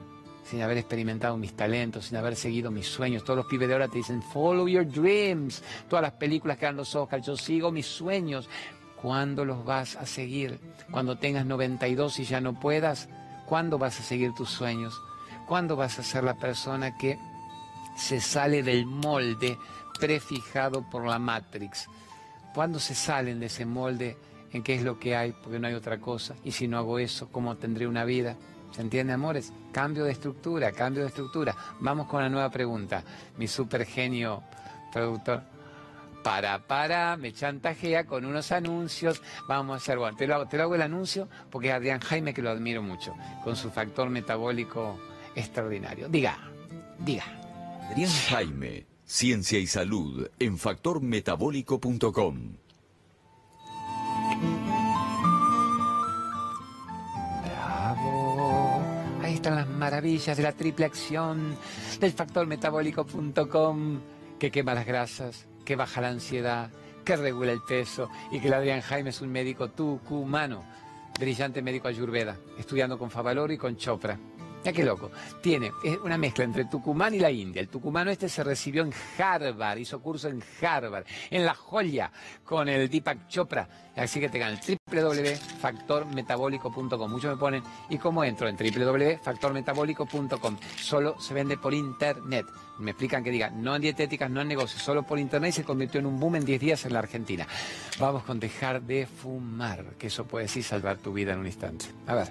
sin 0.48 0.62
haber 0.62 0.78
experimentado 0.78 1.36
mis 1.36 1.52
talentos, 1.52 2.06
sin 2.06 2.16
haber 2.16 2.34
seguido 2.34 2.70
mis 2.70 2.86
sueños. 2.86 3.22
Todos 3.22 3.36
los 3.36 3.46
pibes 3.46 3.68
de 3.68 3.74
ahora 3.74 3.88
te 3.88 3.98
dicen, 3.98 4.22
follow 4.22 4.66
your 4.66 4.86
dreams. 4.86 5.62
Todas 5.90 6.02
las 6.02 6.12
películas 6.12 6.56
que 6.56 6.64
dan 6.64 6.76
los 6.76 6.94
Oscars, 6.94 7.26
yo 7.26 7.36
sigo 7.36 7.70
mis 7.70 7.86
sueños. 7.86 8.48
¿Cuándo 9.00 9.44
los 9.44 9.62
vas 9.66 9.96
a 9.96 10.06
seguir? 10.06 10.58
Cuando 10.90 11.18
tengas 11.18 11.44
92 11.44 12.18
y 12.18 12.24
ya 12.24 12.40
no 12.40 12.58
puedas, 12.58 13.10
¿cuándo 13.48 13.78
vas 13.78 13.98
a 13.98 14.02
seguir 14.02 14.34
tus 14.34 14.50
sueños? 14.50 15.00
¿Cuándo 15.46 15.74
vas 15.74 15.98
a 15.98 16.02
ser 16.02 16.24
la 16.24 16.34
persona 16.34 16.96
que 16.96 17.18
se 17.96 18.20
sale 18.20 18.62
del 18.62 18.84
molde 18.86 19.58
prefijado 19.98 20.82
por 20.82 21.06
la 21.06 21.18
Matrix? 21.18 21.88
¿Cuándo 22.54 22.78
se 22.78 22.94
salen 22.94 23.40
de 23.40 23.46
ese 23.46 23.64
molde 23.64 24.16
en 24.52 24.62
qué 24.62 24.74
es 24.74 24.82
lo 24.82 24.98
que 24.98 25.16
hay? 25.16 25.32
Porque 25.32 25.58
no 25.58 25.66
hay 25.66 25.74
otra 25.74 25.98
cosa. 25.98 26.34
Y 26.44 26.52
si 26.52 26.68
no 26.68 26.76
hago 26.76 26.98
eso, 26.98 27.28
¿cómo 27.32 27.56
tendré 27.56 27.86
una 27.86 28.04
vida? 28.04 28.36
¿Se 28.72 28.82
entiende, 28.82 29.14
amores? 29.14 29.52
Cambio 29.72 30.04
de 30.04 30.12
estructura, 30.12 30.72
cambio 30.72 31.02
de 31.02 31.08
estructura. 31.08 31.56
Vamos 31.80 32.06
con 32.06 32.22
la 32.22 32.28
nueva 32.28 32.50
pregunta. 32.50 33.02
Mi 33.38 33.48
super 33.48 33.86
genio 33.86 34.42
productor. 34.92 35.57
Para, 36.28 36.66
para, 36.66 37.16
me 37.16 37.32
chantajea 37.32 38.04
con 38.04 38.26
unos 38.26 38.52
anuncios. 38.52 39.22
Vamos 39.48 39.72
a 39.72 39.76
hacer, 39.78 39.96
bueno, 39.96 40.14
te 40.14 40.26
lo, 40.26 40.34
hago, 40.34 40.46
te 40.46 40.58
lo 40.58 40.64
hago 40.64 40.74
el 40.74 40.82
anuncio 40.82 41.26
porque 41.50 41.68
es 41.68 41.74
Adrián 41.74 42.00
Jaime, 42.00 42.34
que 42.34 42.42
lo 42.42 42.50
admiro 42.50 42.82
mucho, 42.82 43.14
con 43.42 43.56
su 43.56 43.70
factor 43.70 44.10
metabólico 44.10 44.98
extraordinario. 45.34 46.06
Diga, 46.10 46.36
diga. 46.98 47.24
Adrián 47.90 48.10
Jaime, 48.28 48.84
Ciencia 49.06 49.58
y 49.58 49.66
Salud 49.66 50.28
en 50.38 50.58
factormetabólico.com. 50.58 52.56
están 59.28 59.54
las 59.54 59.68
maravillas 59.68 60.36
de 60.36 60.42
la 60.42 60.52
triple 60.52 60.84
acción 60.84 61.56
del 62.00 62.12
factormetabólico.com 62.12 64.00
que 64.38 64.50
quema 64.50 64.74
las 64.74 64.86
grasas, 64.86 65.47
que 65.68 65.76
baja 65.76 66.00
la 66.00 66.08
ansiedad, 66.08 66.70
que 67.04 67.14
regula 67.14 67.52
el 67.52 67.60
peso 67.60 68.08
y 68.30 68.40
que 68.40 68.48
el 68.48 68.54
Adrián 68.54 68.80
Jaime 68.80 69.10
es 69.10 69.20
un 69.20 69.30
médico 69.30 69.68
tucumano, 69.68 70.64
brillante 71.20 71.60
médico 71.60 71.88
ayurveda, 71.88 72.38
estudiando 72.58 72.98
con 72.98 73.10
Favaloro 73.10 73.52
y 73.52 73.58
con 73.58 73.76
Chopra. 73.76 74.18
Ya 74.64 74.72
qué 74.72 74.84
loco. 74.84 75.12
Tiene 75.40 75.70
una 76.04 76.18
mezcla 76.18 76.42
entre 76.44 76.64
Tucumán 76.64 77.14
y 77.14 77.20
la 77.20 77.30
India. 77.30 77.60
El 77.60 77.68
tucumano 77.68 78.10
este 78.10 78.28
se 78.28 78.42
recibió 78.42 78.82
en 78.82 78.92
Harvard, 79.18 79.78
hizo 79.78 80.00
curso 80.00 80.26
en 80.28 80.42
Harvard, 80.60 81.04
en 81.30 81.46
La 81.46 81.54
Joya, 81.54 82.10
con 82.44 82.68
el 82.68 82.88
Deepak 82.88 83.28
Chopra. 83.28 83.68
Así 83.96 84.18
que 84.20 84.28
tengan 84.28 84.58
www.factormetabólico.com. 84.90 87.10
Muchos 87.10 87.34
me 87.34 87.38
ponen, 87.38 87.62
¿y 87.88 87.98
cómo 87.98 88.24
entro? 88.24 88.48
En 88.48 88.56
www.factormetabólico.com. 88.56 90.56
Solo 90.76 91.20
se 91.20 91.34
vende 91.34 91.56
por 91.56 91.72
internet. 91.74 92.46
Me 92.78 92.92
explican 92.92 93.22
que 93.24 93.30
diga, 93.30 93.50
no 93.50 93.76
en 93.76 93.82
dietéticas, 93.82 94.30
no 94.30 94.40
en 94.40 94.48
negocios, 94.48 94.82
solo 94.82 95.02
por 95.02 95.18
internet 95.18 95.50
y 95.50 95.52
se 95.52 95.64
convirtió 95.64 96.00
en 96.00 96.06
un 96.06 96.18
boom 96.20 96.36
en 96.36 96.44
10 96.44 96.60
días 96.60 96.84
en 96.84 96.92
la 96.92 97.00
Argentina. 97.00 97.46
Vamos 97.98 98.22
con 98.22 98.38
dejar 98.38 98.82
de 98.82 99.06
fumar, 99.06 99.84
que 99.98 100.06
eso 100.08 100.26
puede 100.26 100.48
sí 100.48 100.62
salvar 100.62 100.98
tu 100.98 101.12
vida 101.12 101.32
en 101.32 101.40
un 101.40 101.46
instante. 101.46 101.86
A 102.06 102.14
ver. 102.14 102.28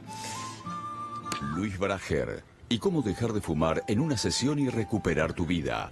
Luis 1.42 1.78
Brager. 1.78 2.44
¿Y 2.70 2.80
cómo 2.80 3.02
dejar 3.02 3.34
de 3.34 3.42
fumar 3.42 3.84
en 3.88 4.00
una 4.00 4.18
sesión 4.18 4.60
y 4.60 4.70
recuperar 4.70 5.34
tu 5.34 5.46
vida? 5.46 5.92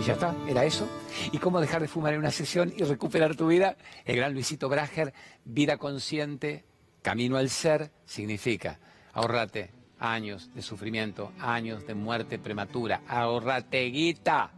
Y 0.00 0.04
ya 0.04 0.14
está, 0.14 0.34
era 0.48 0.64
eso. 0.64 0.88
¿Y 1.32 1.38
cómo 1.38 1.60
dejar 1.60 1.82
de 1.82 1.88
fumar 1.88 2.14
en 2.14 2.20
una 2.20 2.30
sesión 2.30 2.72
y 2.76 2.82
recuperar 2.82 3.36
tu 3.36 3.46
vida? 3.46 3.76
El 4.04 4.16
gran 4.16 4.32
Luisito 4.32 4.68
Brager, 4.68 5.12
vida 5.44 5.76
consciente, 5.76 6.64
camino 7.02 7.36
al 7.36 7.50
ser, 7.50 7.90
significa 8.04 8.78
ahorrate 9.12 9.70
años 9.98 10.50
de 10.54 10.62
sufrimiento, 10.62 11.32
años 11.38 11.86
de 11.86 11.94
muerte 11.94 12.38
prematura, 12.38 13.02
ahorrate 13.06 13.84
guita, 13.84 14.50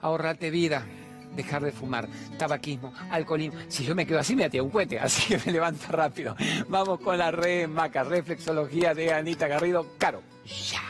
ahorrate 0.00 0.50
vida 0.50 0.86
dejar 1.34 1.62
de 1.62 1.72
fumar, 1.72 2.08
tabaquismo, 2.38 2.92
alcoholismo. 3.10 3.58
Si 3.68 3.84
yo 3.84 3.94
me 3.94 4.06
quedo 4.06 4.18
así, 4.18 4.34
me 4.36 4.44
atía 4.44 4.62
un 4.62 4.70
cohete, 4.70 4.98
así 5.00 5.34
que 5.34 5.40
me 5.46 5.52
levanto 5.52 5.86
rápido. 5.90 6.36
Vamos 6.68 7.00
con 7.00 7.18
la 7.18 7.32
maca, 7.68 8.04
reflexología 8.04 8.94
de 8.94 9.12
Anita 9.12 9.46
Garrido 9.46 9.86
Caro. 9.98 10.22
Ya. 10.44 10.82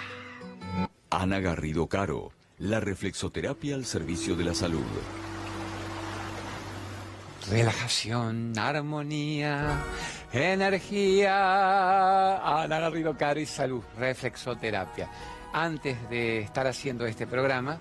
Ana 1.11 1.41
Garrido 1.41 1.87
Caro, 1.87 2.33
la 2.59 2.81
reflexoterapia 2.81 3.75
al 3.75 3.85
servicio 3.85 4.37
de 4.37 4.45
la 4.45 4.55
salud. 4.55 4.85
Relajación, 7.51 8.53
armonía, 8.59 9.83
energía. 10.33 11.33
Ana 12.63 12.79
Garrido 12.79 13.17
Caro 13.17 13.41
y 13.41 13.47
salud, 13.47 13.83
reflexoterapia. 13.99 15.09
Antes 15.53 16.11
de 16.11 16.41
estar 16.41 16.67
haciendo 16.67 17.07
este 17.07 17.27
programa, 17.27 17.79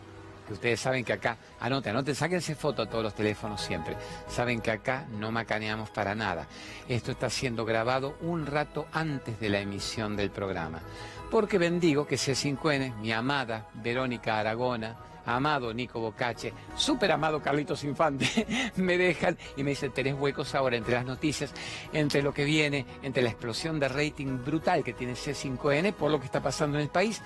que 0.48 0.54
ustedes 0.54 0.80
saben 0.80 1.04
que 1.04 1.14
acá, 1.14 1.38
anoten, 1.60 1.92
anoten, 1.92 2.16
sáquense 2.16 2.56
foto 2.56 2.82
a 2.82 2.90
todos 2.90 3.04
los 3.04 3.14
teléfonos 3.14 3.62
siempre. 3.62 3.98
Saben 4.28 4.62
que 4.62 4.72
acá 4.72 5.06
no 5.12 5.32
macaneamos 5.32 5.90
para 5.90 6.16
nada. 6.16 6.48
Esto 6.88 7.12
está 7.12 7.30
siendo 7.30 7.66
grabado 7.66 8.16
un 8.22 8.46
rato 8.46 8.88
antes 8.94 9.40
de 9.40 9.50
la 9.50 9.60
emisión 9.60 10.16
del 10.16 10.32
programa. 10.32 10.82
Porque 11.30 11.58
bendigo 11.58 12.08
que 12.08 12.16
C5N, 12.16 12.96
mi 12.96 13.12
amada 13.12 13.68
Verónica 13.74 14.40
Aragona, 14.40 14.98
amado 15.26 15.74
Nico 15.74 16.00
Bocache, 16.00 16.54
súper 16.78 17.12
amado 17.12 17.42
Carlitos 17.42 17.84
Infante, 17.84 18.48
me 18.78 18.98
dejan 18.98 19.38
y 19.58 19.64
me 19.64 19.72
dicen, 19.72 19.92
tenés 19.92 20.16
huecos 20.18 20.56
ahora 20.56 20.78
entre 20.78 20.96
las 20.96 21.06
noticias, 21.06 21.54
entre 21.92 22.22
lo 22.22 22.34
que 22.34 22.46
viene, 22.46 22.86
entre 23.04 23.24
la 23.24 23.30
explosión 23.30 23.80
de 23.80 23.90
rating 23.90 24.40
brutal 24.46 24.84
que 24.84 24.94
tiene 24.94 25.14
C5N 25.14 25.94
por 25.94 26.10
lo 26.10 26.20
que 26.20 26.26
está 26.26 26.42
pasando 26.42 26.78
en 26.78 26.84
el 26.84 26.90
país 26.90 27.22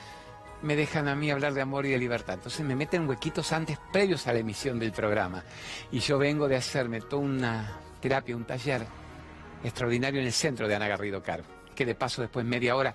me 0.61 0.75
dejan 0.75 1.07
a 1.07 1.15
mí 1.15 1.31
hablar 1.31 1.53
de 1.53 1.61
amor 1.61 1.85
y 1.85 1.91
de 1.91 1.97
libertad. 1.97 2.35
Entonces 2.35 2.65
me 2.65 2.75
meten 2.75 3.07
huequitos 3.07 3.51
antes, 3.51 3.77
previos 3.91 4.27
a 4.27 4.33
la 4.33 4.39
emisión 4.39 4.79
del 4.79 4.91
programa. 4.91 5.43
Y 5.91 5.99
yo 5.99 6.17
vengo 6.17 6.47
de 6.47 6.55
hacerme 6.55 7.01
toda 7.01 7.23
una 7.23 7.79
terapia, 7.99 8.35
un 8.35 8.45
taller 8.45 8.85
extraordinario 9.63 10.19
en 10.19 10.27
el 10.27 10.33
centro 10.33 10.67
de 10.67 10.75
Ana 10.75 10.87
Garrido 10.87 11.21
Caro. 11.21 11.43
Que 11.75 11.85
de 11.85 11.95
paso 11.95 12.21
después 12.21 12.45
media 12.45 12.75
hora 12.75 12.93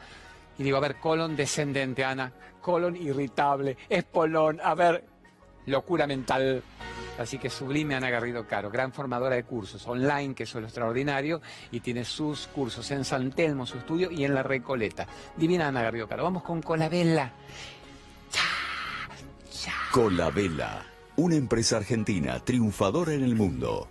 y 0.58 0.62
digo, 0.62 0.76
a 0.78 0.80
ver, 0.80 0.96
colon 0.96 1.36
descendente, 1.36 2.04
Ana, 2.04 2.32
colon 2.60 2.96
irritable, 2.96 3.76
espolón, 3.88 4.60
a 4.62 4.74
ver, 4.74 5.04
locura 5.66 6.06
mental. 6.06 6.62
Así 7.18 7.38
que 7.38 7.50
Sublime 7.50 7.94
Ana 7.94 8.10
Garrido 8.10 8.46
Caro, 8.46 8.70
gran 8.70 8.92
formadora 8.92 9.36
de 9.36 9.44
cursos 9.44 9.86
online, 9.86 10.34
que 10.34 10.42
eso 10.42 10.58
es 10.58 10.62
lo 10.62 10.68
extraordinario, 10.68 11.40
y 11.70 11.80
tiene 11.80 12.04
sus 12.04 12.46
cursos 12.48 12.90
en 12.90 13.04
San 13.04 13.32
Telmo, 13.32 13.66
su 13.66 13.78
estudio, 13.78 14.10
y 14.10 14.24
en 14.24 14.34
La 14.34 14.42
Recoleta. 14.42 15.06
Divina 15.36 15.68
Ana 15.68 15.82
Garrido 15.82 16.08
Caro. 16.08 16.24
Vamos 16.24 16.42
con 16.42 16.62
Colabella. 16.62 17.32
Colabella, 19.90 20.84
una 21.16 21.36
empresa 21.36 21.78
argentina 21.78 22.38
triunfadora 22.40 23.14
en 23.14 23.24
el 23.24 23.34
mundo. 23.34 23.88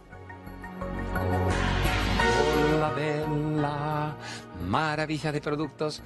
Colabella, 2.71 4.15
maravillas 4.67 5.33
de 5.33 5.41
productos 5.41 6.03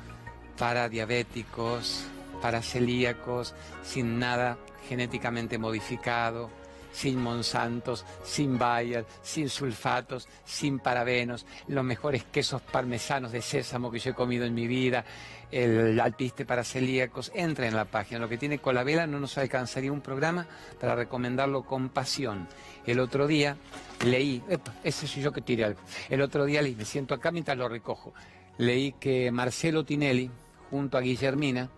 para 0.58 0.88
diabéticos, 0.88 2.06
para 2.42 2.62
celíacos, 2.62 3.54
sin 3.84 4.20
nada 4.20 4.58
genéticamente 4.88 5.58
modificado, 5.58 6.50
sin 6.92 7.22
Monsantos, 7.22 8.06
sin 8.24 8.58
Bayer, 8.58 9.06
sin 9.22 9.50
sulfatos, 9.50 10.28
sin 10.46 10.80
parabenos, 10.80 11.46
los 11.68 11.84
mejores 11.84 12.24
quesos 12.26 12.62
parmesanos 12.62 13.32
de 13.32 13.42
sésamo 13.42 13.92
que 13.92 14.00
yo 14.00 14.12
he 14.12 14.14
comido 14.14 14.46
en 14.46 14.54
mi 14.54 14.68
vida, 14.68 15.06
el 15.52 16.00
alpiste 16.00 16.46
para 16.46 16.64
celíacos, 16.64 17.32
entra 17.34 17.68
en 17.68 17.76
la 17.76 17.86
página. 17.86 18.20
Lo 18.20 18.30
que 18.30 18.38
tiene 18.38 18.60
Colabela 18.60 19.08
no 19.08 19.20
nos 19.20 19.38
alcanzaría 19.38 19.92
un 19.92 20.02
programa 20.02 20.46
para 20.80 20.96
recomendarlo 20.96 21.64
con 21.64 21.90
pasión. 21.90 22.48
El 22.86 23.00
otro 23.00 23.28
día 23.28 23.58
leí, 24.06 24.44
ese 24.84 25.08
soy 25.08 25.24
yo 25.24 25.32
que 25.32 25.42
tiré 25.42 25.66
algo, 25.66 25.80
el 26.10 26.22
otro 26.22 26.46
día 26.46 26.62
leí, 26.62 26.76
me 26.76 26.86
siento 26.86 27.14
acá 27.14 27.32
mientras 27.32 27.58
lo 27.58 27.68
recojo, 27.68 28.14
leí 28.58 28.94
que 28.94 29.32
Marcelo 29.32 29.84
Tinelli, 29.84 30.30
junto 30.70 30.98
a 30.98 31.02
Guillermina, 31.02 31.70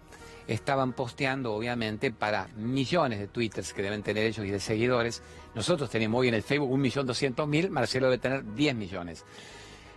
estaban 0.48 0.94
posteando, 0.94 1.54
obviamente, 1.54 2.12
para 2.12 2.48
millones 2.56 3.20
de 3.20 3.28
twitters 3.28 3.74
que 3.74 3.82
deben 3.82 4.04
tener 4.04 4.26
ellos 4.26 4.46
y 4.46 4.50
de 4.50 4.60
seguidores. 4.60 5.22
Nosotros 5.56 5.90
tenemos 5.90 6.20
hoy 6.20 6.28
en 6.30 6.36
el 6.36 6.44
Facebook 6.44 6.72
un 6.72 6.82
millón 6.82 7.06
doscientos 7.06 7.48
mil, 7.48 7.70
Marcelo 7.70 8.08
debe 8.08 8.18
tener 8.18 8.54
10 8.54 8.76
millones. 8.76 9.26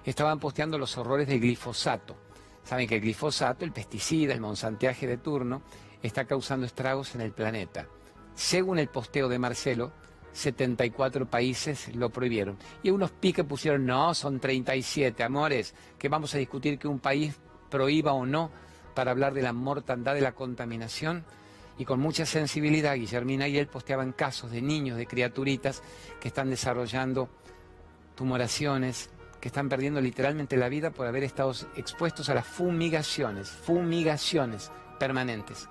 Estaban 0.05 0.39
posteando 0.39 0.79
los 0.79 0.97
horrores 0.99 1.29
del 1.29 1.41
glifosato. 1.41 2.17
Saben 2.63 2.89
que 2.89 2.97
el 2.97 3.01
glifosato, 3.01 3.65
el 3.65 3.73
pesticida, 3.73 4.33
el 4.33 4.41
monsanteaje 4.41 5.07
de 5.07 5.19
turno, 5.19 5.63
está 6.03 6.25
causando 6.25 6.67
estragos 6.67 7.15
en 7.15 7.23
el 7.23 7.33
planeta. 7.33 7.87
Según 8.35 8.79
el 8.79 8.89
posteo 8.89 9.29
de 9.29 9.39
Marcelo, 9.39 9.93
74 10.33 11.27
países 11.27 11.95
lo 11.95 12.11
prohibieron. 12.11 12.59
Y 12.83 12.91
unos 12.91 13.13
piques 13.13 13.45
pusieron, 13.45 13.87
no, 13.87 14.13
son 14.15 14.41
37, 14.41 15.23
amores, 15.23 15.75
que 15.99 16.09
vamos 16.09 16.35
a 16.35 16.39
discutir 16.39 16.79
que 16.79 16.89
un 16.89 16.99
país 16.99 17.37
prohíba 17.71 18.13
o 18.13 18.27
no 18.27 18.51
para 18.95 19.11
hablar 19.11 19.35
de 19.35 19.43
la 19.43 19.53
mortandad 19.53 20.15
de 20.15 20.21
la 20.21 20.33
contaminación 20.33 21.25
y 21.79 21.85
con 21.85 22.01
mucha 22.01 22.25
sensibilidad 22.25 22.95
Guillermina 22.95 23.49
y 23.49 23.59
él 23.59 23.67
posteaban 23.67 24.13
casos 24.13 24.51
de 24.51 24.63
niños, 24.63 24.97
de 24.97 25.07
criaturitas 25.07 25.83
que 26.21 26.29
están 26.29 26.51
desarrollando 26.51 27.29
tumoraciones, 28.15 29.11
que 29.41 29.49
están 29.49 29.69
perdiendo 29.69 30.01
literalmente 30.01 30.57
la 30.57 30.69
vida 30.69 30.91
por 30.91 31.07
haber 31.07 31.25
estado 31.25 31.53
expuestos 31.77 32.29
a 32.29 32.35
las 32.35 32.47
fumigaciones, 32.47 33.51
fumigaciones 33.51 34.71
permanentes. 34.99 35.69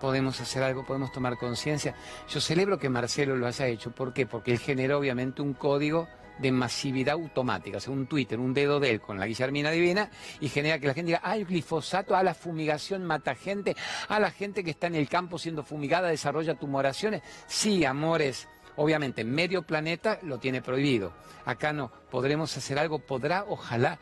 Podemos 0.00 0.40
hacer 0.40 0.62
algo, 0.62 0.84
podemos 0.86 1.12
tomar 1.12 1.36
conciencia. 1.36 1.94
Yo 2.28 2.40
celebro 2.40 2.78
que 2.78 2.88
Marcelo 2.88 3.36
lo 3.36 3.46
haya 3.46 3.66
hecho. 3.66 3.90
¿Por 3.90 4.12
qué? 4.12 4.26
Porque 4.26 4.52
él 4.52 4.58
generó 4.58 4.98
obviamente 4.98 5.42
un 5.42 5.54
código 5.54 6.08
de 6.38 6.50
masividad 6.50 7.14
automática, 7.14 7.76
o 7.76 7.80
sea, 7.80 7.92
un 7.92 8.06
Twitter, 8.06 8.38
un 8.40 8.54
dedo 8.54 8.80
de 8.80 8.90
él 8.90 9.00
con 9.00 9.18
la 9.18 9.26
Guillermina 9.26 9.70
Divina 9.70 10.10
y 10.40 10.48
genera 10.48 10.78
que 10.78 10.86
la 10.86 10.94
gente 10.94 11.08
diga, 11.08 11.20
ah, 11.22 11.36
el 11.36 11.46
glifosato, 11.46 12.16
ah, 12.16 12.22
la 12.22 12.34
fumigación 12.34 13.04
mata 13.04 13.34
gente, 13.34 13.76
ah, 14.08 14.18
la 14.18 14.30
gente 14.30 14.64
que 14.64 14.70
está 14.70 14.88
en 14.88 14.96
el 14.96 15.08
campo 15.08 15.38
siendo 15.38 15.62
fumigada 15.62 16.08
desarrolla 16.08 16.54
tumoraciones. 16.54 17.22
Sí, 17.46 17.84
amores, 17.84 18.48
obviamente, 18.76 19.24
medio 19.24 19.62
planeta 19.62 20.18
lo 20.22 20.38
tiene 20.38 20.60
prohibido. 20.60 21.12
Acá 21.44 21.72
no, 21.72 21.92
podremos 22.10 22.56
hacer 22.56 22.78
algo, 22.78 22.98
podrá, 22.98 23.44
ojalá, 23.48 23.98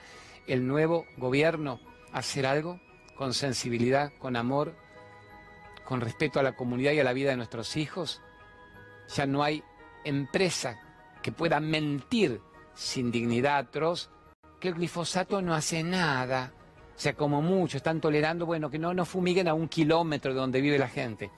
el 0.46 0.66
nuevo 0.66 1.06
gobierno 1.18 1.80
hacer 2.12 2.46
algo 2.46 2.80
con 3.16 3.34
sensibilidad, 3.34 4.12
con 4.18 4.36
amor, 4.36 4.74
con 5.84 6.00
respeto 6.00 6.40
a 6.40 6.42
la 6.42 6.56
comunidad 6.56 6.92
y 6.92 7.00
a 7.00 7.04
la 7.04 7.12
vida 7.12 7.30
de 7.30 7.36
nuestros 7.36 7.76
hijos. 7.76 8.22
Ya 9.14 9.26
no 9.26 9.42
hay 9.42 9.62
empresa 10.04 10.80
que 11.22 11.32
pueda 11.32 11.60
mentir 11.60 12.40
sin 12.74 13.10
dignidad 13.10 13.58
atroz, 13.58 14.10
que 14.60 14.68
el 14.68 14.74
glifosato 14.74 15.40
no 15.40 15.54
hace 15.54 15.82
nada. 15.82 16.52
O 16.94 16.98
sea, 17.02 17.14
como 17.14 17.42
mucho, 17.42 17.76
están 17.76 18.00
tolerando, 18.00 18.46
bueno, 18.46 18.70
que 18.70 18.78
no 18.78 18.92
nos 18.94 19.08
fumiguen 19.08 19.48
a 19.48 19.54
un 19.54 19.68
kilómetro 19.68 20.34
de 20.34 20.40
donde 20.40 20.60
vive 20.60 20.78
la 20.78 20.88
gente. 20.88 21.30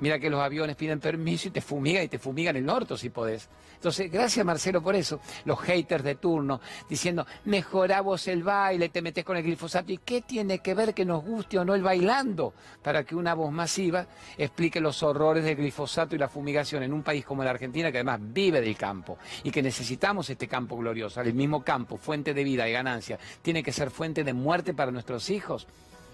Mira 0.00 0.18
que 0.18 0.30
los 0.30 0.40
aviones 0.40 0.76
piden 0.76 1.00
permiso 1.00 1.48
y 1.48 1.50
te 1.50 1.60
fumigan 1.60 2.04
y 2.04 2.08
te 2.08 2.18
fumigan 2.18 2.56
el 2.56 2.64
norte 2.64 2.96
si 2.96 3.10
podés. 3.10 3.48
Entonces, 3.74 4.10
gracias 4.10 4.44
Marcelo 4.44 4.82
por 4.82 4.94
eso. 4.94 5.20
Los 5.44 5.60
haters 5.60 6.04
de 6.04 6.14
turno 6.16 6.60
diciendo, 6.88 7.26
mejorá 7.44 8.00
vos 8.00 8.26
el 8.28 8.42
baile, 8.42 8.88
te 8.88 9.02
metes 9.02 9.24
con 9.24 9.36
el 9.36 9.42
glifosato. 9.42 9.92
¿Y 9.92 9.98
qué 9.98 10.22
tiene 10.22 10.58
que 10.60 10.74
ver 10.74 10.94
que 10.94 11.04
nos 11.04 11.22
guste 11.24 11.58
o 11.58 11.64
no 11.64 11.74
el 11.74 11.82
bailando? 11.82 12.54
Para 12.82 13.04
que 13.04 13.14
una 13.14 13.34
voz 13.34 13.52
masiva 13.52 14.06
explique 14.36 14.80
los 14.80 15.02
horrores 15.02 15.44
del 15.44 15.56
glifosato 15.56 16.14
y 16.14 16.18
la 16.18 16.28
fumigación 16.28 16.82
en 16.82 16.92
un 16.92 17.02
país 17.02 17.24
como 17.24 17.44
la 17.44 17.50
Argentina, 17.50 17.92
que 17.92 17.98
además 17.98 18.20
vive 18.22 18.60
del 18.60 18.76
campo 18.76 19.18
y 19.42 19.50
que 19.50 19.62
necesitamos 19.62 20.28
este 20.30 20.48
campo 20.48 20.76
glorioso. 20.76 21.20
El 21.20 21.34
mismo 21.34 21.62
campo, 21.62 21.96
fuente 21.96 22.34
de 22.34 22.44
vida 22.44 22.68
y 22.68 22.72
ganancia, 22.72 23.18
tiene 23.42 23.62
que 23.62 23.72
ser 23.72 23.90
fuente 23.90 24.24
de 24.24 24.32
muerte 24.32 24.74
para 24.74 24.90
nuestros 24.90 25.30
hijos. 25.30 25.66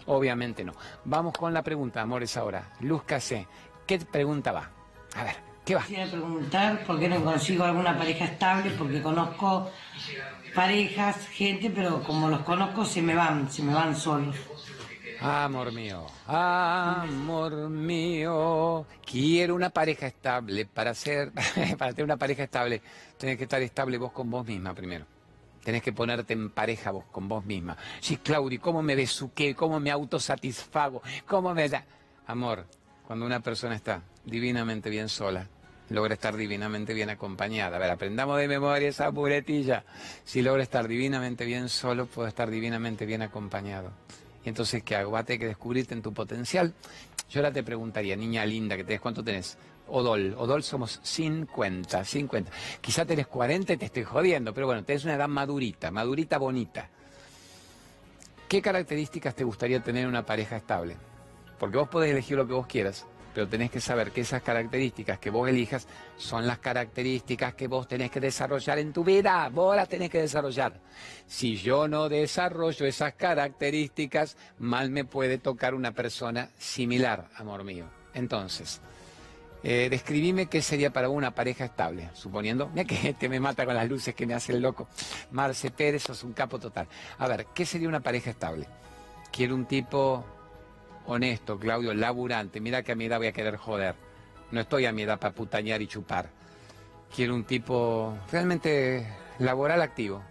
Obviamente 0.06 0.64
no. 0.64 0.72
Vamos 1.04 1.36
con 1.36 1.52
la 1.52 1.62
pregunta, 1.62 2.00
amores, 2.00 2.36
ahora. 2.36 2.72
Luz 2.80 3.04
Casé, 3.04 3.46
¿qué 3.90 3.98
pregunta 3.98 4.52
va? 4.52 4.70
A 5.16 5.24
ver, 5.24 5.34
¿qué 5.64 5.74
va? 5.74 5.80
Quisiera 5.82 6.08
preguntar 6.08 6.84
por 6.84 7.00
qué 7.00 7.08
no 7.08 7.24
consigo 7.24 7.64
alguna 7.64 7.98
pareja 7.98 8.24
estable, 8.26 8.70
porque 8.78 9.02
conozco 9.02 9.68
parejas, 10.54 11.26
gente, 11.26 11.70
pero 11.70 12.00
como 12.04 12.28
los 12.28 12.42
conozco 12.42 12.84
se 12.84 13.02
me 13.02 13.16
van, 13.16 13.50
se 13.50 13.64
me 13.64 13.74
van 13.74 13.96
solos. 13.96 14.36
Amor 15.20 15.72
mío, 15.72 16.06
amor 16.28 17.68
mío, 17.68 18.86
quiero 19.04 19.56
una 19.56 19.70
pareja 19.70 20.06
estable. 20.06 20.66
Para 20.66 20.94
ser, 20.94 21.32
para 21.76 21.90
tener 21.92 22.04
una 22.04 22.16
pareja 22.16 22.44
estable, 22.44 22.80
tienes 23.18 23.38
que 23.38 23.42
estar 23.44 23.60
estable 23.60 23.98
vos 23.98 24.12
con 24.12 24.30
vos 24.30 24.46
misma 24.46 24.72
primero. 24.72 25.04
Tenés 25.64 25.82
que 25.82 25.92
ponerte 25.92 26.32
en 26.32 26.50
pareja 26.50 26.92
vos 26.92 27.06
con 27.10 27.28
vos 27.28 27.44
misma. 27.44 27.76
Sí, 27.98 28.18
Claudi, 28.18 28.58
¿cómo 28.58 28.82
me 28.82 28.94
besuqué? 28.94 29.52
¿Cómo 29.56 29.80
me 29.80 29.90
autosatisfago? 29.90 31.02
¿Cómo 31.26 31.52
me 31.52 31.68
da? 31.68 31.84
Amor, 32.28 32.64
cuando 33.10 33.26
una 33.26 33.40
persona 33.40 33.74
está 33.74 34.04
divinamente 34.24 34.88
bien 34.88 35.08
sola, 35.08 35.48
logra 35.88 36.14
estar 36.14 36.36
divinamente 36.36 36.94
bien 36.94 37.10
acompañada. 37.10 37.74
A 37.74 37.80
ver, 37.80 37.90
aprendamos 37.90 38.38
de 38.38 38.46
memoria 38.46 38.88
esa 38.88 39.10
puretilla. 39.10 39.82
Si 40.22 40.42
logra 40.42 40.62
estar 40.62 40.86
divinamente 40.86 41.44
bien 41.44 41.68
solo, 41.68 42.06
puedo 42.06 42.28
estar 42.28 42.48
divinamente 42.48 43.06
bien 43.06 43.22
acompañado. 43.22 43.90
Y 44.44 44.48
entonces, 44.48 44.84
¿qué 44.84 44.94
hago? 44.94 45.10
Va 45.10 45.18
a 45.18 45.24
que 45.24 45.38
descubrirte 45.38 45.92
en 45.92 46.02
tu 46.02 46.12
potencial. 46.12 46.72
Yo 47.28 47.40
ahora 47.40 47.52
te 47.52 47.64
preguntaría, 47.64 48.14
niña 48.14 48.46
linda, 48.46 48.76
que 48.76 48.84
tenés, 48.84 49.00
¿cuánto 49.00 49.24
tenés? 49.24 49.58
Odol. 49.88 50.36
Odol 50.38 50.62
somos 50.62 51.00
50, 51.02 52.04
50. 52.04 52.52
Quizá 52.80 53.04
tenés 53.04 53.26
40 53.26 53.72
y 53.72 53.76
te 53.76 53.86
estoy 53.86 54.04
jodiendo, 54.04 54.54
pero 54.54 54.68
bueno, 54.68 54.84
tenés 54.84 55.02
una 55.02 55.16
edad 55.16 55.26
madurita, 55.26 55.90
madurita 55.90 56.38
bonita. 56.38 56.88
¿Qué 58.46 58.62
características 58.62 59.34
te 59.34 59.42
gustaría 59.42 59.82
tener 59.82 60.04
en 60.04 60.10
una 60.10 60.24
pareja 60.24 60.56
estable? 60.56 61.09
Porque 61.60 61.76
vos 61.76 61.88
podés 61.88 62.10
elegir 62.10 62.38
lo 62.38 62.46
que 62.46 62.54
vos 62.54 62.66
quieras, 62.66 63.06
pero 63.34 63.46
tenés 63.46 63.70
que 63.70 63.82
saber 63.82 64.12
que 64.12 64.22
esas 64.22 64.42
características 64.42 65.18
que 65.18 65.28
vos 65.28 65.46
elijas 65.46 65.86
son 66.16 66.46
las 66.46 66.58
características 66.58 67.52
que 67.52 67.68
vos 67.68 67.86
tenés 67.86 68.10
que 68.10 68.18
desarrollar 68.18 68.78
en 68.78 68.94
tu 68.94 69.04
vida. 69.04 69.46
Vos 69.50 69.76
las 69.76 69.86
tenés 69.86 70.08
que 70.08 70.22
desarrollar. 70.22 70.80
Si 71.26 71.56
yo 71.56 71.86
no 71.86 72.08
desarrollo 72.08 72.86
esas 72.86 73.12
características, 73.12 74.38
mal 74.58 74.90
me 74.90 75.04
puede 75.04 75.36
tocar 75.36 75.74
una 75.74 75.92
persona 75.92 76.48
similar, 76.58 77.28
amor 77.36 77.62
mío. 77.62 77.84
Entonces, 78.14 78.80
eh, 79.62 79.88
describime 79.90 80.46
qué 80.46 80.62
sería 80.62 80.90
para 80.90 81.10
una 81.10 81.34
pareja 81.34 81.66
estable, 81.66 82.08
suponiendo, 82.14 82.68
mira 82.70 82.86
que 82.86 83.10
este 83.10 83.28
me 83.28 83.38
mata 83.38 83.66
con 83.66 83.74
las 83.74 83.86
luces 83.86 84.14
que 84.14 84.26
me 84.26 84.32
hace 84.32 84.54
el 84.54 84.62
loco. 84.62 84.88
Marce 85.30 85.70
Pérez, 85.70 86.04
sos 86.04 86.24
un 86.24 86.32
capo 86.32 86.58
total. 86.58 86.88
A 87.18 87.28
ver, 87.28 87.48
¿qué 87.54 87.66
sería 87.66 87.86
una 87.86 88.00
pareja 88.00 88.30
estable? 88.30 88.66
Quiero 89.30 89.54
un 89.54 89.66
tipo 89.66 90.24
honesto, 91.10 91.58
Claudio, 91.58 91.94
laburante. 91.94 92.60
Mira 92.60 92.82
que 92.82 92.92
a 92.92 92.94
mi 92.94 93.06
edad 93.06 93.18
voy 93.18 93.28
a 93.28 93.32
querer 93.32 93.56
joder. 93.56 93.94
No 94.50 94.60
estoy 94.60 94.86
a 94.86 94.92
mi 94.92 95.02
edad 95.02 95.18
para 95.18 95.34
putañar 95.34 95.82
y 95.82 95.86
chupar. 95.86 96.30
Quiero 97.14 97.34
un 97.34 97.44
tipo 97.44 98.16
realmente 98.30 99.06
laboral 99.38 99.82
activo, 99.82 100.22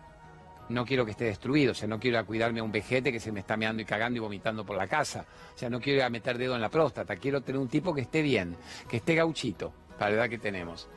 no 0.70 0.86
quiero 0.86 1.04
que 1.04 1.12
esté 1.12 1.26
destruido, 1.26 1.72
o 1.72 1.76
sea, 1.76 1.88
no 1.88 2.00
quiero 2.00 2.20
a 2.20 2.24
cuidarme 2.24 2.60
a 2.60 2.64
un 2.64 2.72
vejete 2.72 3.12
que 3.12 3.20
se 3.20 3.32
me 3.32 3.40
está 3.40 3.58
meando 3.58 3.82
y 3.82 3.86
cagando 3.86 4.18
y 4.18 4.20
vomitando 4.20 4.66
por 4.66 4.78
la 4.78 4.88
casa, 4.88 5.26
o 5.56 5.58
sea, 5.58 5.70
no 5.70 5.82
quiero 5.82 6.00
ir 6.00 6.04
a 6.04 6.10
meter 6.10 6.38
dedo 6.38 6.56
en 6.56 6.62
la 6.62 6.70
próstata, 6.70 7.16
quiero 7.16 7.42
tener 7.42 7.60
un 7.60 7.68
tipo 7.68 7.94
que 7.94 8.02
esté 8.02 8.22
bien, 8.22 8.56
que 8.88 8.98
esté 8.98 9.16
gauchito, 9.16 9.74
para 9.98 10.12
la 10.12 10.18
edad 10.18 10.30
que 10.30 10.38
tenemos. 10.38 10.88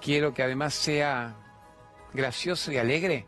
Quiero 0.00 0.34
que 0.34 0.42
además 0.42 0.74
sea 0.74 1.34
gracioso 2.12 2.72
y 2.72 2.76
alegre. 2.76 3.26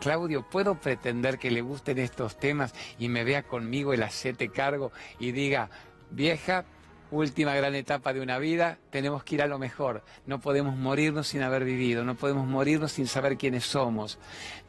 Claudio, 0.00 0.42
¿puedo 0.48 0.74
pretender 0.76 1.38
que 1.38 1.50
le 1.50 1.60
gusten 1.60 1.98
estos 1.98 2.38
temas 2.38 2.74
y 2.98 3.08
me 3.08 3.24
vea 3.24 3.42
conmigo 3.42 3.92
el 3.92 4.02
acete 4.02 4.48
cargo 4.48 4.92
y 5.18 5.32
diga, 5.32 5.70
vieja, 6.10 6.64
última 7.10 7.54
gran 7.54 7.74
etapa 7.74 8.12
de 8.12 8.20
una 8.20 8.38
vida, 8.38 8.78
tenemos 8.90 9.24
que 9.24 9.36
ir 9.36 9.42
a 9.42 9.46
lo 9.46 9.58
mejor. 9.58 10.02
No 10.26 10.40
podemos 10.40 10.76
morirnos 10.76 11.28
sin 11.28 11.42
haber 11.42 11.64
vivido, 11.64 12.04
no 12.04 12.16
podemos 12.16 12.46
morirnos 12.46 12.92
sin 12.92 13.06
saber 13.06 13.36
quiénes 13.36 13.64
somos. 13.64 14.18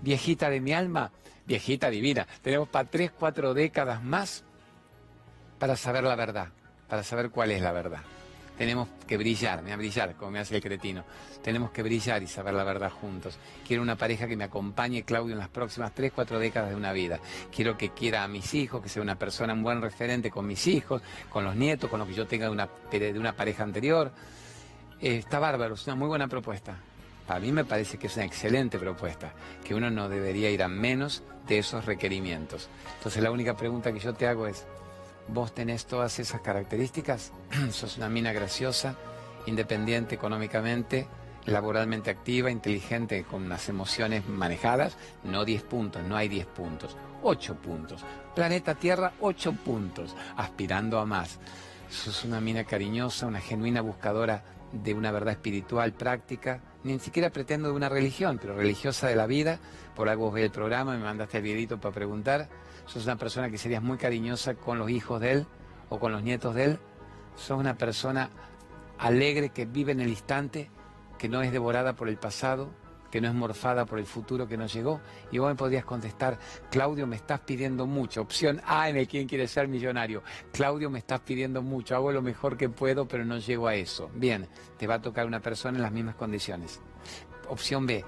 Viejita 0.01 0.49
de 0.49 0.61
mi 0.61 0.73
alma, 0.73 1.11
viejita 1.45 1.89
divina, 1.89 2.27
tenemos 2.41 2.67
para 2.67 2.89
tres, 2.89 3.11
cuatro 3.11 3.53
décadas 3.53 4.03
más 4.03 4.43
para 5.59 5.75
saber 5.75 6.03
la 6.03 6.15
verdad, 6.15 6.49
para 6.87 7.03
saber 7.03 7.29
cuál 7.31 7.51
es 7.51 7.61
la 7.61 7.71
verdad. 7.71 8.01
Tenemos 8.57 8.87
que 9.05 9.17
brillar, 9.17 9.61
me 9.61 9.71
a 9.71 9.77
brillar, 9.77 10.15
como 10.15 10.31
me 10.31 10.39
hace 10.39 10.55
el 10.55 10.61
cretino. 10.61 11.03
Tenemos 11.43 11.69
que 11.71 11.83
brillar 11.83 12.23
y 12.23 12.27
saber 12.27 12.55
la 12.55 12.63
verdad 12.63 12.89
juntos. 12.89 13.37
Quiero 13.65 13.83
una 13.83 13.95
pareja 13.95 14.27
que 14.27 14.35
me 14.35 14.45
acompañe, 14.45 15.03
Claudio, 15.03 15.33
en 15.33 15.39
las 15.39 15.49
próximas 15.49 15.93
tres, 15.93 16.11
cuatro 16.13 16.39
décadas 16.39 16.69
de 16.71 16.75
una 16.75 16.91
vida. 16.91 17.19
Quiero 17.55 17.77
que 17.77 17.89
quiera 17.89 18.23
a 18.23 18.27
mis 18.27 18.53
hijos, 18.55 18.81
que 18.81 18.89
sea 18.89 19.01
una 19.01 19.15
persona, 19.15 19.53
un 19.53 19.61
buen 19.61 19.81
referente 19.81 20.31
con 20.31 20.47
mis 20.47 20.65
hijos, 20.65 21.01
con 21.29 21.43
los 21.43 21.55
nietos, 21.55 21.89
con 21.89 21.99
los 21.99 22.07
que 22.07 22.15
yo 22.15 22.25
tenga 22.25 22.47
de 22.47 22.51
una, 22.51 22.69
de 22.89 23.19
una 23.19 23.33
pareja 23.33 23.63
anterior. 23.63 24.11
Eh, 24.99 25.17
está 25.17 25.37
bárbaro, 25.37 25.75
es 25.75 25.85
una 25.85 25.95
muy 25.95 26.07
buena 26.07 26.27
propuesta. 26.27 26.77
Para 27.27 27.39
mí 27.41 27.51
me 27.51 27.65
parece 27.65 27.97
que 27.99 28.07
es 28.07 28.15
una 28.15 28.25
excelente 28.25 28.79
propuesta, 28.79 29.33
que 29.63 29.75
uno 29.75 29.91
no 29.91 30.09
debería 30.09 30.49
ir 30.49 30.63
a 30.63 30.67
menos 30.67 31.23
de 31.47 31.59
esos 31.59 31.85
requerimientos. 31.85 32.69
Entonces 32.97 33.21
la 33.21 33.31
única 33.31 33.55
pregunta 33.55 33.91
que 33.91 33.99
yo 33.99 34.13
te 34.13 34.27
hago 34.27 34.47
es, 34.47 34.65
¿vos 35.27 35.53
tenés 35.53 35.85
todas 35.85 36.19
esas 36.19 36.41
características? 36.41 37.31
¿Sos 37.71 37.97
una 37.97 38.09
mina 38.09 38.33
graciosa, 38.33 38.95
independiente 39.45 40.15
económicamente, 40.15 41.07
laboralmente 41.45 42.09
activa, 42.09 42.51
inteligente, 42.51 43.23
con 43.23 43.43
unas 43.43 43.69
emociones 43.69 44.27
manejadas? 44.27 44.97
No 45.23 45.45
10 45.45 45.63
puntos, 45.63 46.03
no 46.03 46.15
hay 46.15 46.27
10 46.27 46.45
puntos, 46.47 46.97
8 47.23 47.55
puntos. 47.55 48.03
Planeta 48.35 48.75
Tierra, 48.75 49.13
8 49.19 49.53
puntos, 49.63 50.15
aspirando 50.35 50.99
a 50.99 51.05
más. 51.05 51.39
Sos 51.89 52.25
una 52.25 52.41
mina 52.41 52.65
cariñosa, 52.65 53.27
una 53.27 53.39
genuina 53.39 53.81
buscadora 53.81 54.43
de 54.71 54.93
una 54.93 55.11
verdad 55.11 55.33
espiritual 55.33 55.93
práctica, 55.93 56.61
ni 56.83 56.99
siquiera 56.99 57.29
pretendo 57.29 57.69
de 57.69 57.75
una 57.75 57.89
religión, 57.89 58.37
pero 58.41 58.55
religiosa 58.55 59.07
de 59.07 59.15
la 59.15 59.25
vida, 59.25 59.59
por 59.95 60.09
algo 60.09 60.31
ve 60.31 60.43
el 60.43 60.51
programa, 60.51 60.93
me 60.97 61.03
mandaste 61.03 61.37
el 61.37 61.43
videito 61.43 61.79
para 61.79 61.93
preguntar, 61.93 62.49
sos 62.87 63.05
una 63.05 63.17
persona 63.17 63.49
que 63.49 63.57
serías 63.57 63.83
muy 63.83 63.97
cariñosa 63.97 64.55
con 64.55 64.79
los 64.79 64.89
hijos 64.89 65.21
de 65.21 65.31
él 65.31 65.45
o 65.89 65.99
con 65.99 66.11
los 66.11 66.23
nietos 66.23 66.55
de 66.55 66.63
él, 66.65 66.79
sos 67.35 67.59
una 67.59 67.77
persona 67.77 68.29
alegre 68.97 69.49
que 69.49 69.65
vive 69.65 69.91
en 69.91 70.01
el 70.01 70.09
instante, 70.09 70.71
que 71.19 71.29
no 71.29 71.41
es 71.41 71.51
devorada 71.51 71.95
por 71.95 72.09
el 72.09 72.17
pasado, 72.17 72.71
que 73.11 73.21
no 73.21 73.27
es 73.27 73.33
morfada 73.33 73.85
por 73.85 73.99
el 73.99 74.05
futuro 74.05 74.47
que 74.47 74.57
no 74.57 74.67
llegó. 74.67 75.01
Y 75.31 75.37
vos 75.37 75.49
me 75.49 75.55
podrías 75.55 75.85
contestar, 75.85 76.37
Claudio, 76.69 77.07
me 77.07 77.15
estás 77.15 77.39
pidiendo 77.41 77.85
mucho. 77.85 78.21
Opción 78.21 78.61
A 78.65 78.89
en 78.89 78.97
el 78.97 79.07
quien 79.07 79.27
quiere 79.27 79.47
ser 79.47 79.67
millonario. 79.67 80.23
Claudio, 80.51 80.89
me 80.89 80.99
estás 80.99 81.21
pidiendo 81.21 81.61
mucho. 81.61 81.95
Hago 81.95 82.11
lo 82.11 82.21
mejor 82.21 82.57
que 82.57 82.69
puedo, 82.69 83.07
pero 83.07 83.25
no 83.25 83.37
llego 83.37 83.67
a 83.67 83.75
eso. 83.75 84.09
Bien, 84.13 84.47
te 84.77 84.87
va 84.87 84.95
a 84.95 85.01
tocar 85.01 85.25
una 85.25 85.39
persona 85.39 85.77
en 85.77 85.83
las 85.83 85.91
mismas 85.91 86.15
condiciones. 86.15 86.81
Opción 87.49 87.85
B, 87.85 88.03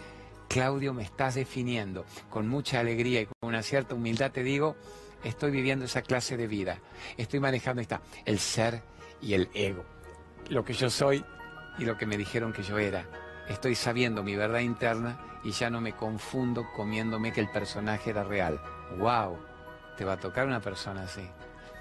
Claudio, 0.49 0.93
me 0.93 1.03
estás 1.03 1.35
definiendo. 1.35 2.05
Con 2.29 2.49
mucha 2.49 2.81
alegría 2.81 3.21
y 3.21 3.25
con 3.25 3.35
una 3.49 3.63
cierta 3.63 3.95
humildad 3.95 4.31
te 4.31 4.43
digo, 4.43 4.75
estoy 5.23 5.51
viviendo 5.51 5.85
esa 5.85 6.01
clase 6.01 6.35
de 6.35 6.47
vida. 6.47 6.79
Estoy 7.15 7.39
manejando 7.39 7.81
esta, 7.81 8.01
el 8.25 8.39
ser 8.39 8.81
y 9.21 9.35
el 9.35 9.49
ego. 9.53 9.85
Lo 10.49 10.65
que 10.65 10.73
yo 10.73 10.89
soy 10.89 11.23
y 11.77 11.85
lo 11.85 11.97
que 11.97 12.05
me 12.05 12.17
dijeron 12.17 12.51
que 12.51 12.63
yo 12.63 12.77
era 12.77 13.07
estoy 13.49 13.75
sabiendo 13.75 14.23
mi 14.23 14.35
verdad 14.35 14.59
interna 14.59 15.19
y 15.43 15.51
ya 15.51 15.69
no 15.69 15.81
me 15.81 15.93
confundo 15.93 16.67
comiéndome 16.75 17.33
que 17.33 17.41
el 17.41 17.49
personaje 17.49 18.11
era 18.11 18.23
real. 18.23 18.61
¡Wow! 18.97 19.37
Te 19.97 20.05
va 20.05 20.13
a 20.13 20.19
tocar 20.19 20.47
una 20.47 20.61
persona 20.61 21.03
así. 21.03 21.27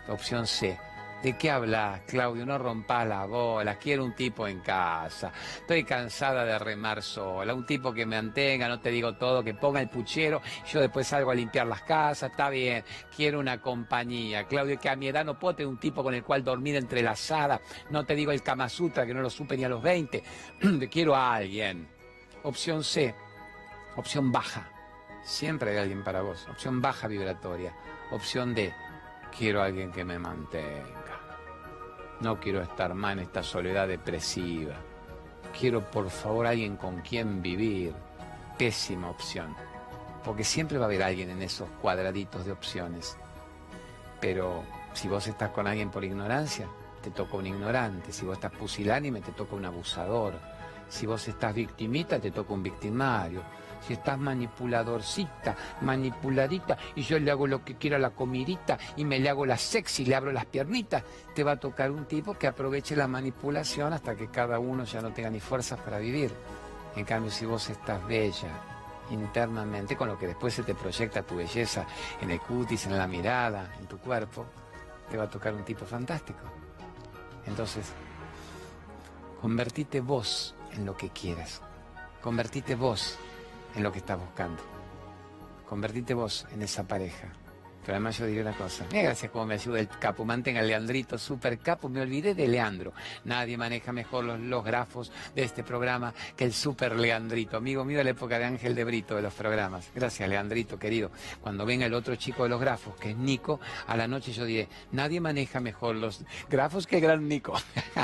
Opción 0.09 0.47
C. 0.47 0.79
¿De 1.23 1.37
qué 1.37 1.51
hablas, 1.51 2.03
Claudio? 2.07 2.47
No 2.47 2.59
rompas 2.59 3.05
la 3.05 3.27
bola. 3.27 3.77
Quiero 3.77 4.05
un 4.05 4.14
tipo 4.14 4.47
en 4.47 4.61
casa. 4.61 5.33
Estoy 5.57 5.83
cansada 5.83 6.45
de 6.45 6.57
remar 6.61 7.03
sola. 7.03 7.55
Un 7.55 7.66
tipo 7.66 7.93
que 7.93 8.07
me 8.07 8.14
mantenga, 8.14 8.69
no 8.69 8.81
te 8.81 8.91
digo 8.91 9.16
todo, 9.16 9.43
que 9.43 9.53
ponga 9.53 9.81
el 9.81 9.89
puchero. 9.89 10.41
Yo 10.71 10.81
después 10.81 11.09
salgo 11.09 11.33
a 11.33 11.35
limpiar 11.35 11.66
las 11.66 11.83
casas. 11.83 12.31
Está 12.31 12.51
bien. 12.51 12.85
Quiero 13.16 13.41
una 13.41 13.61
compañía. 13.61 14.47
Claudio, 14.47 14.79
que 14.79 14.89
a 14.89 14.95
mi 14.95 15.09
edad 15.09 15.25
no 15.25 15.37
puedo 15.41 15.57
tener 15.57 15.69
un 15.69 15.81
tipo 15.81 16.05
con 16.05 16.14
el 16.14 16.23
cual 16.23 16.45
dormir 16.45 16.77
entrelazada. 16.77 17.61
No 17.91 18.07
te 18.07 18.14
digo 18.14 18.31
el 18.31 18.45
Kama 18.45 18.69
Sutra, 18.69 19.05
que 19.05 19.12
no 19.12 19.21
lo 19.21 19.29
supe 19.29 19.57
ni 19.57 19.64
a 19.64 19.69
los 19.69 19.83
20. 19.83 20.23
Quiero 20.89 21.16
a 21.16 21.35
alguien. 21.35 21.89
Opción 22.45 22.85
C. 22.85 23.12
Opción 23.97 24.31
baja. 24.31 24.71
Siempre 25.25 25.73
hay 25.73 25.79
alguien 25.79 26.05
para 26.05 26.23
vos. 26.23 26.47
Opción 26.49 26.81
baja 26.81 27.09
vibratoria. 27.09 27.75
Opción 28.12 28.55
D. 28.55 28.73
Quiero 29.37 29.61
a 29.61 29.64
alguien 29.64 29.91
que 29.91 30.05
me 30.05 30.16
mantenga. 30.19 30.97
No 32.21 32.41
quiero 32.41 32.61
estar 32.61 32.95
más 32.95 33.12
en 33.12 33.21
esta 33.21 33.43
soledad 33.43 33.87
depresiva. 33.87 34.75
Quiero 35.59 35.83
por 35.83 36.11
favor 36.11 36.47
alguien 36.47 36.77
con 36.77 37.01
quien 37.01 37.41
vivir. 37.43 37.95
Pésima 38.59 39.09
opción. 39.09 39.55
Porque 40.25 40.43
siempre 40.43 40.79
va 40.79 40.85
a 40.85 40.89
haber 40.89 41.03
alguien 41.03 41.31
en 41.31 41.43
esos 41.43 41.69
cuadraditos 41.81 42.45
de 42.45 42.53
opciones. 42.53 43.16
Pero 44.21 44.64
si 44.93 45.07
vos 45.07 45.27
estás 45.29 45.51
con 45.51 45.69
alguien 45.69 45.91
por 45.91 46.05
ignorancia, 46.05 46.69
te 47.01 47.11
toca 47.11 47.37
un 47.37 47.47
ignorante. 47.47 48.12
Si 48.12 48.27
vos 48.27 48.35
estás 48.35 48.53
pusilánime, 48.53 49.21
te 49.21 49.31
toca 49.31 49.55
un 49.55 49.64
abusador. 49.64 50.35
Si 50.89 51.07
vos 51.07 51.27
estás 51.29 51.55
victimita, 51.55 52.19
te 52.19 52.33
toca 52.33 52.53
un 52.53 52.64
victimario 52.64 53.43
si 53.87 53.95
estás 53.95 54.18
manipuladorcita, 54.18 55.57
manipuladita, 55.83 56.76
y 56.95 57.03
yo 57.03 57.18
le 57.18 57.31
hago 57.31 57.47
lo 57.47 57.64
que 57.64 57.76
quiera 57.76 57.97
a 57.97 58.01
la 58.01 58.11
comidita 58.11 58.79
y 58.97 59.05
me 59.05 59.18
le 59.18 59.29
hago 59.29 59.47
la 59.47 59.57
sexy, 59.57 60.05
le 60.05 60.14
abro 60.14 60.33
las 60.33 60.47
piernitas, 60.47 61.03
te 61.35 61.45
va 61.45 61.53
a 61.53 61.61
tocar 61.61 61.91
un 61.91 62.07
tipo 62.07 62.35
que 62.35 62.47
aproveche 62.47 62.97
la 62.97 63.09
manipulación 63.09 63.93
hasta 63.93 64.14
que 64.14 64.29
cada 64.29 64.59
uno 64.59 64.85
ya 64.85 65.01
no 65.01 65.12
tenga 65.12 65.31
ni 65.31 65.41
fuerzas 65.41 65.79
para 65.81 65.99
vivir. 65.99 66.33
En 66.97 67.05
cambio, 67.05 67.31
si 67.31 67.47
vos 67.47 67.68
estás 67.70 68.07
bella 68.07 68.51
internamente, 69.11 69.97
con 69.97 70.09
lo 70.09 70.18
que 70.18 70.26
después 70.26 70.55
se 70.55 70.62
te 70.62 70.74
proyecta 70.74 71.22
tu 71.22 71.37
belleza 71.37 71.87
en 72.20 72.31
el 72.31 72.41
cutis, 72.41 72.87
en 72.87 72.99
la 72.99 73.07
mirada, 73.07 73.74
en 73.79 73.87
tu 73.87 73.99
cuerpo, 73.99 74.47
te 75.11 75.16
va 75.16 75.24
a 75.24 75.31
tocar 75.31 75.55
un 75.55 75.64
tipo 75.64 75.85
fantástico. 75.85 76.41
Entonces, 77.47 77.93
convertite 79.41 80.01
vos 80.01 80.55
en 80.72 80.85
lo 80.85 80.97
que 80.97 81.11
quieras. 81.11 81.62
Convertite 82.20 82.74
vos 82.74 83.18
en 83.79 83.85
lo 83.85 83.93
que 83.93 83.99
estás 83.99 84.18
buscando. 84.18 84.61
Convertite 85.68 86.12
vos 86.12 86.47
en 86.53 86.62
esa 86.62 86.83
pareja. 86.83 87.29
Pero 87.89 87.97
además 87.97 88.18
yo 88.18 88.26
diré 88.26 88.43
una 88.43 88.53
cosa. 88.53 88.84
Gracias 88.93 89.32
como 89.32 89.47
me 89.47 89.55
ayuda 89.55 89.80
el 89.80 89.89
capo. 89.89 90.22
Mantenga 90.22 90.61
Leandrito, 90.61 91.16
super 91.16 91.59
capo. 91.59 91.89
Me 91.89 92.03
olvidé 92.03 92.34
de 92.34 92.47
Leandro. 92.47 92.93
Nadie 93.24 93.57
maneja 93.57 93.93
mejor 93.93 94.24
los, 94.24 94.62
grafos 94.62 95.11
de 95.34 95.43
este 95.43 95.62
programa 95.62 96.12
que 96.36 96.45
el 96.45 96.53
super 96.53 96.97
Leandrito. 96.97 97.57
Amigo 97.57 97.86
mío 97.86 97.97
de 97.97 98.05
la 98.05 98.11
época 98.11 98.39
de 98.39 98.45
Ángel 98.45 98.74
de 98.74 98.84
Brito 98.84 99.16
de 99.16 99.22
los 99.22 99.32
programas. 99.32 99.91
Gracias, 99.95 100.28
Leandrito, 100.28 100.78
querido. 100.78 101.11
Cuando 101.41 101.64
venga 101.64 101.86
el 101.86 101.95
otro 101.95 102.14
chico 102.16 102.43
de 102.43 102.51
los 102.51 102.61
grafos, 102.61 102.95
que 102.97 103.12
es 103.12 103.16
Nico, 103.16 103.59
a 103.86 103.97
la 103.97 104.07
noche 104.07 104.32
yo 104.32 104.45
diré, 104.45 104.68
nadie 104.93 105.18
maneja 105.18 105.59
mejor 105.59 105.95
los 105.95 106.26
grafos 106.51 106.86
que 106.86 106.97
el 106.97 107.03
gran 107.05 107.26
Nico. 107.26 107.55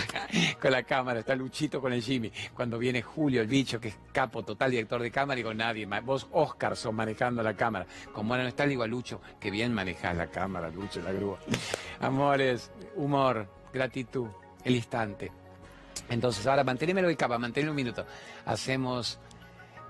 con 0.62 0.70
la 0.70 0.84
cámara, 0.84 1.20
está 1.20 1.36
Luchito 1.36 1.82
con 1.82 1.92
el 1.92 2.00
Jimmy. 2.00 2.32
Cuando 2.54 2.78
viene 2.78 3.02
Julio, 3.02 3.42
el 3.42 3.48
bicho, 3.48 3.78
que 3.78 3.88
es 3.88 3.98
capo, 4.14 4.42
total 4.44 4.70
director 4.70 5.02
de 5.02 5.10
cámara, 5.10 5.36
digo, 5.36 5.52
nadie. 5.52 5.86
Vos, 6.02 6.26
Oscar, 6.32 6.74
son 6.74 6.94
manejando 6.94 7.42
la 7.42 7.54
cámara. 7.54 7.84
Como 8.14 8.32
ahora 8.32 8.44
no 8.44 8.48
está, 8.48 8.64
digo 8.64 8.82
a 8.82 8.86
Lucho, 8.86 9.20
que 9.38 9.50
bien 9.50 9.73
manejas 9.74 10.16
la 10.16 10.28
cámara, 10.28 10.70
Lucho, 10.70 11.00
la 11.02 11.12
grúa. 11.12 11.38
Amores, 12.00 12.70
humor, 12.96 13.46
gratitud, 13.72 14.28
el 14.64 14.76
instante. 14.76 15.30
Entonces, 16.08 16.46
ahora 16.46 16.64
manténemelo 16.64 17.10
y 17.10 17.16
capa, 17.16 17.38
manténlo 17.38 17.72
un 17.72 17.76
minuto. 17.76 18.06
Hacemos 18.46 19.18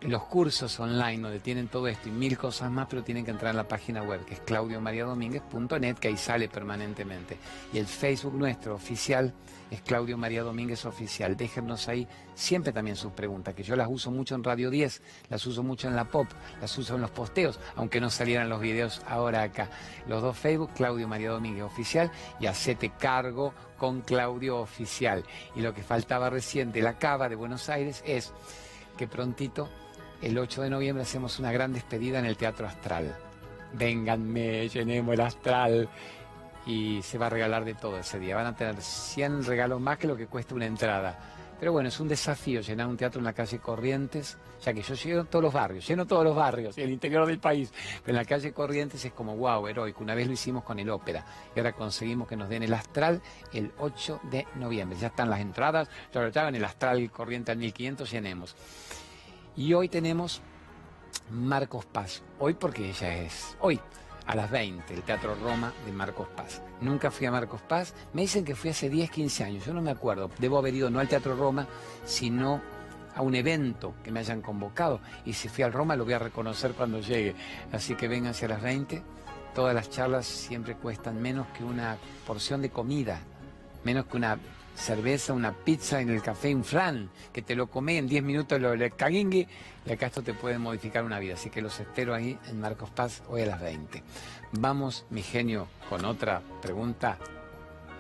los 0.04 0.24
cursos 0.24 0.78
online 0.80 1.22
donde 1.22 1.40
tienen 1.40 1.68
todo 1.68 1.88
esto 1.88 2.08
y 2.08 2.12
mil 2.12 2.36
cosas 2.36 2.70
más, 2.70 2.86
pero 2.88 3.02
tienen 3.02 3.24
que 3.24 3.30
entrar 3.30 3.50
en 3.50 3.56
la 3.56 3.68
página 3.68 4.02
web 4.02 4.24
que 4.24 4.34
es 4.34 4.40
claudiomariadomínguez.net, 4.40 5.96
que 5.96 6.08
ahí 6.08 6.16
sale 6.16 6.48
permanentemente. 6.48 7.38
Y 7.72 7.78
el 7.78 7.86
Facebook 7.86 8.34
nuestro 8.34 8.74
oficial 8.74 9.32
es 9.70 9.80
Claudio 9.80 10.18
María 10.18 10.42
Domínguez 10.42 10.84
Oficial. 10.84 11.36
Déjenos 11.36 11.88
ahí 11.88 12.06
siempre 12.34 12.72
también 12.72 12.96
sus 12.96 13.12
preguntas, 13.12 13.54
que 13.54 13.62
yo 13.62 13.76
las 13.76 13.88
uso 13.90 14.10
mucho 14.10 14.34
en 14.34 14.44
Radio 14.44 14.70
10, 14.70 15.02
las 15.30 15.46
uso 15.46 15.62
mucho 15.62 15.88
en 15.88 15.96
la 15.96 16.04
pop, 16.04 16.26
las 16.60 16.76
uso 16.76 16.96
en 16.96 17.00
los 17.00 17.10
posteos, 17.10 17.58
aunque 17.74 18.00
no 18.00 18.10
salieran 18.10 18.48
los 18.48 18.60
videos 18.60 19.00
ahora 19.08 19.42
acá. 19.42 19.70
Los 20.06 20.22
dos 20.22 20.36
Facebook, 20.36 20.70
Claudio 20.74 21.08
María 21.08 21.30
Domínguez 21.30 21.64
Oficial 21.64 22.10
y 22.40 22.46
Hacete 22.46 22.92
Cargo 22.98 23.54
con 23.78 24.02
Claudio 24.02 24.58
Oficial. 24.58 25.24
Y 25.56 25.60
lo 25.60 25.72
que 25.72 25.82
faltaba 25.82 26.28
recién 26.30 26.72
de 26.72 26.82
la 26.82 26.98
Cava 26.98 27.28
de 27.28 27.36
Buenos 27.36 27.68
Aires 27.68 28.02
es 28.06 28.32
que 28.96 29.08
prontito 29.08 29.68
el 30.24 30.38
8 30.38 30.62
de 30.62 30.70
noviembre 30.70 31.02
hacemos 31.02 31.38
una 31.38 31.52
gran 31.52 31.74
despedida 31.74 32.18
en 32.18 32.24
el 32.24 32.38
Teatro 32.38 32.66
Astral. 32.66 33.14
Vénganme, 33.74 34.68
llenemos 34.70 35.12
el 35.12 35.20
Astral. 35.20 35.88
Y 36.66 37.02
se 37.02 37.18
va 37.18 37.26
a 37.26 37.30
regalar 37.30 37.66
de 37.66 37.74
todo 37.74 37.98
ese 37.98 38.18
día. 38.18 38.34
Van 38.34 38.46
a 38.46 38.56
tener 38.56 38.80
100 38.80 39.44
regalos 39.44 39.82
más 39.82 39.98
que 39.98 40.06
lo 40.06 40.16
que 40.16 40.26
cuesta 40.26 40.54
una 40.54 40.64
entrada. 40.64 41.18
Pero 41.60 41.72
bueno, 41.72 41.90
es 41.90 42.00
un 42.00 42.08
desafío 42.08 42.62
llenar 42.62 42.86
un 42.86 42.96
teatro 42.96 43.18
en 43.18 43.26
la 43.26 43.34
calle 43.34 43.58
Corrientes, 43.58 44.38
ya 44.64 44.72
que 44.72 44.80
yo 44.80 44.94
lleno 44.94 45.26
todos 45.26 45.42
los 45.42 45.52
barrios, 45.52 45.86
lleno 45.86 46.06
todos 46.06 46.24
los 46.24 46.34
barrios, 46.34 46.78
y 46.78 46.82
el 46.82 46.90
interior 46.90 47.26
del 47.26 47.38
país. 47.38 47.70
Pero 48.02 48.16
en 48.16 48.16
la 48.16 48.24
calle 48.24 48.50
Corrientes 48.52 49.04
es 49.04 49.12
como 49.12 49.36
wow, 49.36 49.68
heroico. 49.68 50.02
Una 50.02 50.14
vez 50.14 50.26
lo 50.26 50.32
hicimos 50.32 50.64
con 50.64 50.78
el 50.78 50.88
ópera 50.88 51.24
y 51.54 51.58
ahora 51.58 51.72
conseguimos 51.72 52.26
que 52.26 52.36
nos 52.36 52.48
den 52.48 52.62
el 52.62 52.72
astral 52.72 53.20
el 53.52 53.72
8 53.78 54.20
de 54.30 54.46
noviembre. 54.54 54.98
Ya 54.98 55.08
están 55.08 55.28
las 55.28 55.40
entradas, 55.40 55.90
ya 56.32 56.48
en 56.48 56.54
el 56.54 56.64
astral 56.64 57.10
Corriente 57.10 57.52
al 57.52 57.58
1500 57.58 58.10
llenemos. 58.10 58.56
Y 59.56 59.72
hoy 59.72 59.88
tenemos 59.88 60.42
Marcos 61.30 61.84
Paz. 61.86 62.22
Hoy 62.40 62.54
porque 62.54 62.90
ella 62.90 63.18
es. 63.18 63.56
Hoy. 63.60 63.80
a 64.26 64.34
las 64.34 64.50
20, 64.50 64.94
el 64.94 65.02
Teatro 65.02 65.34
Roma 65.34 65.72
de 65.84 65.92
Marcos 65.92 66.26
Paz. 66.34 66.62
Nunca 66.80 67.10
fui 67.10 67.26
a 67.26 67.30
Marcos 67.30 67.60
Paz, 67.60 67.92
me 68.14 68.22
dicen 68.22 68.42
que 68.42 68.54
fui 68.54 68.70
hace 68.70 68.88
10, 68.88 69.10
15 69.10 69.44
años, 69.44 69.66
yo 69.66 69.74
no 69.74 69.82
me 69.82 69.90
acuerdo, 69.90 70.30
debo 70.38 70.56
haber 70.56 70.74
ido 70.74 70.88
no 70.88 70.98
al 70.98 71.08
Teatro 71.08 71.36
Roma, 71.36 71.66
sino 72.06 72.62
a 73.14 73.20
un 73.20 73.34
evento 73.34 73.94
que 74.02 74.10
me 74.10 74.20
hayan 74.20 74.40
convocado 74.40 75.00
y 75.26 75.34
si 75.34 75.50
fui 75.50 75.62
al 75.62 75.74
Roma 75.74 75.94
lo 75.94 76.06
voy 76.06 76.14
a 76.14 76.18
reconocer 76.18 76.72
cuando 76.72 77.00
llegue. 77.00 77.34
Así 77.70 77.96
que 77.96 78.08
vengan 78.08 78.30
hacia 78.30 78.48
las 78.48 78.62
20, 78.62 79.02
todas 79.54 79.74
las 79.74 79.90
charlas 79.90 80.24
siempre 80.24 80.74
cuestan 80.74 81.20
menos 81.20 81.46
que 81.48 81.62
una 81.62 81.98
porción 82.26 82.62
de 82.62 82.70
comida, 82.70 83.20
menos 83.84 84.06
que 84.06 84.16
una 84.16 84.38
cerveza, 84.74 85.32
una 85.32 85.52
pizza 85.52 86.00
en 86.00 86.10
el 86.10 86.22
café 86.22 86.54
un 86.54 86.64
flan, 86.64 87.10
que 87.32 87.42
te 87.42 87.54
lo 87.54 87.68
comé 87.68 87.98
en 87.98 88.08
10 88.08 88.22
minutos 88.22 88.60
lo 88.60 88.74
le 88.74 88.90
caguingui, 88.90 89.46
y 89.86 89.92
acá 89.92 90.06
esto 90.06 90.22
te 90.22 90.34
puede 90.34 90.58
modificar 90.58 91.04
una 91.04 91.18
vida. 91.18 91.34
Así 91.34 91.50
que 91.50 91.62
los 91.62 91.78
espero 91.80 92.14
ahí 92.14 92.38
en 92.48 92.60
Marcos 92.60 92.90
Paz 92.90 93.22
hoy 93.28 93.42
a 93.42 93.46
las 93.46 93.60
20. 93.60 94.02
Vamos, 94.52 95.06
mi 95.10 95.22
genio, 95.22 95.68
con 95.88 96.04
otra 96.04 96.40
pregunta. 96.62 97.18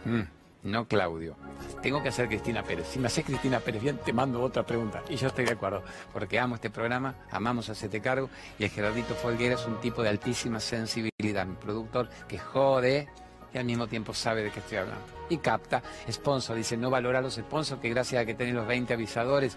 Mm, 0.04 0.70
no, 0.70 0.86
Claudio. 0.86 1.36
Tengo 1.82 2.02
que 2.02 2.08
hacer 2.08 2.28
Cristina 2.28 2.62
Pérez. 2.62 2.88
Si 2.88 2.98
me 2.98 3.08
haces 3.08 3.24
Cristina 3.24 3.60
Pérez 3.60 3.82
bien, 3.82 3.98
te 3.98 4.12
mando 4.12 4.42
otra 4.42 4.64
pregunta. 4.64 5.02
Y 5.10 5.16
yo 5.16 5.28
estoy 5.28 5.44
de 5.44 5.52
acuerdo, 5.52 5.82
porque 6.12 6.38
amo 6.38 6.54
este 6.54 6.70
programa, 6.70 7.14
amamos 7.30 7.68
Hacete 7.68 8.00
Cargo, 8.00 8.30
y 8.58 8.64
el 8.64 8.70
Gerardito 8.70 9.14
Folguera 9.14 9.56
es 9.56 9.66
un 9.66 9.80
tipo 9.80 10.02
de 10.02 10.08
altísima 10.08 10.60
sensibilidad, 10.60 11.46
mi 11.46 11.56
productor 11.56 12.08
que 12.28 12.38
jode 12.38 13.08
y 13.54 13.58
al 13.58 13.64
mismo 13.64 13.86
tiempo 13.86 14.12
sabe 14.12 14.42
de 14.42 14.50
qué 14.50 14.58
estoy 14.58 14.78
hablando. 14.78 15.04
Y 15.30 15.38
capta, 15.38 15.82
sponsor, 16.10 16.56
dice, 16.56 16.76
no 16.76 16.90
valora 16.90 17.20
los 17.20 17.34
sponsors, 17.34 17.80
que 17.80 17.88
gracias 17.88 18.22
a 18.22 18.26
que 18.26 18.34
tienen 18.34 18.56
los 18.56 18.66
20 18.66 18.92
avisadores, 18.92 19.56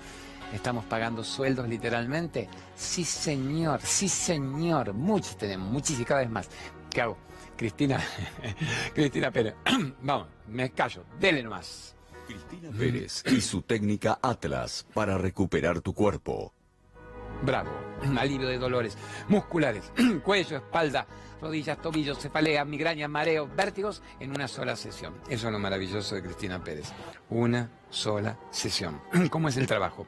estamos 0.54 0.86
pagando 0.86 1.24
sueldos 1.24 1.68
literalmente. 1.68 2.48
Sí, 2.76 3.04
señor, 3.04 3.82
sí, 3.82 4.08
señor, 4.08 4.94
muchos 4.94 5.38
tenemos, 5.38 5.70
muchísimos, 5.70 6.08
cada 6.08 6.22
vez 6.22 6.30
más. 6.30 6.50
¿Qué 6.90 7.02
hago? 7.02 7.18
Cristina, 7.58 8.00
Cristina 8.94 9.32
Pérez, 9.32 9.56
vamos, 10.02 10.28
me 10.48 10.70
callo, 10.72 11.04
dele 11.20 11.42
nomás. 11.42 11.96
Cristina 12.28 12.70
Pérez 12.78 13.24
y 13.26 13.42
su 13.42 13.62
técnica 13.62 14.20
Atlas 14.22 14.86
para 14.94 15.18
recuperar 15.18 15.82
tu 15.82 15.94
cuerpo. 15.94 16.54
Bravo, 17.42 17.70
alivio 18.18 18.48
de 18.48 18.58
dolores 18.58 18.98
musculares, 19.28 19.92
cuello, 20.24 20.58
espalda, 20.58 21.06
rodillas, 21.42 21.80
tobillos, 21.82 22.18
cefalea, 22.20 22.66
migraña, 22.66 23.08
mareo, 23.08 23.48
vértigos 23.56 24.02
en 24.20 24.32
una 24.32 24.48
sola 24.48 24.76
sesión. 24.76 25.14
Eso 25.30 25.48
es 25.48 25.54
lo 25.54 25.60
maravilloso 25.60 26.16
de 26.16 26.24
Cristina 26.24 26.64
Pérez. 26.64 26.92
Una 27.30 27.70
sola 27.90 28.38
sesión. 28.52 29.02
¿Cómo 29.30 29.50
es 29.50 29.58
el 29.58 29.68
trabajo? 29.68 30.08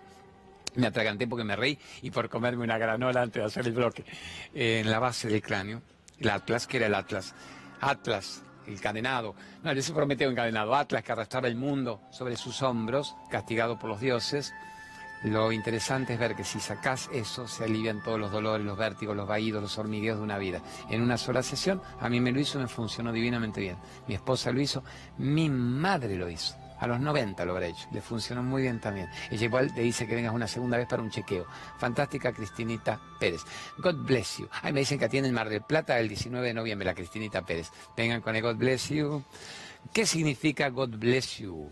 Me 0.76 0.88
atraganté 0.88 1.28
porque 1.28 1.44
me 1.44 1.56
reí 1.56 1.78
y 2.02 2.12
por 2.12 2.30
comerme 2.30 2.64
una 2.64 2.78
granola 2.78 3.22
antes 3.22 3.42
de 3.42 3.48
hacer 3.48 3.68
el 3.68 3.74
bloque. 3.74 4.06
en 4.54 4.90
la 4.90 5.00
base 5.00 5.28
del 5.28 5.42
cráneo, 5.42 5.82
el 6.20 6.30
Atlas, 6.30 6.68
que 6.68 6.78
era 6.78 6.88
el 6.88 6.96
Atlas. 6.96 7.36
Atlas, 7.82 8.44
el 8.68 8.80
cadenado. 8.80 9.36
No, 9.64 9.72
ese 9.72 9.94
Prometeo 9.94 10.30
encadenado. 10.30 10.76
Atlas 10.76 11.04
que 11.04 11.12
arrastraba 11.12 11.48
el 11.48 11.56
mundo 11.56 12.02
sobre 12.12 12.36
sus 12.38 12.62
hombros, 12.62 13.16
castigado 13.30 13.80
por 13.80 13.90
los 13.90 14.00
dioses. 14.00 14.54
Lo 15.24 15.52
interesante 15.52 16.14
es 16.14 16.20
ver 16.20 16.36
que 16.36 16.46
si 16.46 16.60
sacás 16.60 17.10
eso, 17.12 17.48
se 17.48 17.66
alivian 17.66 18.02
todos 18.02 18.20
los 18.20 18.32
dolores, 18.32 18.66
los 18.66 18.78
vértigos, 18.78 19.18
los 19.18 19.28
vaídos, 19.28 19.62
los 19.62 19.78
hormigueos 19.78 20.18
de 20.18 20.24
una 20.24 20.38
vida. 20.38 20.62
En 20.90 21.02
una 21.02 21.18
sola 21.18 21.44
sesión, 21.44 21.82
a 22.00 22.08
mí 22.08 22.22
me 22.22 22.32
lo 22.32 22.40
hizo, 22.40 22.58
me 22.58 22.68
funcionó 22.68 23.12
divinamente 23.12 23.60
bien. 23.60 23.78
Mi 24.08 24.16
esposa 24.16 24.52
lo 24.52 24.62
hizo, 24.62 24.84
mi 25.18 25.50
madre 25.50 26.16
lo 26.16 26.30
hizo. 26.30 26.56
A 26.80 26.88
los 26.88 27.02
90 27.02 27.44
lo 27.44 27.52
habrá 27.52 27.68
hecho, 27.68 27.90
le 27.92 28.02
funcionó 28.02 28.42
muy 28.42 28.62
bien 28.62 28.80
también. 28.80 29.10
Ella 29.30 29.46
igual 29.46 29.74
te 29.74 29.82
dice 29.82 30.08
que 30.08 30.16
vengas 30.16 30.34
una 30.34 30.48
segunda 30.48 30.78
vez 30.78 30.88
para 30.88 31.02
un 31.02 31.10
chequeo. 31.10 31.46
Fantástica 31.78 32.32
Cristinita 32.32 33.02
Pérez. 33.20 33.42
God 33.80 34.06
bless 34.06 34.38
you. 34.38 34.48
Ay, 34.62 34.72
me 34.72 34.80
dicen 34.80 34.98
que 34.98 35.06
atiende 35.06 35.28
en 35.28 35.36
Mar 35.36 35.50
del 35.50 35.62
Plata 35.62 36.00
el 36.00 36.08
19 36.08 36.48
de 36.48 36.54
noviembre, 36.54 36.86
la 36.86 36.96
Cristinita 36.96 37.42
Pérez. 37.42 37.70
Vengan 37.98 38.22
con 38.22 38.34
el 38.38 38.42
God 38.42 38.56
bless 38.56 38.88
you. 38.88 39.22
¿Qué 39.92 40.06
significa 40.06 40.70
God 40.70 40.98
bless 40.98 41.40
you? 41.40 41.70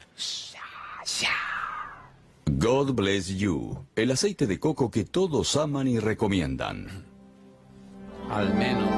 God 2.49 2.93
bless 2.93 3.27
you, 3.27 3.85
el 3.95 4.09
aceite 4.11 4.47
de 4.47 4.57
coco 4.57 4.89
que 4.89 5.03
todos 5.03 5.57
aman 5.57 5.85
y 5.85 5.99
recomiendan. 5.99 7.05
Al 8.29 8.53
menos, 8.55 8.89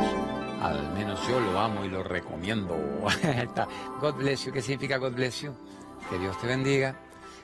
al 0.61 0.93
menos 0.93 1.19
yo 1.27 1.39
lo 1.39 1.59
amo 1.59 1.83
y 1.83 1.89
lo 1.89 2.03
recomiendo. 2.03 2.75
God 4.01 4.15
bless 4.17 4.45
you, 4.45 4.51
¿qué 4.51 4.61
significa 4.61 4.97
God 4.97 5.13
bless 5.13 5.41
you? 5.41 5.51
Que 6.11 6.19
Dios 6.19 6.39
te 6.39 6.45
bendiga, 6.45 6.95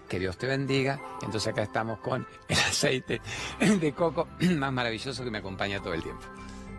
que 0.07 0.19
Dios 0.19 0.37
te 0.37 0.45
bendiga. 0.45 1.01
Entonces 1.23 1.47
acá 1.47 1.63
estamos 1.63 1.97
con 1.99 2.27
el 2.49 2.57
aceite 2.59 3.19
de 3.59 3.93
coco 3.93 4.27
más 4.57 4.71
maravilloso 4.71 5.23
que 5.23 5.31
me 5.31 5.39
acompaña 5.39 5.81
todo 5.81 5.95
el 5.95 6.03
tiempo. 6.03 6.23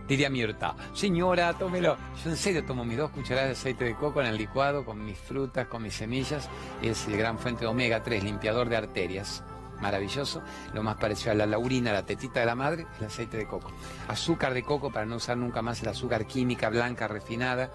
Diría 0.09 0.31
Mirta, 0.31 0.77
señora, 0.95 1.53
tómelo. 1.55 1.97
Yo 2.23 2.31
en 2.31 2.37
serio 2.37 2.65
tomo 2.65 2.85
mis 2.85 2.97
dos 2.97 3.11
cucharadas 3.11 3.49
de 3.49 3.53
aceite 3.55 3.85
de 3.87 3.97
coco 3.97 4.21
en 4.21 4.29
el 4.29 4.37
licuado 4.37 4.85
con 4.85 5.05
mis 5.05 5.19
frutas, 5.19 5.67
con 5.67 5.83
mis 5.83 5.95
semillas. 5.95 6.49
Es 6.81 7.09
el 7.09 7.17
gran 7.17 7.39
fuente 7.41 7.63
de 7.63 7.67
omega 7.67 8.05
3, 8.05 8.23
limpiador 8.23 8.69
de 8.69 8.77
arterias. 8.77 9.43
Maravilloso. 9.81 10.43
Lo 10.73 10.85
más 10.85 10.97
parecido 10.97 11.33
a 11.33 11.35
la 11.35 11.47
laurina, 11.47 11.93
la 11.93 12.07
tetita 12.07 12.39
de 12.39 12.47
la 12.47 12.55
madre, 12.55 12.87
el 13.01 13.07
aceite 13.07 13.37
de 13.37 13.49
coco. 13.49 13.73
Azúcar 14.07 14.55
de 14.55 14.63
coco 14.63 14.93
para 14.93 15.07
no 15.07 15.17
usar 15.17 15.37
nunca 15.37 15.61
más 15.61 15.83
el 15.83 15.89
azúcar 15.89 16.25
química 16.25 16.71
blanca 16.71 17.09
refinada. 17.09 17.73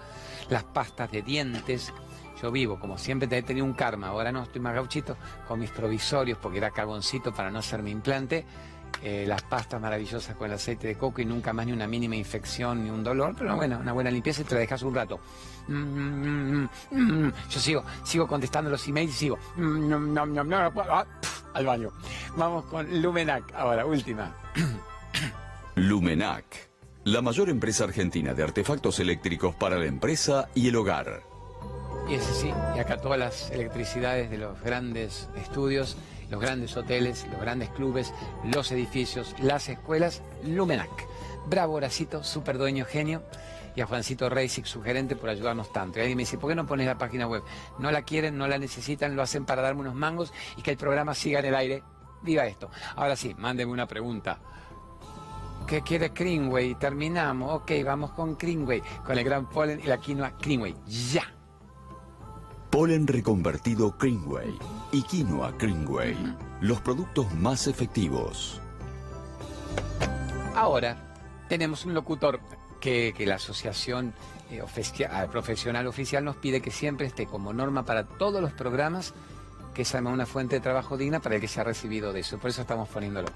Las 0.48 0.64
pastas 0.64 1.10
de 1.10 1.20
dientes. 1.20 1.92
Yo 2.40 2.50
vivo, 2.50 2.80
como 2.80 2.96
siempre 2.96 3.28
he 3.36 3.42
tenido 3.42 3.66
un 3.66 3.74
karma, 3.74 4.08
ahora 4.08 4.32
no 4.32 4.42
estoy 4.42 4.60
más 4.60 4.74
gauchito, 4.74 5.16
con 5.46 5.60
mis 5.60 5.70
provisorios 5.70 6.38
porque 6.38 6.58
era 6.58 6.72
cagoncito 6.72 7.32
para 7.32 7.50
no 7.50 7.60
hacer 7.60 7.84
mi 7.84 7.92
implante 7.92 8.44
eh, 9.02 9.24
las 9.26 9.42
pastas 9.42 9.80
maravillosas 9.80 10.36
con 10.36 10.48
el 10.48 10.54
aceite 10.54 10.88
de 10.88 10.96
coco 10.96 11.20
y 11.20 11.24
nunca 11.24 11.52
más 11.52 11.66
ni 11.66 11.72
una 11.72 11.86
mínima 11.86 12.14
infección 12.14 12.84
ni 12.84 12.90
un 12.90 13.02
dolor, 13.02 13.34
pero 13.36 13.56
bueno, 13.56 13.78
una 13.78 13.92
buena 13.92 14.10
limpieza 14.10 14.42
y 14.42 14.44
te 14.44 14.54
la 14.54 14.60
dejas 14.60 14.82
un 14.82 14.94
rato. 14.94 15.20
Mm, 15.68 15.74
mm, 15.74 16.68
mm, 16.90 17.32
Yo 17.50 17.60
sigo, 17.60 17.84
sigo 18.04 18.26
contestando 18.26 18.70
los 18.70 18.86
emails 18.86 19.10
y 19.10 19.14
sigo 19.14 19.38
ah, 20.88 21.06
al 21.54 21.66
baño. 21.66 21.90
Vamos 22.36 22.64
con 22.66 23.02
Lumenac 23.02 23.52
ahora, 23.54 23.86
última. 23.86 24.34
Lumenac, 25.74 26.44
la 27.04 27.22
mayor 27.22 27.48
empresa 27.48 27.84
argentina 27.84 28.34
de 28.34 28.42
artefactos 28.42 29.00
eléctricos 29.00 29.54
para 29.54 29.78
la 29.78 29.86
empresa 29.86 30.48
y 30.54 30.68
el 30.68 30.76
hogar. 30.76 31.22
Y 32.08 32.14
ese 32.14 32.34
sí, 32.34 32.52
y 32.76 32.78
acá 32.78 33.00
todas 33.00 33.18
las 33.18 33.50
electricidades 33.50 34.30
de 34.30 34.38
los 34.38 34.60
grandes 34.60 35.28
estudios 35.36 35.96
los 36.32 36.40
grandes 36.40 36.74
hoteles, 36.78 37.26
los 37.30 37.40
grandes 37.40 37.68
clubes, 37.68 38.14
los 38.42 38.72
edificios, 38.72 39.36
las 39.42 39.68
escuelas, 39.68 40.22
Lumenac. 40.42 40.88
Bravo 41.46 41.74
Horacito, 41.74 42.24
súper 42.24 42.56
dueño, 42.56 42.86
genio. 42.86 43.22
Y 43.76 43.82
a 43.82 43.86
Juancito 43.86 44.30
Reisig, 44.30 44.66
su 44.66 44.82
gerente, 44.82 45.14
por 45.14 45.28
ayudarnos 45.28 45.70
tanto. 45.74 45.98
Y 45.98 46.00
alguien 46.00 46.16
me 46.16 46.22
dice, 46.22 46.38
¿por 46.38 46.48
qué 46.48 46.56
no 46.56 46.66
pones 46.66 46.86
la 46.86 46.96
página 46.96 47.26
web? 47.26 47.42
No 47.78 47.90
la 47.90 48.02
quieren, 48.02 48.38
no 48.38 48.48
la 48.48 48.58
necesitan, 48.58 49.14
lo 49.14 49.20
hacen 49.20 49.44
para 49.44 49.60
darme 49.60 49.82
unos 49.82 49.94
mangos 49.94 50.32
y 50.56 50.62
que 50.62 50.70
el 50.70 50.78
programa 50.78 51.14
siga 51.14 51.40
en 51.40 51.44
el 51.44 51.54
aire. 51.54 51.82
Diga 52.22 52.46
esto. 52.46 52.70
Ahora 52.96 53.14
sí, 53.14 53.34
mándeme 53.36 53.70
una 53.70 53.86
pregunta. 53.86 54.38
¿Qué 55.66 55.82
quiere 55.82 56.08
Greenway? 56.08 56.76
Terminamos. 56.76 57.60
Ok, 57.60 57.72
vamos 57.84 58.12
con 58.12 58.38
Greenway, 58.38 58.82
con 59.04 59.18
el 59.18 59.24
gran 59.24 59.50
polen 59.50 59.80
y 59.80 59.86
la 59.86 59.98
quinoa 59.98 60.32
Greenway. 60.40 60.74
¡Ya! 60.86 61.41
Polen 62.72 63.06
reconvertido 63.06 63.94
Greenway 64.00 64.58
y 64.92 65.02
quinoa 65.02 65.50
Greenway, 65.58 66.16
los 66.62 66.80
productos 66.80 67.30
más 67.34 67.66
efectivos. 67.66 68.62
Ahora 70.54 71.14
tenemos 71.50 71.84
un 71.84 71.92
locutor 71.92 72.40
que, 72.80 73.12
la 73.26 73.34
asociación 73.34 74.14
eh, 74.50 74.62
ah, 75.10 75.26
profesional 75.30 75.86
oficial 75.86 76.24
nos 76.24 76.36
pide 76.36 76.62
que 76.62 76.70
siempre 76.70 77.06
esté 77.06 77.26
como 77.26 77.52
norma 77.52 77.84
para 77.84 78.08
todos 78.08 78.40
los 78.40 78.54
programas 78.54 79.12
que 79.74 79.84
sea 79.84 80.00
una 80.00 80.24
fuente 80.24 80.56
de 80.56 80.60
trabajo 80.60 80.96
digna 80.96 81.20
para 81.20 81.34
el 81.34 81.42
que 81.42 81.48
se 81.48 81.60
ha 81.60 81.64
recibido 81.64 82.14
de 82.14 82.20
eso. 82.20 82.38
Por 82.38 82.48
eso 82.48 82.62
estamos 82.62 82.88
poniéndolo 82.88 83.28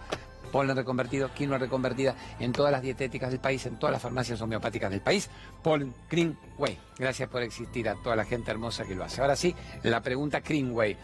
polen 0.56 0.74
reconvertido, 0.74 1.28
quinoa 1.34 1.58
reconvertida 1.58 2.14
en 2.40 2.50
todas 2.50 2.72
las 2.72 2.80
dietéticas 2.80 3.30
del 3.30 3.40
país, 3.40 3.66
en 3.66 3.76
todas 3.78 3.92
las 3.92 4.00
farmacias 4.00 4.40
homeopáticas 4.40 4.90
del 4.90 5.02
país. 5.02 5.28
Polen 5.62 5.92
Greenway. 6.10 6.78
Gracias 6.98 7.28
por 7.28 7.42
existir 7.42 7.86
a 7.90 7.94
toda 7.96 8.16
la 8.16 8.24
gente 8.24 8.52
hermosa 8.52 8.86
que 8.86 8.94
lo 8.94 9.04
hace. 9.04 9.20
Ahora 9.20 9.36
sí, 9.36 9.54
la 9.82 10.00
pregunta 10.00 10.40
Greenway. 10.40 10.96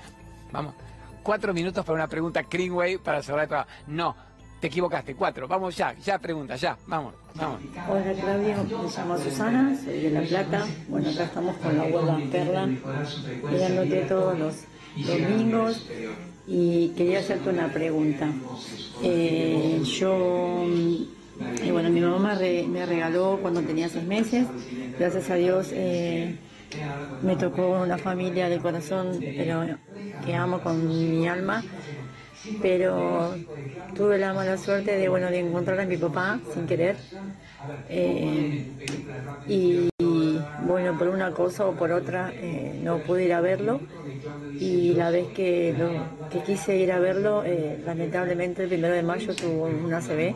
Vamos, 0.53 0.75
cuatro 1.23 1.53
minutos 1.53 1.85
para 1.85 1.97
una 1.97 2.09
pregunta 2.09 2.47
Greenway 2.51 2.97
para 2.97 3.23
cerrar 3.23 3.43
el 3.43 3.49
programa. 3.49 3.71
No, 3.89 4.17
te 4.59 4.69
equivocaste, 4.69 5.15
cuatro. 5.15 5.47
Vamos 5.47 5.77
ya, 5.77 5.93
ya 5.99 6.19
pregunta, 6.19 6.57
ya, 6.57 6.79
vamos, 6.87 7.13
vamos. 7.35 7.61
Hola 7.91 8.13
Claudia, 8.19 8.57
me 8.57 8.65
llamo 8.65 9.19
Susana, 9.19 9.77
soy 9.77 10.01
de 10.01 10.11
La 10.13 10.23
Plata. 10.23 10.67
Bueno, 10.89 11.11
acá 11.11 11.25
estamos 11.25 11.57
con 11.59 11.77
la 11.77 11.83
abuela 11.83 12.19
Perla, 12.31 12.67
mirándote 12.67 14.01
todos 14.09 14.39
los 14.39 14.55
domingos 14.97 15.87
y 16.47 16.95
quería 16.95 17.21
hacerte 17.21 17.51
una 17.51 17.73
pregunta. 17.73 18.41
Eh, 18.99 19.81
yo, 19.85 20.67
eh, 21.61 21.73
bueno, 21.73 21.91
mi 21.91 22.01
mamá 22.01 22.39
me 22.39 22.87
regaló 22.87 23.41
cuando 23.41 23.65
tenía 23.65 23.89
seis 23.89 24.05
meses, 24.05 24.53
gracias 24.99 25.31
a 25.31 25.35
Dios 25.37 25.71
eh, 25.73 26.41
me 27.21 27.37
tocó 27.37 27.81
una 27.83 27.99
familia 27.99 28.49
de 28.49 28.61
corazón, 28.61 29.33
pero 29.37 29.79
que 30.21 30.35
amo 30.35 30.63
con 30.63 30.87
mi 30.87 31.27
alma. 31.29 31.69
pero 32.61 33.41
tuve 33.95 34.19
la 34.19 34.35
mala 34.35 34.59
suerte 34.59 34.97
de, 34.97 35.09
bueno, 35.09 35.31
de 35.31 35.41
encontrar 35.41 35.81
a 35.81 35.87
mi 35.87 35.97
papá 35.99 36.43
sin 36.53 36.67
querer. 36.67 37.05
Eh, 37.89 38.73
y 39.47 39.89
bueno, 40.73 40.97
por 40.97 41.09
una 41.09 41.33
cosa 41.33 41.67
o 41.67 41.73
por 41.73 41.93
otra 41.93 42.33
eh, 42.35 42.81
no 42.83 42.99
pude 42.99 43.25
ir 43.27 43.35
a 43.35 43.43
verlo 43.43 43.81
y 44.59 44.95
la 44.95 45.11
vez 45.11 45.29
que, 45.35 45.75
que 46.31 46.43
quise 46.43 46.77
ir 46.77 46.93
a 46.93 46.99
verlo, 46.99 47.45
eh, 47.45 47.79
lamentablemente 47.85 48.63
el 48.63 48.69
primero 48.69 48.95
de 48.95 49.03
mayo 49.03 49.35
tuvo 49.35 49.67
una 49.67 49.99
ACV 49.99 50.35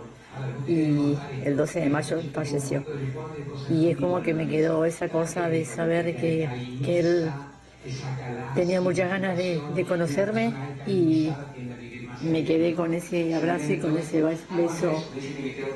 y 0.69 1.17
el 1.43 1.57
12 1.57 1.81
de 1.81 1.89
mayo 1.89 2.21
falleció. 2.35 2.85
Y 3.71 3.89
es 3.89 3.97
como 3.97 4.23
que 4.23 4.35
me 4.35 4.47
quedó 4.47 4.85
esa 4.85 5.09
cosa 5.09 5.49
de 5.49 5.65
saber 5.65 6.17
que, 6.17 6.49
él 6.87 7.31
tenía 8.55 8.83
muchas 8.83 9.09
ganas 9.09 9.39
de, 9.39 9.87
conocerme 9.89 10.53
y 10.87 11.31
me 12.21 12.45
quedé 12.45 12.75
con 12.75 12.93
ese 12.93 13.35
abrazo 13.35 13.73
y 13.73 13.79
con 13.79 13.97
ese 13.97 14.23
beso 14.23 15.03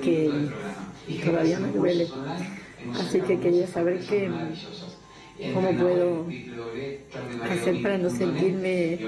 que 0.03 0.31
todavía 1.25 1.59
me 1.59 1.73
duele. 1.73 2.09
Así 2.99 3.21
que 3.21 3.39
quería 3.39 3.67
saber 3.67 4.01
que, 4.01 4.31
cómo 5.55 5.73
puedo 5.77 6.27
hacer 7.51 7.83
para 7.83 7.99
no 7.99 8.11
sentirme 8.11 8.99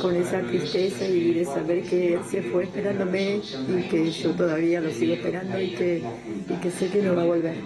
con 0.00 0.14
esa 0.16 0.40
tristeza 0.42 1.04
y 1.06 1.34
de 1.34 1.44
saber 1.44 1.82
que 1.82 2.14
él 2.14 2.20
se 2.28 2.42
fue 2.42 2.64
esperándome 2.64 3.40
y 3.68 3.82
que 3.88 4.10
yo 4.10 4.30
todavía 4.32 4.80
lo 4.80 4.90
sigo 4.90 5.14
esperando 5.14 5.60
y 5.60 5.70
que, 5.70 6.02
que 6.60 6.70
sé 6.70 6.88
que 6.88 7.02
no 7.02 7.16
va 7.16 7.22
a 7.22 7.26
volver. 7.26 7.56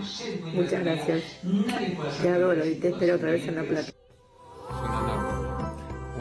Muchas 0.54 0.84
gracias. 0.84 1.22
Te 2.22 2.28
adoro 2.28 2.66
y 2.66 2.74
te 2.76 2.88
espero 2.88 3.16
otra 3.16 3.30
vez 3.30 3.46
en 3.46 3.54
La 3.56 3.62
Plata. 3.62 3.92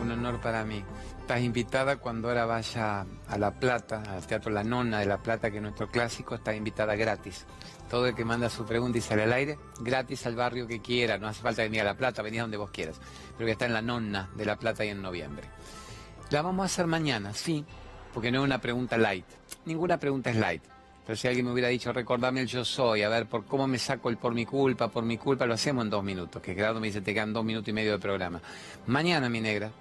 Un 0.02 0.12
honor 0.12 0.42
para 0.42 0.66
mí. 0.66 0.84
Estás 1.26 1.42
invitada 1.42 1.96
cuando 1.96 2.28
ahora 2.28 2.46
vaya 2.46 3.04
a 3.28 3.38
La 3.40 3.50
Plata, 3.50 4.04
al 4.14 4.28
Teatro 4.28 4.52
La 4.52 4.64
Nona 4.64 5.00
de 5.00 5.08
La 5.08 5.18
Plata, 5.18 5.50
que 5.50 5.58
es 5.58 5.64
nuestro 5.64 5.90
clásico, 5.90 6.36
estás 6.36 6.56
invitada 6.56 6.96
gratis 6.96 7.48
todo 7.90 8.06
el 8.06 8.14
que 8.14 8.24
manda 8.24 8.48
su 8.48 8.64
pregunta 8.64 9.00
y 9.00 9.02
sale 9.02 9.24
al 9.24 9.34
aire, 9.34 9.58
gratis 9.80 10.28
al 10.28 10.36
barrio 10.36 10.68
que 10.68 10.82
quiera, 10.82 11.18
no 11.18 11.28
hace 11.28 11.42
falta 11.42 11.64
venir 11.64 11.82
a 11.82 11.86
La 11.86 11.98
Plata, 11.98 12.22
venir 12.22 12.42
donde 12.42 12.58
vos 12.58 12.70
quieras, 12.70 13.02
pero 13.36 13.48
que 13.48 13.54
está 13.54 13.66
en 13.66 13.74
la 13.74 13.82
nonna 13.82 14.30
de 14.36 14.46
La 14.46 14.56
Plata 14.56 14.86
y 14.86 14.90
en 14.90 15.02
noviembre. 15.02 15.48
La 16.30 16.44
vamos 16.44 16.62
a 16.62 16.66
hacer 16.68 16.86
mañana, 16.86 17.34
sí, 17.34 17.66
porque 18.14 18.32
no 18.32 18.42
es 18.42 18.46
una 18.46 18.62
pregunta 18.62 18.96
light, 18.96 19.26
ninguna 19.66 19.98
pregunta 19.98 20.30
es 20.30 20.36
light. 20.36 20.62
Pero 21.08 21.16
si 21.16 21.28
alguien 21.28 21.48
me 21.48 21.54
hubiera 21.54 21.70
dicho, 21.70 21.92
recordame 21.92 22.42
el 22.42 22.48
yo 22.48 22.64
soy, 22.64 23.02
a 23.02 23.10
ver, 23.10 23.26
por 23.26 23.46
cómo 23.46 23.66
me 23.66 23.80
saco 23.80 24.12
el 24.12 24.18
por 24.18 24.36
mi 24.36 24.46
culpa, 24.46 24.90
por 24.90 25.04
mi 25.04 25.18
culpa, 25.18 25.48
lo 25.48 25.56
hacemos 25.56 25.86
en 25.86 25.90
dos 25.90 26.04
minutos, 26.04 26.40
que 26.40 26.54
Gerardo 26.54 26.80
me 26.80 26.86
dice, 26.86 27.02
te 27.02 27.16
quedan 27.16 27.34
dos 27.34 27.44
minutos 27.44 27.70
y 27.70 27.74
medio 27.74 27.94
de 27.94 28.00
programa. 28.00 28.40
Mañana, 28.86 29.28
mi 29.28 29.42
negra, 29.42 29.72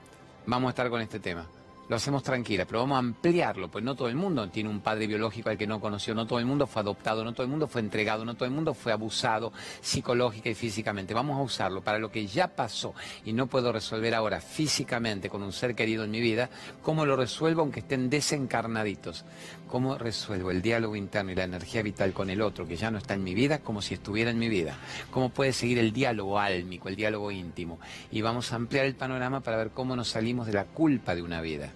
vamos 0.47 0.68
a 0.68 0.70
estar 0.70 0.90
con 0.90 1.01
este 1.01 1.20
tema 1.20 1.47
lo 1.89 1.97
hacemos 1.97 2.22
tranquila, 2.22 2.64
pero 2.64 2.80
vamos 2.80 2.97
a 2.97 3.01
ampliarlo, 3.01 3.68
pues 3.68 3.85
no 3.85 3.95
todo 3.95 4.09
el 4.09 4.16
mundo 4.16 4.49
tiene 4.49 4.70
un 4.70 4.80
padre 4.80 5.07
biológico 5.07 5.51
al 5.51 5.59
que 5.59 5.66
no 5.66 5.80
conoció, 5.80 6.14
no 6.14 6.26
todo 6.26 6.39
el 6.39 6.47
mundo 6.47 6.66
fue 6.66 6.80
adoptado, 6.80 7.24
no 7.24 7.32
todo 7.32 7.43
el 7.43 7.51
mundo 7.51 7.68
fue 7.68 7.80
entregado, 7.80 8.24
no 8.24 8.35
todo 8.35 8.47
el 8.47 8.55
mundo 8.55 8.74
fue 8.74 8.93
abusado 8.93 9.53
psicológica 9.80 10.49
y 10.49 10.55
físicamente. 10.55 11.14
Vamos 11.14 11.39
a 11.39 11.43
usarlo 11.43 11.82
para 11.82 11.99
lo 11.99 12.11
que 12.11 12.26
ya 12.26 12.49
pasó 12.49 12.95
y 13.24 13.32
no 13.32 13.47
puedo 13.47 13.72
resolver 13.72 14.14
ahora 14.14 14.41
físicamente 14.41 15.28
con 15.28 15.43
un 15.43 15.53
ser 15.53 15.74
querido 15.74 16.05
en 16.05 16.11
mi 16.11 16.20
vida, 16.20 16.49
¿cómo 16.82 17.05
lo 17.05 17.16
resuelvo 17.16 17.62
aunque 17.62 17.80
estén 17.80 18.09
desencarnaditos? 18.09 19.24
¿Cómo 19.68 19.99
resuelvo 19.99 20.51
el 20.51 20.62
diálogo 20.62 20.95
interno 20.95 21.32
y 21.32 21.35
la 21.35 21.45
energía 21.45 21.82
vital 21.82 22.12
con 22.12 22.30
el 22.30 22.43
otro 22.43 22.66
que 22.66 22.76
ya 22.76 22.91
no 22.91 22.99
está 22.99 23.14
en 23.14 23.24
mi 23.24 23.35
vida 23.35 23.59
como 23.59 23.82
si 23.82 23.95
estuviera 23.95 24.30
en 24.30 24.39
mi 24.39 24.49
vida? 24.49 24.78
¿Cómo 25.11 25.30
puede 25.30 25.53
seguir 25.53 25.78
el 25.78 25.93
diálogo 25.93 26.39
álmico, 26.39 26.89
el 26.89 26.97
diálogo 26.97 27.30
íntimo? 27.30 27.78
Y 28.11 28.22
vamos 28.22 28.53
a 28.53 28.57
ampliar 28.57 28.87
el 28.87 28.95
panorama 28.95 29.41
para 29.41 29.57
ver 29.57 29.70
cómo 29.70 29.97
nos 29.97 30.09
salimos 30.09 30.47
de 30.47 30.53
la 30.53 30.64
culpa 30.64 31.14
de 31.14 31.22
una 31.22 31.41
vida 31.41 31.72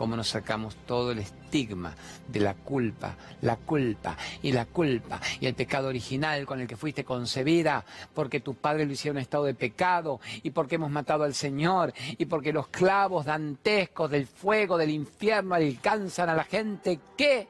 cómo 0.00 0.16
nos 0.16 0.30
sacamos 0.30 0.76
todo 0.86 1.12
el 1.12 1.18
estigma 1.18 1.94
de 2.26 2.40
la 2.40 2.54
culpa, 2.54 3.16
la 3.42 3.56
culpa 3.56 4.16
y 4.40 4.50
la 4.50 4.64
culpa 4.64 5.20
y 5.38 5.44
el 5.44 5.52
pecado 5.52 5.88
original 5.88 6.46
con 6.46 6.58
el 6.58 6.66
que 6.66 6.78
fuiste 6.78 7.04
concebida, 7.04 7.84
porque 8.14 8.40
tus 8.40 8.56
padres 8.56 8.86
lo 8.86 8.94
hicieron 8.94 9.18
en 9.18 9.22
estado 9.24 9.44
de 9.44 9.52
pecado 9.52 10.18
y 10.42 10.52
porque 10.52 10.76
hemos 10.76 10.90
matado 10.90 11.24
al 11.24 11.34
Señor 11.34 11.92
y 12.16 12.24
porque 12.24 12.50
los 12.50 12.68
clavos 12.68 13.26
dantescos 13.26 14.10
del 14.10 14.26
fuego 14.26 14.78
del 14.78 14.88
infierno 14.88 15.54
alcanzan 15.54 16.30
a 16.30 16.34
la 16.34 16.44
gente 16.44 16.98
que 17.14 17.46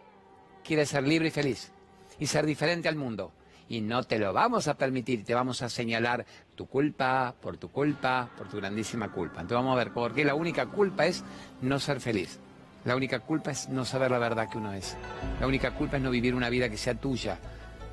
quiere 0.65 0.87
ser 0.87 1.05
libre 1.05 1.29
y 1.29 1.31
feliz 1.31 1.71
y 2.19 2.27
ser 2.27 2.47
diferente 2.47 2.89
al 2.89 2.97
mundo 2.97 3.31
y 3.71 3.81
no 3.81 4.03
te 4.03 4.19
lo 4.19 4.33
vamos 4.33 4.67
a 4.67 4.75
permitir, 4.75 5.25
te 5.25 5.33
vamos 5.33 5.63
a 5.63 5.69
señalar 5.69 6.27
tu 6.57 6.67
culpa, 6.67 7.33
por 7.41 7.57
tu 7.57 7.71
culpa, 7.71 8.29
por 8.37 8.49
tu 8.49 8.57
grandísima 8.57 9.11
culpa. 9.13 9.41
Entonces 9.41 9.65
vamos 9.65 9.77
a 9.77 9.85
ver, 9.85 9.93
porque 9.93 10.25
la 10.25 10.35
única 10.35 10.67
culpa 10.67 11.07
es 11.07 11.25
no 11.63 11.79
ser 11.79 12.01
feliz. 12.01 12.41
La 12.85 12.97
única 12.97 13.21
culpa 13.21 13.53
es 13.53 13.69
no 13.69 13.85
saber 13.85 14.11
la 14.11 14.19
verdad 14.19 14.49
que 14.51 14.59
uno 14.59 14.73
es. 14.73 14.97
La 15.39 15.47
única 15.47 15.71
culpa 15.71 15.99
es 15.99 16.03
no 16.03 16.11
vivir 16.11 16.35
una 16.35 16.51
vida 16.51 16.69
que 16.69 16.77
sea 16.77 16.97
tuya. 16.97 17.39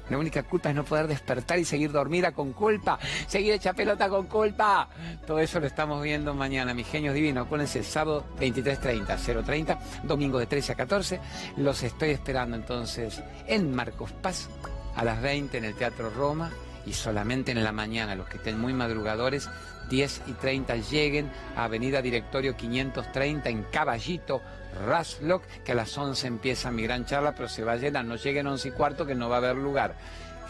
La 0.09 0.17
única 0.17 0.41
culpa 0.43 0.69
es 0.69 0.75
no 0.75 0.83
poder 0.83 1.05
despertar 1.05 1.59
y 1.59 1.65
seguir 1.65 1.91
dormida 1.91 2.31
con 2.31 2.53
culpa, 2.53 2.97
seguir 3.27 3.53
hecha 3.53 3.73
pelota 3.73 4.09
con 4.09 4.25
culpa. 4.25 4.89
Todo 5.27 5.37
eso 5.37 5.59
lo 5.59 5.67
estamos 5.67 6.01
viendo 6.01 6.33
mañana, 6.33 6.73
mis 6.73 6.87
genios 6.87 7.13
divinos. 7.13 7.45
Acuérdense, 7.45 7.83
sábado 7.83 8.25
23.30, 8.39 9.05
0.30, 9.05 9.77
domingo 10.03 10.39
de 10.39 10.47
13 10.47 10.71
a 10.71 10.75
14. 10.75 11.19
Los 11.57 11.83
estoy 11.83 12.11
esperando 12.11 12.55
entonces 12.55 13.21
en 13.45 13.75
Marcos 13.75 14.11
Paz 14.13 14.49
a 14.97 15.05
las 15.05 15.21
20 15.21 15.57
en 15.57 15.65
el 15.65 15.75
Teatro 15.75 16.09
Roma 16.09 16.51
y 16.85 16.93
solamente 16.93 17.51
en 17.51 17.63
la 17.63 17.71
mañana, 17.71 18.15
los 18.15 18.27
que 18.27 18.37
estén 18.37 18.59
muy 18.59 18.73
madrugadores, 18.73 19.49
10 19.89 20.23
y 20.27 20.33
30 20.33 20.75
lleguen 20.77 21.31
a 21.55 21.65
Avenida 21.65 22.01
Directorio 22.01 22.57
530 22.57 23.49
en 23.49 23.63
Caballito, 23.63 24.41
Raslock, 24.85 25.43
que 25.63 25.71
a 25.71 25.75
las 25.75 25.97
11 25.97 26.27
empieza 26.27 26.71
mi 26.71 26.83
gran 26.83 27.05
charla, 27.05 27.35
pero 27.35 27.47
se 27.47 27.63
va 27.63 27.73
a 27.73 27.77
llenar, 27.77 28.05
no 28.05 28.15
lleguen 28.15 28.47
11 28.47 28.67
y 28.67 28.71
cuarto 28.71 29.05
que 29.05 29.15
no 29.15 29.29
va 29.29 29.35
a 29.35 29.39
haber 29.39 29.55
lugar. 29.55 29.95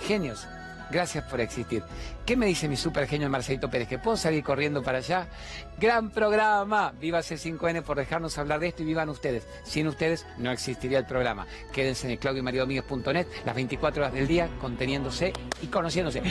Genios, 0.07 0.47
Gracias 0.91 1.23
por 1.25 1.41
existir. 1.41 1.83
¿Qué 2.25 2.35
me 2.35 2.45
dice 2.45 2.67
mi 2.67 2.77
super 2.77 3.07
genio 3.07 3.29
Marcelito 3.29 3.69
Pérez? 3.69 3.87
¿Que 3.87 3.97
puedo 3.97 4.17
salir 4.17 4.43
corriendo 4.43 4.83
para 4.83 4.99
allá? 4.99 5.27
Gran 5.79 6.11
programa. 6.11 6.93
Viva 6.99 7.19
C5N 7.19 7.83
por 7.83 7.97
dejarnos 7.97 8.37
hablar 8.37 8.59
de 8.59 8.67
esto 8.67 8.83
y 8.83 8.85
vivan 8.85 9.09
ustedes. 9.09 9.47
Sin 9.63 9.87
ustedes 9.87 10.25
no 10.37 10.51
existiría 10.51 10.99
el 10.99 11.05
programa. 11.05 11.47
Quédense 11.71 12.07
en 12.07 12.11
el 12.13 12.19
las 13.45 13.55
24 13.55 14.03
horas 14.03 14.13
del 14.13 14.27
día 14.27 14.49
conteniéndose 14.59 15.33
y 15.61 15.67
conociéndose. 15.67 16.21